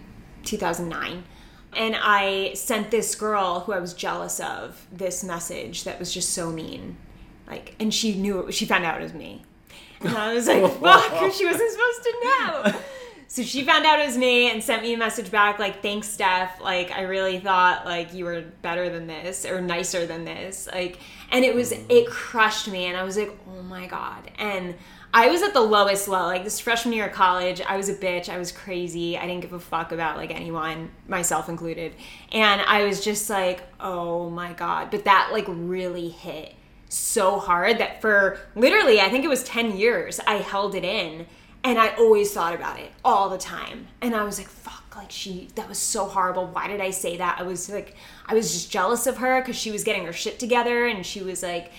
2009. 0.44 1.24
And 1.76 1.98
I 2.02 2.54
sent 2.54 2.92
this 2.92 3.14
girl 3.16 3.62
who 3.62 3.74
I 3.74 3.80
was 3.80 3.94
jealous 3.94 4.40
of 4.40 4.88
this 4.90 5.24
message 5.24 5.84
that 5.84 6.00
was 6.00 6.14
just 6.14 6.30
so 6.30 6.50
mean. 6.50 6.96
Like 7.48 7.76
and 7.80 7.94
she 7.94 8.16
knew 8.16 8.48
it, 8.48 8.54
she 8.54 8.66
found 8.66 8.86
out 8.86 9.00
it 9.00 9.04
was 9.04 9.14
me. 9.14 9.44
And 10.02 10.16
I 10.16 10.34
was 10.34 10.48
like, 10.48 10.62
fuck, 10.80 11.34
she 11.34 11.46
wasn't 11.46 11.72
supposed 11.72 12.04
to 12.04 12.14
know. 12.24 12.82
So 13.28 13.44
she 13.44 13.64
found 13.64 13.86
out 13.86 14.00
it 14.00 14.06
was 14.06 14.18
me 14.18 14.50
and 14.50 14.64
sent 14.64 14.84
me 14.84 14.94
a 14.94 14.98
message 14.98 15.32
back 15.32 15.60
like, 15.60 15.82
"Thanks, 15.82 16.08
Steph. 16.08 16.62
Like, 16.62 16.92
I 16.92 17.02
really 17.02 17.40
thought 17.40 17.86
like 17.86 18.14
you 18.14 18.24
were 18.24 18.44
better 18.62 18.90
than 18.90 19.08
this 19.08 19.46
or 19.46 19.60
nicer 19.62 20.06
than 20.06 20.26
this." 20.26 20.70
Like, 20.72 21.00
and 21.32 21.44
it 21.44 21.54
was 21.54 21.74
mm. 21.74 21.86
it 21.90 22.10
crushed 22.10 22.70
me, 22.70 22.86
and 22.86 22.96
I 22.96 23.04
was 23.04 23.18
like, 23.18 23.38
"Oh 23.50 23.62
my 23.64 23.88
god!" 23.88 24.32
And 24.38 24.76
I 25.14 25.28
was 25.28 25.42
at 25.42 25.54
the 25.54 25.62
lowest 25.62 26.08
low. 26.08 26.28
Like 26.28 26.44
this 26.44 26.60
freshman 26.60 26.94
year 26.94 27.08
of 27.08 27.14
college, 27.14 27.62
I 27.62 27.78
was 27.78 27.90
a 27.90 27.96
bitch. 27.96 28.30
I 28.30 28.38
was 28.38 28.52
crazy. 28.52 29.18
I 29.18 29.28
didn't 29.28 29.42
give 29.42 29.54
a 29.54 29.60
fuck 29.60 29.92
about 29.92 30.18
like 30.18 30.32
anyone, 30.32 30.92
myself 31.08 31.50
included. 31.50 31.94
And 32.32 32.62
I 32.62 32.86
was 32.86 33.04
just 33.04 33.30
like, 33.30 33.64
"Oh 33.80 34.30
my 34.30 34.54
god!" 34.54 34.92
But 34.92 35.06
that 35.06 35.32
like 35.34 35.46
really 35.48 36.10
hit 36.10 36.54
so 36.90 37.40
hard 37.40 37.78
that 37.80 38.02
for 38.02 38.40
literally, 38.56 39.00
I 39.00 39.10
think 39.10 39.24
it 39.24 39.30
was 39.30 39.44
ten 39.44 39.78
years, 39.78 40.20
I 40.28 40.36
held 40.36 40.76
it 40.76 40.84
in 40.84 41.26
and 41.66 41.80
I 41.80 41.96
always 41.96 42.32
thought 42.32 42.54
about 42.54 42.80
it 42.80 42.92
all 43.04 43.28
the 43.28 43.40
time. 43.40 43.88
And 44.00 44.16
I 44.16 44.24
was 44.24 44.38
like, 44.38 44.48
fuck, 44.48 44.96
like 44.96 45.12
she, 45.12 45.50
that 45.56 45.68
was 45.68 45.80
so 45.80 46.06
horrible. 46.06 46.46
Why 46.46 46.68
did 46.68 46.80
I 46.80 46.92
say 46.92 47.18
that? 47.18 47.38
I 47.40 47.44
was 47.44 47.70
like, 47.70 47.96
I 48.28 48.36
was 48.36 48.54
just 48.54 48.72
jealous 48.72 49.08
of 49.08 49.18
her 49.18 49.42
because 49.42 49.56
she 49.56 49.72
was 49.72 49.84
getting 49.84 50.06
her 50.06 50.14
shit 50.14 50.38
together 50.38 50.86
and 50.86 51.04
she 51.04 51.24
was 51.24 51.42
like, 51.42 51.72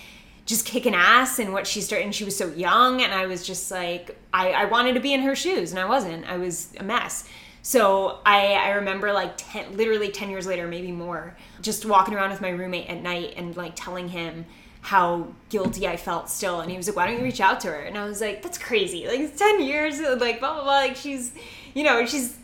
just 0.45 0.65
kicking 0.65 0.93
ass 0.93 1.39
and 1.39 1.53
what 1.53 1.67
she 1.67 1.81
started 1.81 2.05
and 2.05 2.15
she 2.15 2.23
was 2.25 2.35
so 2.35 2.49
young 2.53 3.01
and 3.01 3.13
I 3.13 3.27
was 3.27 3.45
just 3.45 3.69
like 3.69 4.17
I, 4.33 4.51
I 4.51 4.65
wanted 4.65 4.93
to 4.93 5.01
be 5.01 5.13
in 5.13 5.21
her 5.21 5.35
shoes 5.35 5.71
and 5.71 5.79
I 5.79 5.85
wasn't. 5.85 6.25
I 6.25 6.37
was 6.37 6.69
a 6.77 6.83
mess. 6.83 7.27
So 7.61 8.19
I, 8.25 8.53
I 8.53 8.69
remember 8.71 9.11
like 9.11 9.33
10, 9.37 9.75
literally 9.75 10.09
10 10.09 10.29
years 10.29 10.47
later, 10.47 10.67
maybe 10.67 10.91
more, 10.91 11.35
just 11.61 11.85
walking 11.85 12.13
around 12.13 12.31
with 12.31 12.41
my 12.41 12.49
roommate 12.49 12.89
at 12.89 13.01
night 13.01 13.33
and 13.37 13.55
like 13.55 13.73
telling 13.75 14.07
him 14.09 14.45
how 14.87 15.27
guilty 15.49 15.85
I 15.85 15.97
felt 15.97 16.29
still. 16.29 16.61
And 16.61 16.71
he 16.71 16.77
was 16.77 16.87
like, 16.87 16.95
why 16.95 17.07
don't 17.07 17.17
you 17.17 17.23
reach 17.23 17.41
out 17.41 17.59
to 17.61 17.67
her? 17.67 17.81
And 17.81 17.97
I 17.97 18.05
was 18.05 18.21
like, 18.21 18.41
that's 18.41 18.57
crazy. 18.57 19.05
Like, 19.05 19.19
it's 19.19 19.37
10 19.37 19.61
years, 19.61 19.99
like, 20.21 20.39
blah, 20.39 20.53
blah, 20.53 20.63
blah. 20.63 20.77
Like, 20.77 20.95
she's, 20.95 21.33
you 21.73 21.83
know, 21.83 22.05
she's 22.05 22.37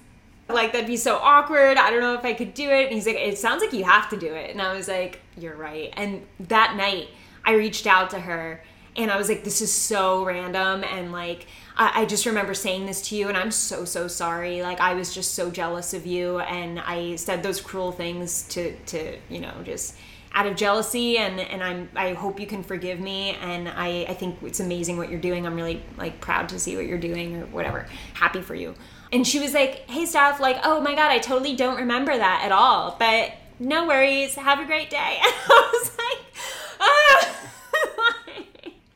like, 0.49 0.73
that'd 0.73 0.85
be 0.85 0.97
so 0.97 1.15
awkward. 1.15 1.77
I 1.77 1.89
don't 1.89 2.01
know 2.01 2.15
if 2.15 2.25
I 2.25 2.33
could 2.33 2.53
do 2.53 2.69
it. 2.69 2.87
And 2.87 2.95
he's 2.95 3.07
like, 3.07 3.15
it 3.15 3.37
sounds 3.37 3.61
like 3.61 3.71
you 3.71 3.85
have 3.85 4.09
to 4.09 4.17
do 4.17 4.33
it. 4.33 4.51
And 4.51 4.61
I 4.61 4.75
was 4.75 4.89
like, 4.89 5.21
you're 5.37 5.55
right. 5.55 5.93
And 5.95 6.25
that 6.41 6.75
night, 6.75 7.07
I 7.45 7.53
reached 7.53 7.87
out 7.87 8.09
to 8.09 8.19
her 8.19 8.61
and 8.97 9.09
I 9.09 9.17
was 9.17 9.29
like, 9.29 9.45
this 9.45 9.61
is 9.61 9.71
so 9.71 10.25
random. 10.25 10.83
And 10.83 11.13
like, 11.13 11.47
I, 11.77 12.01
I 12.01 12.05
just 12.05 12.25
remember 12.25 12.53
saying 12.53 12.85
this 12.87 13.07
to 13.07 13.15
you, 13.15 13.29
and 13.29 13.37
I'm 13.37 13.51
so, 13.51 13.85
so 13.85 14.07
sorry. 14.09 14.61
Like, 14.61 14.81
I 14.81 14.93
was 14.93 15.15
just 15.15 15.33
so 15.33 15.49
jealous 15.49 15.93
of 15.93 16.05
you. 16.05 16.39
And 16.39 16.79
I 16.79 17.15
said 17.15 17.41
those 17.41 17.61
cruel 17.61 17.93
things 17.93 18.43
to, 18.49 18.75
to 18.87 19.17
you 19.29 19.39
know, 19.39 19.53
just 19.63 19.95
out 20.33 20.47
of 20.47 20.55
jealousy 20.55 21.17
and 21.17 21.39
and 21.39 21.63
I'm 21.63 21.89
I 21.95 22.13
hope 22.13 22.39
you 22.39 22.47
can 22.47 22.63
forgive 22.63 22.99
me 22.99 23.31
and 23.41 23.69
I 23.69 24.05
I 24.09 24.13
think 24.13 24.41
it's 24.41 24.59
amazing 24.59 24.97
what 24.97 25.09
you're 25.09 25.19
doing. 25.19 25.45
I'm 25.45 25.55
really 25.55 25.83
like 25.97 26.19
proud 26.21 26.49
to 26.49 26.59
see 26.59 26.75
what 26.75 26.87
you're 26.87 26.97
doing 26.97 27.37
or 27.37 27.45
whatever. 27.47 27.87
Happy 28.13 28.41
for 28.41 28.55
you. 28.55 28.75
And 29.11 29.27
she 29.27 29.39
was 29.39 29.53
like, 29.53 29.87
"Hey 29.89 30.05
Steph, 30.05 30.39
like, 30.39 30.57
oh 30.63 30.81
my 30.81 30.95
god, 30.95 31.11
I 31.11 31.19
totally 31.19 31.55
don't 31.55 31.77
remember 31.77 32.17
that 32.17 32.41
at 32.43 32.51
all. 32.51 32.95
But 32.97 33.33
no 33.59 33.87
worries. 33.87 34.35
Have 34.35 34.59
a 34.59 34.65
great 34.65 34.89
day." 34.89 35.19
And 35.23 35.33
I 35.49 35.69
was 35.73 35.91
like, 35.97 36.25
ah. 36.81 37.35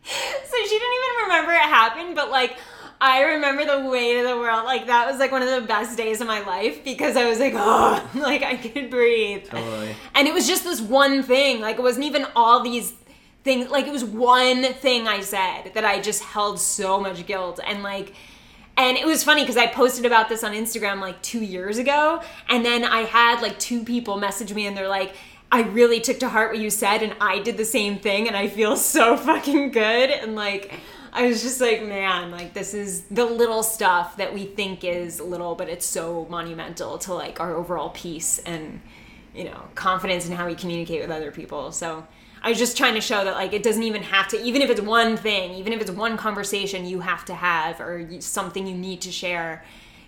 so 0.04 0.56
she 0.64 0.80
didn't 0.80 0.96
even 0.96 1.24
remember 1.24 1.52
it 1.52 1.62
happened, 1.62 2.16
but 2.16 2.32
like 2.32 2.58
I 3.00 3.22
remember 3.22 3.64
the 3.66 3.90
weight 3.90 4.20
of 4.20 4.28
the 4.28 4.38
world. 4.38 4.66
Like 4.66 4.88
that 4.88 5.08
was 5.08 5.20
like 5.20 5.32
one 5.32 5.44
of 5.44 5.50
the 5.50 5.68
best 5.68 5.98
days 5.98 6.22
of 6.22 6.28
my 6.28 6.42
life 6.42 6.84
because 6.84 7.16
I 7.16 7.30
was 7.30 7.40
like, 7.40 7.54
oh, 7.56 8.10
like 8.16 8.44
I 8.44 8.56
could 8.56 8.90
breathe. 8.90 9.46
Totally. 9.50 9.96
And 10.16 10.28
it 10.28 10.34
was 10.34 10.48
just 10.48 10.64
this 10.64 10.82
one 10.82 11.24
thing. 11.24 11.62
Like 11.62 11.78
it 11.78 11.82
wasn't 11.82 12.06
even 12.06 12.26
all 12.36 12.64
these 12.64 12.94
things. 13.44 13.70
Like 13.70 13.86
it 13.88 13.94
was 13.94 14.04
one 14.04 14.64
thing 14.74 15.08
I 15.08 15.22
said 15.22 15.72
that 15.74 15.86
I 15.86 16.02
just 16.02 16.24
held 16.24 16.60
so 16.60 17.00
much 17.00 17.26
guilt 17.26 17.60
and 17.66 17.84
like. 17.84 18.14
And 18.80 18.96
it 18.96 19.08
was 19.08 19.24
funny 19.24 19.42
because 19.42 19.58
I 19.58 19.66
posted 19.66 20.06
about 20.06 20.30
this 20.30 20.44
on 20.44 20.54
Instagram 20.54 21.02
like 21.02 21.20
two 21.24 21.44
years 21.44 21.80
ago, 21.80 22.22
and 22.48 22.64
then 22.64 22.84
I 22.84 23.02
had 23.02 23.42
like 23.42 23.58
two 23.58 23.84
people 23.84 24.20
message 24.20 24.54
me 24.54 24.68
and 24.68 24.78
they're 24.78 24.88
like, 24.88 25.16
I 25.52 25.62
really 25.62 26.00
took 26.00 26.20
to 26.20 26.30
heart 26.30 26.52
what 26.52 26.60
you 26.60 26.70
said, 26.70 27.02
and 27.02 27.16
I 27.22 27.40
did 27.40 27.58
the 27.58 27.66
same 27.66 27.98
thing, 27.98 28.28
and 28.28 28.36
I 28.36 28.48
feel 28.48 28.76
so 28.76 29.16
fucking 29.30 29.72
good. 29.72 30.10
And 30.12 30.36
like, 30.36 30.74
I 31.18 31.26
was 31.26 31.42
just 31.42 31.60
like, 31.60 31.82
man, 31.82 32.30
like 32.30 32.54
this 32.54 32.76
is 32.76 33.02
the 33.10 33.26
little 33.26 33.64
stuff 33.64 34.18
that 34.18 34.36
we 34.36 34.46
think 34.46 34.84
is 34.84 35.20
little, 35.20 35.56
but 35.56 35.68
it's 35.68 35.86
so 35.86 36.28
monumental 36.30 37.00
to 37.00 37.14
like 37.16 37.40
our 37.40 37.56
overall 37.56 37.90
peace 37.90 38.38
and 38.46 38.80
you 39.34 39.46
know 39.46 39.64
confidence 39.74 40.28
in 40.28 40.36
how 40.36 40.46
we 40.46 40.54
communicate 40.54 41.02
with 41.02 41.10
other 41.10 41.32
people. 41.32 41.72
So 41.72 42.06
I 42.44 42.50
was 42.50 42.60
just 42.60 42.78
trying 42.78 42.94
to 42.94 43.02
show 43.02 43.24
that 43.24 43.34
like 43.34 43.52
it 43.52 43.64
doesn't 43.64 43.82
even 43.82 44.04
have 44.04 44.28
to, 44.28 44.44
even 44.44 44.62
if 44.62 44.70
it's 44.70 44.80
one 44.80 45.18
thing, 45.18 45.56
even 45.56 45.74
if 45.74 45.82
it's 45.82 45.90
one 45.90 46.18
conversation 46.18 46.86
you 46.86 47.00
have 47.00 47.26
to 47.26 47.34
have 47.34 47.82
or 47.82 48.08
something 48.22 48.68
you 48.68 48.76
need 48.76 49.02
to 49.02 49.12
share 49.12 49.64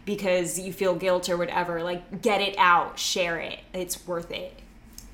because 0.06 0.60
you 0.60 0.72
feel 0.72 0.94
guilt 0.94 1.28
or 1.28 1.38
whatever, 1.38 1.82
like 1.82 2.22
get 2.22 2.40
it 2.40 2.56
out, 2.60 3.00
share 3.00 3.40
it. 3.40 3.62
It's 3.74 4.06
worth 4.08 4.30
it. 4.30 4.60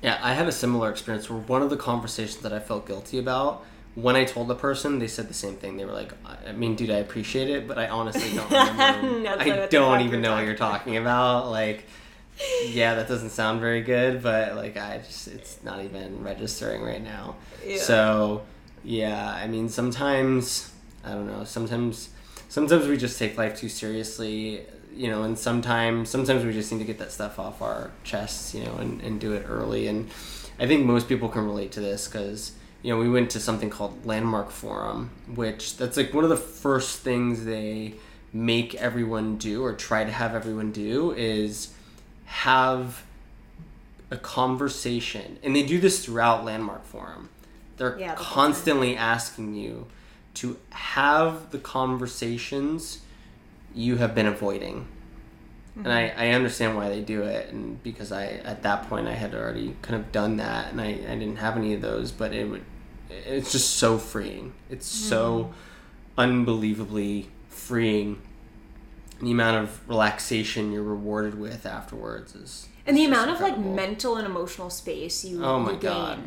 Yeah, 0.02 0.18
I 0.22 0.34
had 0.34 0.46
a 0.46 0.52
similar 0.52 0.90
experience 0.90 1.30
where 1.30 1.40
one 1.40 1.62
of 1.62 1.70
the 1.70 1.78
conversations 1.78 2.42
that 2.42 2.52
I 2.52 2.58
felt 2.58 2.86
guilty 2.86 3.18
about 3.18 3.64
when 3.96 4.14
I 4.14 4.24
told 4.24 4.48
the 4.48 4.54
person, 4.54 4.98
they 4.98 5.08
said 5.08 5.26
the 5.28 5.34
same 5.34 5.56
thing. 5.56 5.78
They 5.78 5.86
were 5.86 5.92
like, 5.92 6.12
"I 6.46 6.52
mean, 6.52 6.76
dude, 6.76 6.90
I 6.90 6.98
appreciate 6.98 7.48
it, 7.48 7.66
but 7.66 7.78
I 7.78 7.88
honestly 7.88 8.36
don't 8.36 8.50
remember. 8.50 9.40
I 9.40 9.66
don't 9.68 10.02
even 10.02 10.20
know 10.20 10.34
what 10.34 10.44
you're 10.44 10.54
talking 10.54 10.98
about. 10.98 11.50
Like, 11.50 11.86
yeah, 12.66 12.94
that 12.94 13.08
doesn't 13.08 13.30
sound 13.30 13.60
very 13.60 13.80
good, 13.80 14.22
but 14.22 14.54
like, 14.54 14.76
I 14.76 14.98
just 14.98 15.28
it's 15.28 15.62
not 15.64 15.82
even 15.82 16.22
registering 16.22 16.82
right 16.82 17.02
now. 17.02 17.36
Yeah. 17.66 17.78
So, 17.78 18.42
yeah, 18.84 19.30
I 19.30 19.46
mean, 19.46 19.70
sometimes 19.70 20.70
I 21.02 21.12
don't 21.12 21.26
know. 21.26 21.44
Sometimes, 21.44 22.10
sometimes 22.50 22.86
we 22.86 22.98
just 22.98 23.18
take 23.18 23.38
life 23.38 23.56
too 23.56 23.70
seriously, 23.70 24.66
you 24.94 25.08
know, 25.08 25.22
and 25.22 25.38
sometimes, 25.38 26.10
sometimes 26.10 26.44
we 26.44 26.52
just 26.52 26.70
need 26.70 26.80
to 26.80 26.84
get 26.84 26.98
that 26.98 27.12
stuff 27.12 27.38
off 27.38 27.62
our 27.62 27.92
chests, 28.04 28.54
you 28.54 28.62
know, 28.64 28.76
and, 28.76 29.00
and 29.00 29.20
do 29.20 29.32
it 29.32 29.46
early. 29.48 29.86
And 29.86 30.10
I 30.58 30.66
think 30.66 30.84
most 30.84 31.08
people 31.08 31.30
can 31.30 31.46
relate 31.46 31.72
to 31.72 31.80
this 31.80 32.08
because 32.08 32.52
you 32.86 32.92
know, 32.92 33.00
we 33.00 33.08
went 33.08 33.30
to 33.30 33.40
something 33.40 33.68
called 33.68 34.06
Landmark 34.06 34.52
Forum, 34.52 35.10
which 35.34 35.76
that's 35.76 35.96
like 35.96 36.14
one 36.14 36.22
of 36.22 36.30
the 36.30 36.36
first 36.36 37.00
things 37.00 37.44
they 37.44 37.94
make 38.32 38.76
everyone 38.76 39.38
do 39.38 39.64
or 39.64 39.72
try 39.72 40.04
to 40.04 40.12
have 40.12 40.36
everyone 40.36 40.70
do 40.70 41.10
is 41.10 41.74
have 42.26 43.02
a 44.12 44.16
conversation. 44.16 45.36
And 45.42 45.56
they 45.56 45.64
do 45.64 45.80
this 45.80 46.04
throughout 46.04 46.44
Landmark 46.44 46.84
Forum. 46.84 47.28
They're 47.76 47.98
yeah, 47.98 48.14
constantly 48.14 48.96
asking 48.96 49.56
you 49.56 49.88
to 50.34 50.56
have 50.70 51.50
the 51.50 51.58
conversations 51.58 53.00
you 53.74 53.96
have 53.96 54.14
been 54.14 54.26
avoiding. 54.26 54.86
Mm-hmm. 55.72 55.86
And 55.86 55.92
I, 55.92 56.14
I 56.16 56.28
understand 56.28 56.76
why 56.76 56.88
they 56.88 57.00
do 57.00 57.22
it 57.22 57.52
and 57.52 57.82
because 57.82 58.12
I 58.12 58.26
at 58.26 58.62
that 58.62 58.88
point 58.88 59.08
I 59.08 59.14
had 59.14 59.34
already 59.34 59.74
kind 59.82 59.96
of 59.96 60.12
done 60.12 60.36
that 60.36 60.70
and 60.70 60.80
I, 60.80 60.90
I 60.90 61.16
didn't 61.16 61.38
have 61.38 61.56
any 61.56 61.74
of 61.74 61.82
those 61.82 62.12
but 62.12 62.32
it 62.32 62.48
would 62.48 62.62
it's 63.10 63.52
just 63.52 63.76
so 63.76 63.98
freeing. 63.98 64.52
It's 64.70 64.88
mm. 64.88 65.08
so 65.08 65.54
unbelievably 66.18 67.28
freeing. 67.48 68.20
The 69.20 69.30
amount 69.30 69.64
of 69.64 69.88
relaxation 69.88 70.72
you're 70.72 70.82
rewarded 70.82 71.38
with 71.38 71.64
afterwards 71.64 72.34
is 72.34 72.68
and 72.86 72.96
the 72.96 73.04
amount 73.04 73.30
incredible. 73.30 73.60
of 73.60 73.66
like 73.66 73.74
mental 73.74 74.16
and 74.16 74.26
emotional 74.26 74.70
space 74.70 75.24
you, 75.24 75.44
oh 75.44 75.58
my 75.58 75.72
you 75.72 75.78
gain. 75.78 75.90
God. 75.90 76.18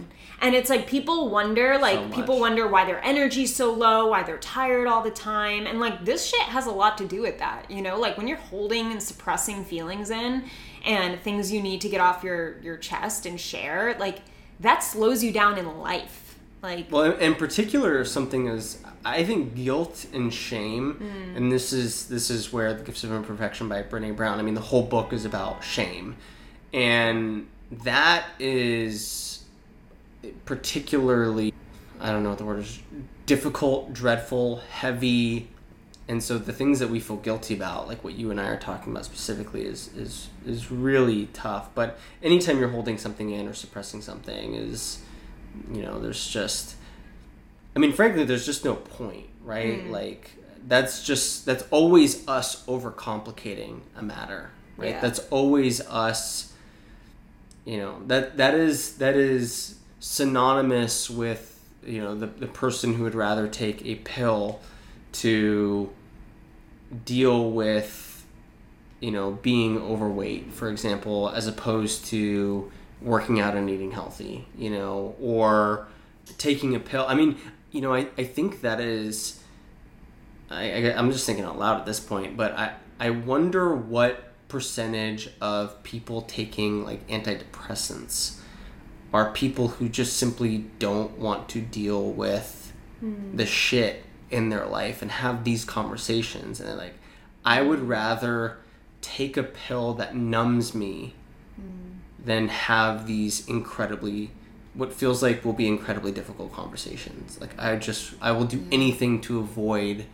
And 0.42 0.56
it's 0.56 0.70
like 0.70 0.88
people 0.88 1.30
wonder, 1.30 1.78
like 1.78 1.98
so 1.98 2.10
people 2.10 2.40
wonder 2.40 2.68
why 2.68 2.86
their 2.86 3.04
energy's 3.04 3.56
so 3.56 3.74
low, 3.74 4.08
why 4.08 4.24
they're 4.24 4.38
tired 4.38 4.88
all 4.88 5.02
the 5.02 5.12
time, 5.12 5.68
and 5.68 5.80
like 5.80 6.04
this 6.04 6.26
shit 6.26 6.42
has 6.42 6.66
a 6.66 6.72
lot 6.72 6.98
to 6.98 7.06
do 7.06 7.22
with 7.22 7.40
that. 7.40 7.70
You 7.70 7.82
know, 7.82 7.98
like 7.98 8.18
when 8.18 8.28
you're 8.28 8.38
holding 8.38 8.92
and 8.92 9.02
suppressing 9.02 9.64
feelings 9.64 10.10
in, 10.10 10.44
and 10.86 11.20
things 11.22 11.52
you 11.52 11.62
need 11.62 11.82
to 11.82 11.90
get 11.90 12.02
off 12.02 12.24
your 12.24 12.60
your 12.62 12.78
chest 12.78 13.26
and 13.26 13.40
share, 13.40 13.96
like 14.00 14.20
that 14.60 14.80
slows 14.80 15.24
you 15.24 15.32
down 15.32 15.58
in 15.58 15.80
life 15.80 16.29
like 16.62 16.92
well 16.92 17.12
in 17.14 17.36
particular 17.36 18.04
something 18.04 18.48
is 18.48 18.80
i 19.06 19.24
think 19.24 19.56
guilt 19.56 20.06
and 20.14 20.34
shame 20.34 20.96
mm. 20.96 21.38
and 21.38 21.52
this 21.52 21.72
is 21.72 22.08
this 22.08 22.30
is 22.30 22.52
where 22.52 22.74
the 22.74 22.84
gifts 22.84 23.04
of 23.04 23.12
imperfection 23.12 23.70
by 23.70 23.82
brene 23.82 24.16
brown 24.16 24.40
i 24.40 24.42
mean 24.42 24.56
the 24.56 24.62
whole 24.62 24.84
book 24.84 25.14
is 25.14 25.26
about 25.26 25.64
shame. 25.64 26.16
And 26.72 27.48
that 27.72 28.26
is 28.38 29.44
particularly 30.46 31.54
i 32.00 32.12
don't 32.12 32.24
know 32.24 32.30
what 32.30 32.38
the 32.38 32.46
word 32.46 32.60
is 32.60 32.80
difficult 33.30 33.94
dreadful 33.94 34.58
heavy. 34.72 35.48
And 36.08 36.24
so 36.24 36.40
the 36.40 36.52
things 36.52 36.80
that 36.80 36.90
we 36.90 37.00
feel 37.00 37.18
guilty 37.18 37.54
about 37.54 37.88
like 37.88 38.04
what 38.04 38.16
you 38.16 38.32
and 38.32 38.42
i 38.42 38.48
are 38.48 38.58
talking 38.58 38.92
about 38.92 39.06
specifically 39.06 39.64
is 39.66 39.90
is 39.96 40.30
is 40.48 40.72
really 40.72 41.28
tough. 41.28 41.70
But 41.76 42.00
anytime 42.24 42.60
you're 42.60 42.70
holding 42.70 42.98
something 42.98 43.30
in 43.30 43.48
or 43.48 43.54
suppressing 43.54 44.02
something 44.02 44.56
is 44.56 45.04
you 45.72 45.82
know, 45.82 46.00
there's 46.00 46.28
just, 46.28 46.76
I 47.76 47.80
mean, 47.80 47.94
frankly, 47.94 48.24
there's 48.24 48.46
just 48.46 48.66
no 48.66 48.76
point, 48.76 49.28
right? 49.44 49.86
Mm. 49.86 49.92
Like, 49.92 50.32
that's 50.68 51.06
just, 51.06 51.46
that's 51.46 51.64
always 51.72 52.28
us 52.28 52.66
overcomplicating 52.66 53.82
a 53.96 54.04
matter, 54.04 54.52
right? 54.78 54.92
Yeah. 54.92 55.02
That's 55.02 55.20
always 55.30 55.82
us, 55.82 56.54
you 57.66 57.78
know, 57.78 58.02
that, 58.08 58.38
that 58.38 58.54
is, 58.54 58.98
that 58.98 59.16
is 59.16 59.76
synonymous 60.00 61.10
with, 61.10 61.60
you 61.86 62.02
know, 62.02 62.16
the, 62.16 62.28
the 62.28 62.48
person 62.48 62.94
who 62.94 63.04
would 63.04 63.16
rather 63.16 63.48
take 63.48 63.86
a 63.86 63.96
pill 63.96 64.60
to 65.12 65.90
deal 67.06 67.52
with 67.52 68.10
you 69.00 69.12
know, 69.12 69.32
being 69.32 69.78
overweight, 69.78 70.52
for 70.52 70.70
example, 70.70 71.30
as 71.30 71.48
opposed 71.48 72.06
to 72.06 72.72
working 73.02 73.40
out 73.40 73.56
and 73.56 73.70
eating 73.70 73.92
healthy, 73.92 74.48
you 74.58 74.70
know, 74.70 75.16
or 75.22 75.88
taking 76.38 76.76
a 76.76 76.80
pill. 76.80 77.06
I 77.08 77.16
mean, 77.16 77.38
you 77.72 77.82
know, 77.82 77.94
I, 77.94 78.08
I 78.18 78.24
think 78.24 78.62
that 78.62 78.80
is, 78.80 79.42
I, 80.50 80.72
I, 80.72 80.98
I'm 80.98 81.12
just 81.12 81.26
thinking 81.26 81.46
out 81.46 81.58
loud 81.58 81.80
at 81.80 81.86
this 81.86 82.00
point, 82.00 82.36
but 82.36 82.54
I, 82.54 82.74
I 83.00 83.12
wonder 83.12 83.74
what 83.74 84.30
percentage 84.50 85.30
of 85.40 85.82
people 85.84 86.24
taking 86.24 86.84
like 86.84 87.08
antidepressants 87.08 88.40
are 89.14 89.32
people 89.32 89.70
who 89.70 89.88
just 89.88 90.18
simply 90.18 90.66
don't 90.80 91.18
want 91.18 91.48
to 91.50 91.62
deal 91.62 92.12
with 92.12 92.74
hmm. 93.00 93.36
the 93.36 93.46
shit 93.46 94.04
in 94.30 94.50
their 94.50 94.66
life 94.66 95.02
and 95.02 95.12
have 95.12 95.44
these 95.44 95.64
conversations 95.64 96.60
and 96.60 96.78
like 96.78 96.96
i 97.46 97.62
would 97.62 97.80
rather 97.80 98.58
take 99.02 99.38
a 99.38 99.44
pill 99.44 99.94
that 99.94 100.16
numbs 100.16 100.76
me 100.76 101.14
than 102.30 102.48
have 102.48 103.08
these 103.08 103.48
incredibly 103.48 104.30
what 104.76 104.94
feels 104.94 105.24
like 105.24 105.44
will 105.44 105.52
be 105.52 105.68
incredibly 105.68 106.12
difficult 106.12 106.54
conversations. 106.54 107.42
Like 107.42 107.60
i 107.60 107.76
just 107.76 108.14
i 108.22 108.32
will 108.32 108.46
do 108.46 108.60
mm. 108.60 108.68
anything 108.72 109.20
to 109.22 109.40
avoid 109.40 110.06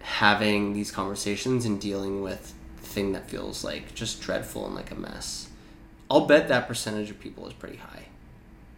having 0.00 0.72
these 0.74 0.92
conversations 0.92 1.66
and 1.66 1.80
dealing 1.80 2.22
with 2.22 2.54
the 2.80 2.86
thing 2.86 3.12
that 3.12 3.28
feels 3.28 3.64
like 3.64 3.94
just 3.94 4.20
dreadful 4.20 4.64
and 4.66 4.76
like 4.76 4.92
a 4.92 4.94
mess. 4.94 5.48
I'll 6.08 6.26
bet 6.26 6.48
that 6.48 6.68
percentage 6.68 7.10
of 7.10 7.18
people 7.20 7.46
is 7.48 7.52
pretty 7.52 7.76
high. 7.76 8.04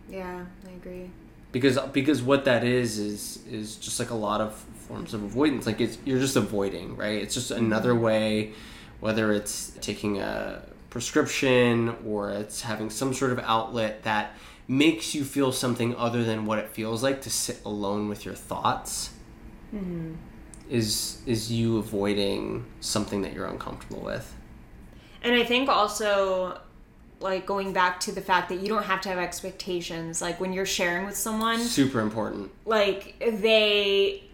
Yeah, 0.09 0.47
I 0.67 0.71
agree. 0.71 1.11
because 1.53 1.79
because 1.93 2.23
what 2.23 2.47
that 2.47 2.65
is 2.65 2.99
is 2.99 3.41
is 3.51 3.77
just 3.77 4.01
like 4.01 4.11
a 4.11 4.15
lot 4.15 4.41
of 4.41 4.55
forms 4.89 5.13
of 5.13 5.23
avoidance. 5.23 5.67
Like 5.67 5.81
it's 5.83 5.99
you're 6.07 6.19
just 6.19 6.37
avoiding 6.37 6.97
right? 6.97 7.23
It's 7.23 7.35
just 7.35 7.51
another 7.51 7.93
mm. 7.93 8.01
way 8.01 8.53
whether 9.01 9.33
it's 9.33 9.73
taking 9.81 10.21
a 10.21 10.63
prescription 10.91 11.97
or 12.05 12.31
it's 12.31 12.63
having 12.63 12.91
some 12.91 13.15
sort 13.15 13.31
of 13.31 13.39
outlet 13.39 14.03
that 14.03 14.35
makes 14.67 15.15
you 15.15 15.25
feel 15.25 15.53
something 15.53 15.97
other 15.97 16.25
than 16.25 16.47
what 16.47 16.59
it 16.59 16.69
feels 16.69 17.03
like 17.03 17.23
to 17.23 17.31
sit 17.31 17.61
alone 17.65 18.09
with 18.09 18.25
your 18.25 18.35
thoughts 18.35 19.11
mm-hmm. 19.75 20.15
is 20.69 21.23
is 21.27 21.51
you 21.51 21.79
avoiding 21.79 22.65
something 22.81 23.23
that 23.23 23.33
you're 23.33 23.47
uncomfortable 23.47 24.01
with. 24.01 24.35
And 25.23 25.35
I 25.35 25.45
think 25.45 25.69
also 25.69 26.61
like 27.21 27.47
going 27.47 27.73
back 27.73 28.01
to 28.01 28.13
the 28.13 28.21
fact 28.21 28.49
that 28.49 28.61
you 28.61 28.69
don't 28.69 28.85
have 28.85 29.01
to 29.03 29.09
have 29.11 29.19
expectations 29.19 30.23
like 30.23 30.41
when 30.41 30.53
you're 30.53 30.67
sharing 30.67 31.05
with 31.05 31.17
someone 31.17 31.59
super 31.59 32.01
important. 32.01 32.51
like 32.65 33.17
they 33.21 34.25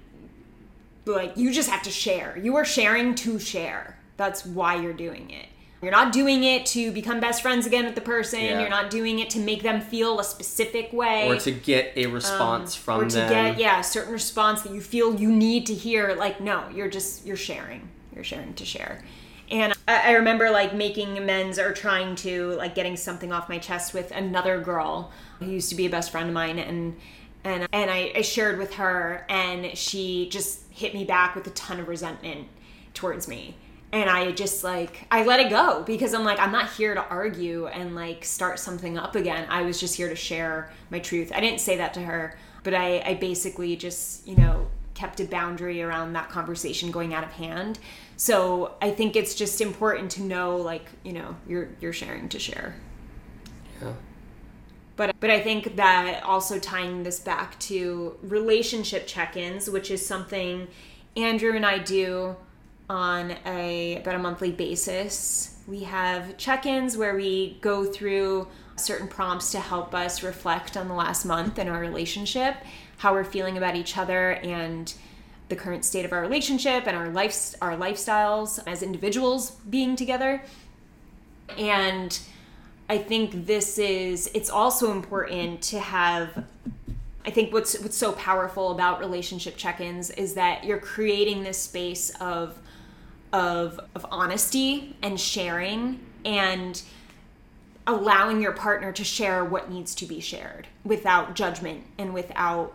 like 1.05 1.37
you 1.37 1.53
just 1.53 1.69
have 1.69 1.83
to 1.83 1.91
share. 1.91 2.39
You 2.39 2.57
are 2.57 2.65
sharing 2.65 3.15
to 3.17 3.39
share. 3.39 3.99
That's 4.17 4.47
why 4.47 4.81
you're 4.81 4.95
doing 4.95 5.31
it 5.31 5.47
you're 5.83 5.93
not 5.93 6.13
doing 6.13 6.43
it 6.43 6.65
to 6.67 6.91
become 6.91 7.21
best 7.21 7.43
friends 7.43 7.67
again 7.67 7.85
with 7.85 7.95
the 7.95 8.01
person. 8.01 8.41
Yeah. 8.41 8.61
you're 8.61 8.71
not 8.71 8.91
doing 8.91 9.19
it 9.19 9.31
to 9.31 9.39
make 9.39 9.63
them 9.63 9.81
feel 9.81 10.19
a 10.19 10.25
specific 10.25 10.93
way. 10.93 11.29
Or 11.29 11.39
to 11.41 11.51
get 11.51 11.93
a 11.97 12.07
um, 12.07 12.13
response 12.13 12.75
from 12.75 13.01
or 13.03 13.09
to 13.09 13.15
them. 13.15 13.31
get 13.31 13.59
yeah 13.59 13.81
a 13.81 13.85
certain 13.85 14.13
response 14.13 14.63
that 14.63 14.73
you 14.73 14.81
feel 14.81 15.15
you 15.15 15.31
need 15.31 15.67
to 15.67 15.75
hear. 15.75 16.15
Like 16.15 16.41
no 16.41 16.69
you're 16.75 16.89
just 16.89 17.27
you're 17.27 17.37
sharing. 17.37 17.89
You're 18.15 18.25
sharing 18.25 18.55
to 18.55 18.65
share. 18.65 19.05
And 19.51 19.75
I, 19.87 20.11
I 20.11 20.13
remember 20.13 20.51
like 20.51 20.75
making 20.75 21.19
amends 21.19 21.59
or 21.59 21.73
trying 21.73 22.17
to 22.17 22.53
like 22.53 22.75
getting 22.75 22.97
something 22.97 23.31
off 23.31 23.49
my 23.49 23.59
chest 23.59 23.93
with 23.93 24.11
another 24.13 24.61
girl 24.61 25.13
who 25.41 25.47
used 25.47 25.69
to 25.69 25.75
be 25.75 25.87
a 25.87 25.91
best 25.91 26.11
friend 26.11 26.29
of 26.29 26.35
mine. 26.35 26.59
And 26.59 26.97
and 27.45 27.69
and 27.71 27.91
I, 27.91 28.13
I 28.17 28.23
shared 28.23 28.59
with 28.59 28.75
her 28.75 29.27
and 29.29 29.77
she 29.77 30.31
just 30.31 30.63
hit 30.71 30.95
me 30.95 31.05
back 31.05 31.35
with 31.35 31.47
a 31.47 31.51
ton 31.51 31.81
of 31.81 31.89
resentment 31.89 32.49
towards 32.95 33.29
me 33.29 33.57
and 33.93 34.11
I 34.11 34.33
just 34.33 34.65
like 34.65 35.07
I 35.11 35.25
let 35.25 35.41
it 35.41 35.51
go 35.51 35.83
because 35.85 36.13
I'm 36.15 36.25
like 36.25 36.39
I'm 36.39 36.53
not 36.53 36.73
here 36.73 36.95
to 36.95 37.05
argue 37.09 37.67
and 37.67 37.95
like 37.95 38.25
start 38.25 38.59
something 38.59 38.99
up 38.99 39.15
again. 39.15 39.47
I 39.49 39.63
was 39.63 39.79
just 39.81 39.97
here 39.97 40.09
to 40.09 40.17
share 40.17 40.73
my 40.91 40.99
truth. 40.99 41.33
I 41.35 41.41
didn't 41.41 41.61
say 41.61 41.77
that 41.79 41.95
to 41.95 42.01
her, 42.01 42.37
but 42.63 42.75
I 42.75 43.01
I 43.01 43.15
basically 43.15 43.77
just, 43.77 44.27
you 44.27 44.37
know, 44.37 44.69
kept 44.95 45.21
a 45.21 45.25
boundary 45.25 45.83
around 45.83 46.15
that 46.15 46.29
conversation 46.31 46.91
going 46.91 47.15
out 47.15 47.23
of 47.25 47.33
hand. 47.33 47.79
So, 48.19 48.75
I 48.81 48.91
think 48.93 49.15
it's 49.15 49.35
just 49.35 49.61
important 49.61 50.11
to 50.13 50.23
know 50.23 50.57
like, 50.57 50.87
you 51.05 51.13
know, 51.13 51.37
you're 51.47 51.69
you're 51.81 51.93
sharing 51.93 52.29
to 52.31 52.39
share. 52.39 52.75
yeah. 53.83 53.93
But 54.97 55.15
but 55.21 55.31
I 55.31 55.41
think 55.41 55.77
that 55.77 56.23
also 56.23 56.59
tying 56.59 57.03
this 57.03 57.21
back 57.21 57.59
to 57.61 58.19
relationship 58.23 59.07
check-ins, 59.07 59.69
which 59.69 59.91
is 59.91 60.05
something 60.05 60.69
Andrew 61.17 61.55
and 61.55 61.67
I 61.67 61.79
do 61.79 62.37
on 62.89 63.37
a 63.45 63.97
about 63.97 64.15
a 64.15 64.19
monthly 64.19 64.53
basis. 64.53 65.57
We 65.67 65.83
have 65.85 66.37
check-ins 66.37 66.97
where 66.97 67.17
we 67.17 67.59
go 67.61 67.85
through 67.85 68.49
certain 68.77 69.09
prompts 69.09 69.51
to 69.53 69.61
help 69.61 69.95
us 69.95 70.23
reflect 70.23 70.77
on 70.77 70.89
the 70.89 70.95
last 70.95 71.25
month 71.25 71.59
in 71.59 71.69
our 71.69 71.81
relationship, 71.81 72.57
how 72.99 73.13
we're 73.13 73.25
feeling 73.25 73.57
about 73.57 73.75
each 73.75 73.97
other 73.97 74.33
and 74.35 74.93
the 75.49 75.57
current 75.57 75.85
state 75.85 76.05
of 76.05 76.13
our 76.13 76.21
relationship 76.21 76.87
and 76.87 76.97
our 76.97 77.09
life 77.09 77.55
our 77.63 77.77
lifestyles 77.77 78.63
as 78.67 78.83
individuals 78.83 79.53
being 79.71 79.97
together. 79.97 80.43
And 81.57 82.19
I 82.89 82.99
think 82.99 83.47
this 83.47 83.79
is 83.79 84.31
it's 84.35 84.51
also 84.51 84.93
important 84.93 85.63
to 85.63 85.81
have 85.81 86.45
I 87.25 87.31
think 87.31 87.53
what's 87.53 87.79
what's 87.81 87.97
so 87.97 88.13
powerful 88.13 88.71
about 88.71 89.01
relationship 89.01 89.57
check-ins 89.57 90.11
is 90.11 90.35
that 90.35 90.65
you're 90.65 90.79
creating 90.79 91.43
this 91.43 91.59
space 91.59 92.11
of 92.21 92.57
of 93.37 93.79
of 93.95 94.07
honesty 94.11 94.97
and 95.03 95.21
sharing 95.21 96.01
and 96.25 96.83
allowing 97.87 98.41
your 98.41 98.53
partner 98.53 98.93
to 98.93 99.05
share 99.05 99.45
what 99.45 99.71
needs 99.71 99.95
to 99.95 100.07
be 100.07 100.21
shared 100.21 100.67
without 100.85 101.37
judgment 101.37 101.85
and 101.99 102.15
without 102.15 102.73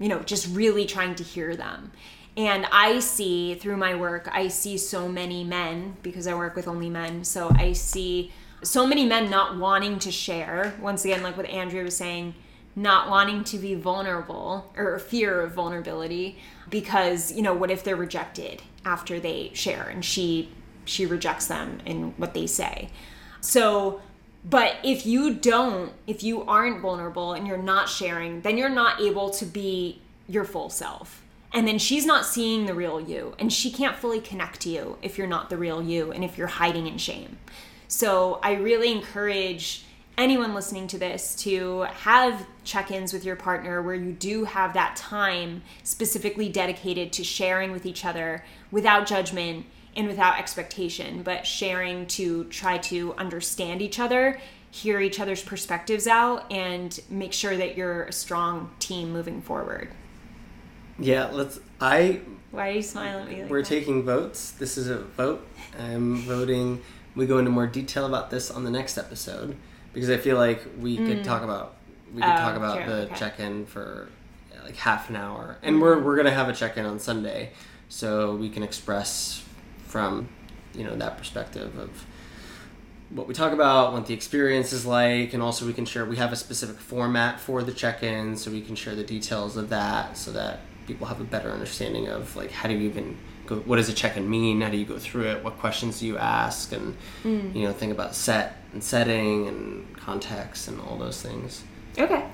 you 0.00 0.08
know 0.08 0.20
just 0.20 0.48
really 0.56 0.86
trying 0.86 1.14
to 1.14 1.22
hear 1.22 1.54
them. 1.54 1.92
And 2.38 2.66
i 2.72 3.00
see 3.00 3.54
through 3.56 3.76
my 3.76 3.94
work 3.94 4.28
i 4.32 4.48
see 4.48 4.78
so 4.78 5.08
many 5.08 5.44
men 5.44 5.96
because 6.02 6.26
i 6.26 6.34
work 6.34 6.56
with 6.56 6.68
only 6.68 6.88
men 6.88 7.24
so 7.24 7.50
i 7.50 7.72
see 7.72 8.32
so 8.62 8.86
many 8.86 9.04
men 9.04 9.30
not 9.30 9.56
wanting 9.56 9.98
to 10.00 10.10
share. 10.10 10.74
Once 10.80 11.04
again 11.04 11.22
like 11.22 11.36
what 11.36 11.46
andrea 11.46 11.82
was 11.82 11.96
saying 11.96 12.34
not 12.76 13.10
wanting 13.10 13.42
to 13.42 13.58
be 13.58 13.74
vulnerable 13.74 14.72
or 14.76 14.98
fear 15.00 15.40
of 15.40 15.52
vulnerability 15.52 16.38
because 16.70 17.32
you 17.32 17.42
know 17.42 17.52
what 17.52 17.70
if 17.70 17.82
they're 17.82 17.96
rejected 17.96 18.62
after 18.88 19.20
they 19.20 19.50
share 19.52 19.82
and 19.82 20.02
she 20.02 20.48
she 20.86 21.04
rejects 21.04 21.46
them 21.46 21.78
in 21.84 22.14
what 22.16 22.32
they 22.32 22.46
say. 22.46 22.88
So 23.40 24.00
but 24.48 24.76
if 24.82 25.04
you 25.04 25.34
don't 25.34 25.92
if 26.06 26.22
you 26.22 26.42
aren't 26.44 26.80
vulnerable 26.80 27.34
and 27.34 27.46
you're 27.46 27.66
not 27.74 27.88
sharing 27.88 28.40
then 28.40 28.56
you're 28.56 28.78
not 28.84 29.00
able 29.00 29.28
to 29.30 29.44
be 29.44 30.00
your 30.26 30.44
full 30.44 30.70
self. 30.70 31.22
And 31.52 31.66
then 31.66 31.78
she's 31.78 32.04
not 32.04 32.26
seeing 32.26 32.66
the 32.66 32.74
real 32.74 33.00
you 33.00 33.34
and 33.38 33.52
she 33.52 33.70
can't 33.70 33.96
fully 33.96 34.20
connect 34.20 34.60
to 34.62 34.70
you 34.70 34.96
if 35.02 35.18
you're 35.18 35.26
not 35.26 35.50
the 35.50 35.58
real 35.58 35.82
you 35.82 36.10
and 36.12 36.24
if 36.24 36.38
you're 36.38 36.46
hiding 36.62 36.86
in 36.86 36.96
shame. 36.96 37.38
So 37.88 38.40
i 38.42 38.54
really 38.54 38.90
encourage 38.90 39.84
anyone 40.18 40.52
listening 40.52 40.88
to 40.88 40.98
this 40.98 41.36
to 41.36 41.82
have 41.82 42.44
check-ins 42.64 43.12
with 43.12 43.24
your 43.24 43.36
partner 43.36 43.80
where 43.80 43.94
you 43.94 44.12
do 44.12 44.44
have 44.44 44.74
that 44.74 44.96
time 44.96 45.62
specifically 45.84 46.48
dedicated 46.48 47.12
to 47.12 47.22
sharing 47.22 47.70
with 47.70 47.86
each 47.86 48.04
other 48.04 48.44
without 48.70 49.06
judgment 49.06 49.66
and 49.96 50.06
without 50.06 50.38
expectation 50.38 51.22
but 51.22 51.46
sharing 51.46 52.06
to 52.06 52.44
try 52.44 52.78
to 52.78 53.14
understand 53.14 53.80
each 53.82 53.98
other 53.98 54.40
hear 54.70 55.00
each 55.00 55.18
other's 55.18 55.42
perspectives 55.42 56.06
out 56.06 56.50
and 56.52 57.00
make 57.08 57.32
sure 57.32 57.56
that 57.56 57.76
you're 57.76 58.04
a 58.04 58.12
strong 58.12 58.70
team 58.78 59.12
moving 59.12 59.40
forward 59.40 59.88
yeah 60.98 61.26
let's 61.32 61.58
i 61.80 62.20
why 62.50 62.68
are 62.68 62.72
you 62.72 62.82
smiling 62.82 63.24
at 63.24 63.28
me 63.28 63.42
like 63.42 63.50
We're 63.50 63.60
that? 63.62 63.68
taking 63.68 64.04
votes. 64.04 64.52
This 64.52 64.78
is 64.78 64.88
a 64.88 65.00
vote. 65.00 65.46
I'm 65.78 66.16
voting. 66.22 66.80
We 67.14 67.26
go 67.26 67.36
into 67.36 67.50
more 67.50 67.66
detail 67.66 68.06
about 68.06 68.30
this 68.30 68.50
on 68.50 68.64
the 68.64 68.70
next 68.70 68.96
episode 68.96 69.54
because 69.92 70.08
I 70.08 70.16
feel 70.16 70.38
like 70.38 70.62
we 70.80 70.96
could 70.96 71.24
talk 71.24 71.42
about 71.42 71.74
we 72.14 72.22
could 72.22 72.30
Mm. 72.30 72.34
Oh, 72.34 72.40
talk 72.40 72.56
about 72.56 72.76
sure, 72.78 72.86
the 72.86 73.02
okay. 73.02 73.14
check-in 73.16 73.66
for 73.66 74.08
like 74.64 74.76
half 74.76 75.10
an 75.10 75.16
hour, 75.16 75.58
and 75.62 75.82
we're 75.82 75.98
we're 76.00 76.16
gonna 76.16 76.30
have 76.30 76.48
a 76.48 76.54
check-in 76.54 76.86
on 76.86 76.98
Sunday, 76.98 77.52
so 77.88 78.34
we 78.34 78.48
can 78.48 78.62
express 78.62 79.44
from 79.86 80.28
you 80.74 80.84
know 80.84 80.94
that 80.96 81.16
perspective 81.18 81.76
of 81.78 81.90
what 83.10 83.26
we 83.26 83.32
talk 83.32 83.52
about, 83.52 83.94
what 83.94 84.06
the 84.06 84.12
experience 84.12 84.72
is 84.72 84.84
like, 84.84 85.32
and 85.32 85.42
also 85.42 85.66
we 85.66 85.72
can 85.72 85.86
share. 85.86 86.04
We 86.04 86.16
have 86.16 86.32
a 86.32 86.36
specific 86.36 86.76
format 86.78 87.40
for 87.40 87.62
the 87.62 87.72
check-in, 87.72 88.36
so 88.36 88.50
we 88.50 88.60
can 88.60 88.74
share 88.74 88.94
the 88.94 89.04
details 89.04 89.56
of 89.56 89.70
that, 89.70 90.18
so 90.18 90.30
that 90.32 90.60
people 90.86 91.06
have 91.06 91.20
a 91.20 91.24
better 91.24 91.50
understanding 91.50 92.08
of 92.08 92.36
like 92.36 92.50
how 92.50 92.68
do 92.68 92.74
you 92.74 92.88
even 92.88 93.16
go. 93.46 93.56
What 93.56 93.76
does 93.76 93.88
a 93.88 93.94
check-in 93.94 94.28
mean? 94.28 94.60
How 94.60 94.68
do 94.70 94.76
you 94.76 94.84
go 94.84 94.98
through 94.98 95.24
it? 95.28 95.42
What 95.42 95.58
questions 95.58 96.00
do 96.00 96.06
you 96.06 96.18
ask? 96.18 96.72
And 96.72 96.96
you 97.24 97.62
know, 97.64 97.72
think 97.72 97.92
about 97.92 98.14
set 98.14 98.56
and 98.72 98.84
setting 98.84 99.48
and 99.48 99.96
context 99.96 100.68
and 100.68 100.80
all 100.80 100.98
those 100.98 101.22
things. 101.22 101.64
okay 101.98 102.26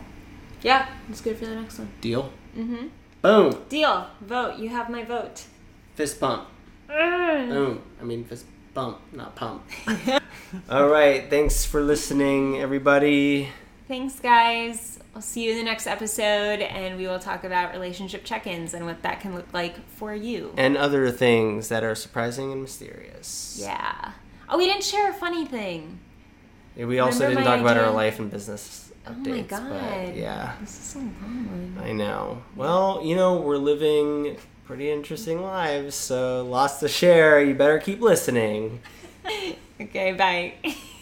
yeah 0.62 0.88
it's 1.08 1.20
good 1.20 1.36
for 1.36 1.46
the 1.46 1.54
next 1.54 1.78
one 1.78 1.88
Deal. 2.00 2.32
Mm-hmm. 2.56 2.86
Boom. 3.24 3.64
deal 3.68 4.06
vote 4.20 4.58
you 4.58 4.68
have 4.68 4.90
my 4.90 5.02
vote 5.02 5.46
Fist 5.94 6.20
pump. 6.20 6.48
Mm. 6.88 7.48
Boom. 7.48 7.82
I 8.00 8.04
mean 8.04 8.24
fist 8.24 8.46
Bump, 8.74 8.98
not 9.12 9.36
pump. 9.36 9.62
All 10.68 10.88
right. 10.88 11.30
Thanks 11.30 11.64
for 11.64 11.80
listening, 11.80 12.58
everybody. 12.58 13.48
Thanks, 13.86 14.18
guys. 14.18 14.98
I'll 15.14 15.22
see 15.22 15.44
you 15.44 15.52
in 15.52 15.58
the 15.58 15.62
next 15.62 15.86
episode, 15.86 16.58
and 16.58 16.96
we 16.96 17.06
will 17.06 17.20
talk 17.20 17.44
about 17.44 17.72
relationship 17.72 18.24
check 18.24 18.48
ins 18.48 18.74
and 18.74 18.84
what 18.84 19.02
that 19.02 19.20
can 19.20 19.36
look 19.36 19.46
like 19.52 19.86
for 19.90 20.12
you. 20.12 20.52
And 20.56 20.76
other 20.76 21.12
things 21.12 21.68
that 21.68 21.84
are 21.84 21.94
surprising 21.94 22.50
and 22.50 22.62
mysterious. 22.62 23.56
Yeah. 23.60 24.12
Oh, 24.48 24.58
we 24.58 24.66
didn't 24.66 24.82
share 24.82 25.08
a 25.08 25.14
funny 25.14 25.46
thing. 25.46 26.00
Yeah, 26.76 26.86
we 26.86 26.98
also 26.98 27.20
Remember 27.20 27.42
didn't 27.42 27.44
my 27.44 27.56
talk 27.56 27.60
about 27.60 27.84
our 27.84 27.92
life 27.92 28.18
and 28.18 28.28
business 28.28 28.83
Oh 29.06 29.10
updates. 29.12 29.26
my 29.26 29.36
but 29.42 29.48
god. 29.48 30.14
yeah. 30.14 30.52
This 30.60 30.70
is 30.70 30.76
so 30.76 30.98
long. 30.98 31.76
I 31.82 31.92
know. 31.92 32.42
Well, 32.56 33.00
you 33.04 33.14
know, 33.16 33.36
we're 33.36 33.56
living 33.58 34.36
pretty 34.64 34.90
interesting 34.90 35.42
lives, 35.42 35.94
so 35.94 36.44
lots 36.44 36.78
to 36.80 36.88
share. 36.88 37.42
You 37.42 37.54
better 37.54 37.78
keep 37.78 38.00
listening. 38.00 38.80
Okay, 39.80 40.12
bye. 40.12 40.54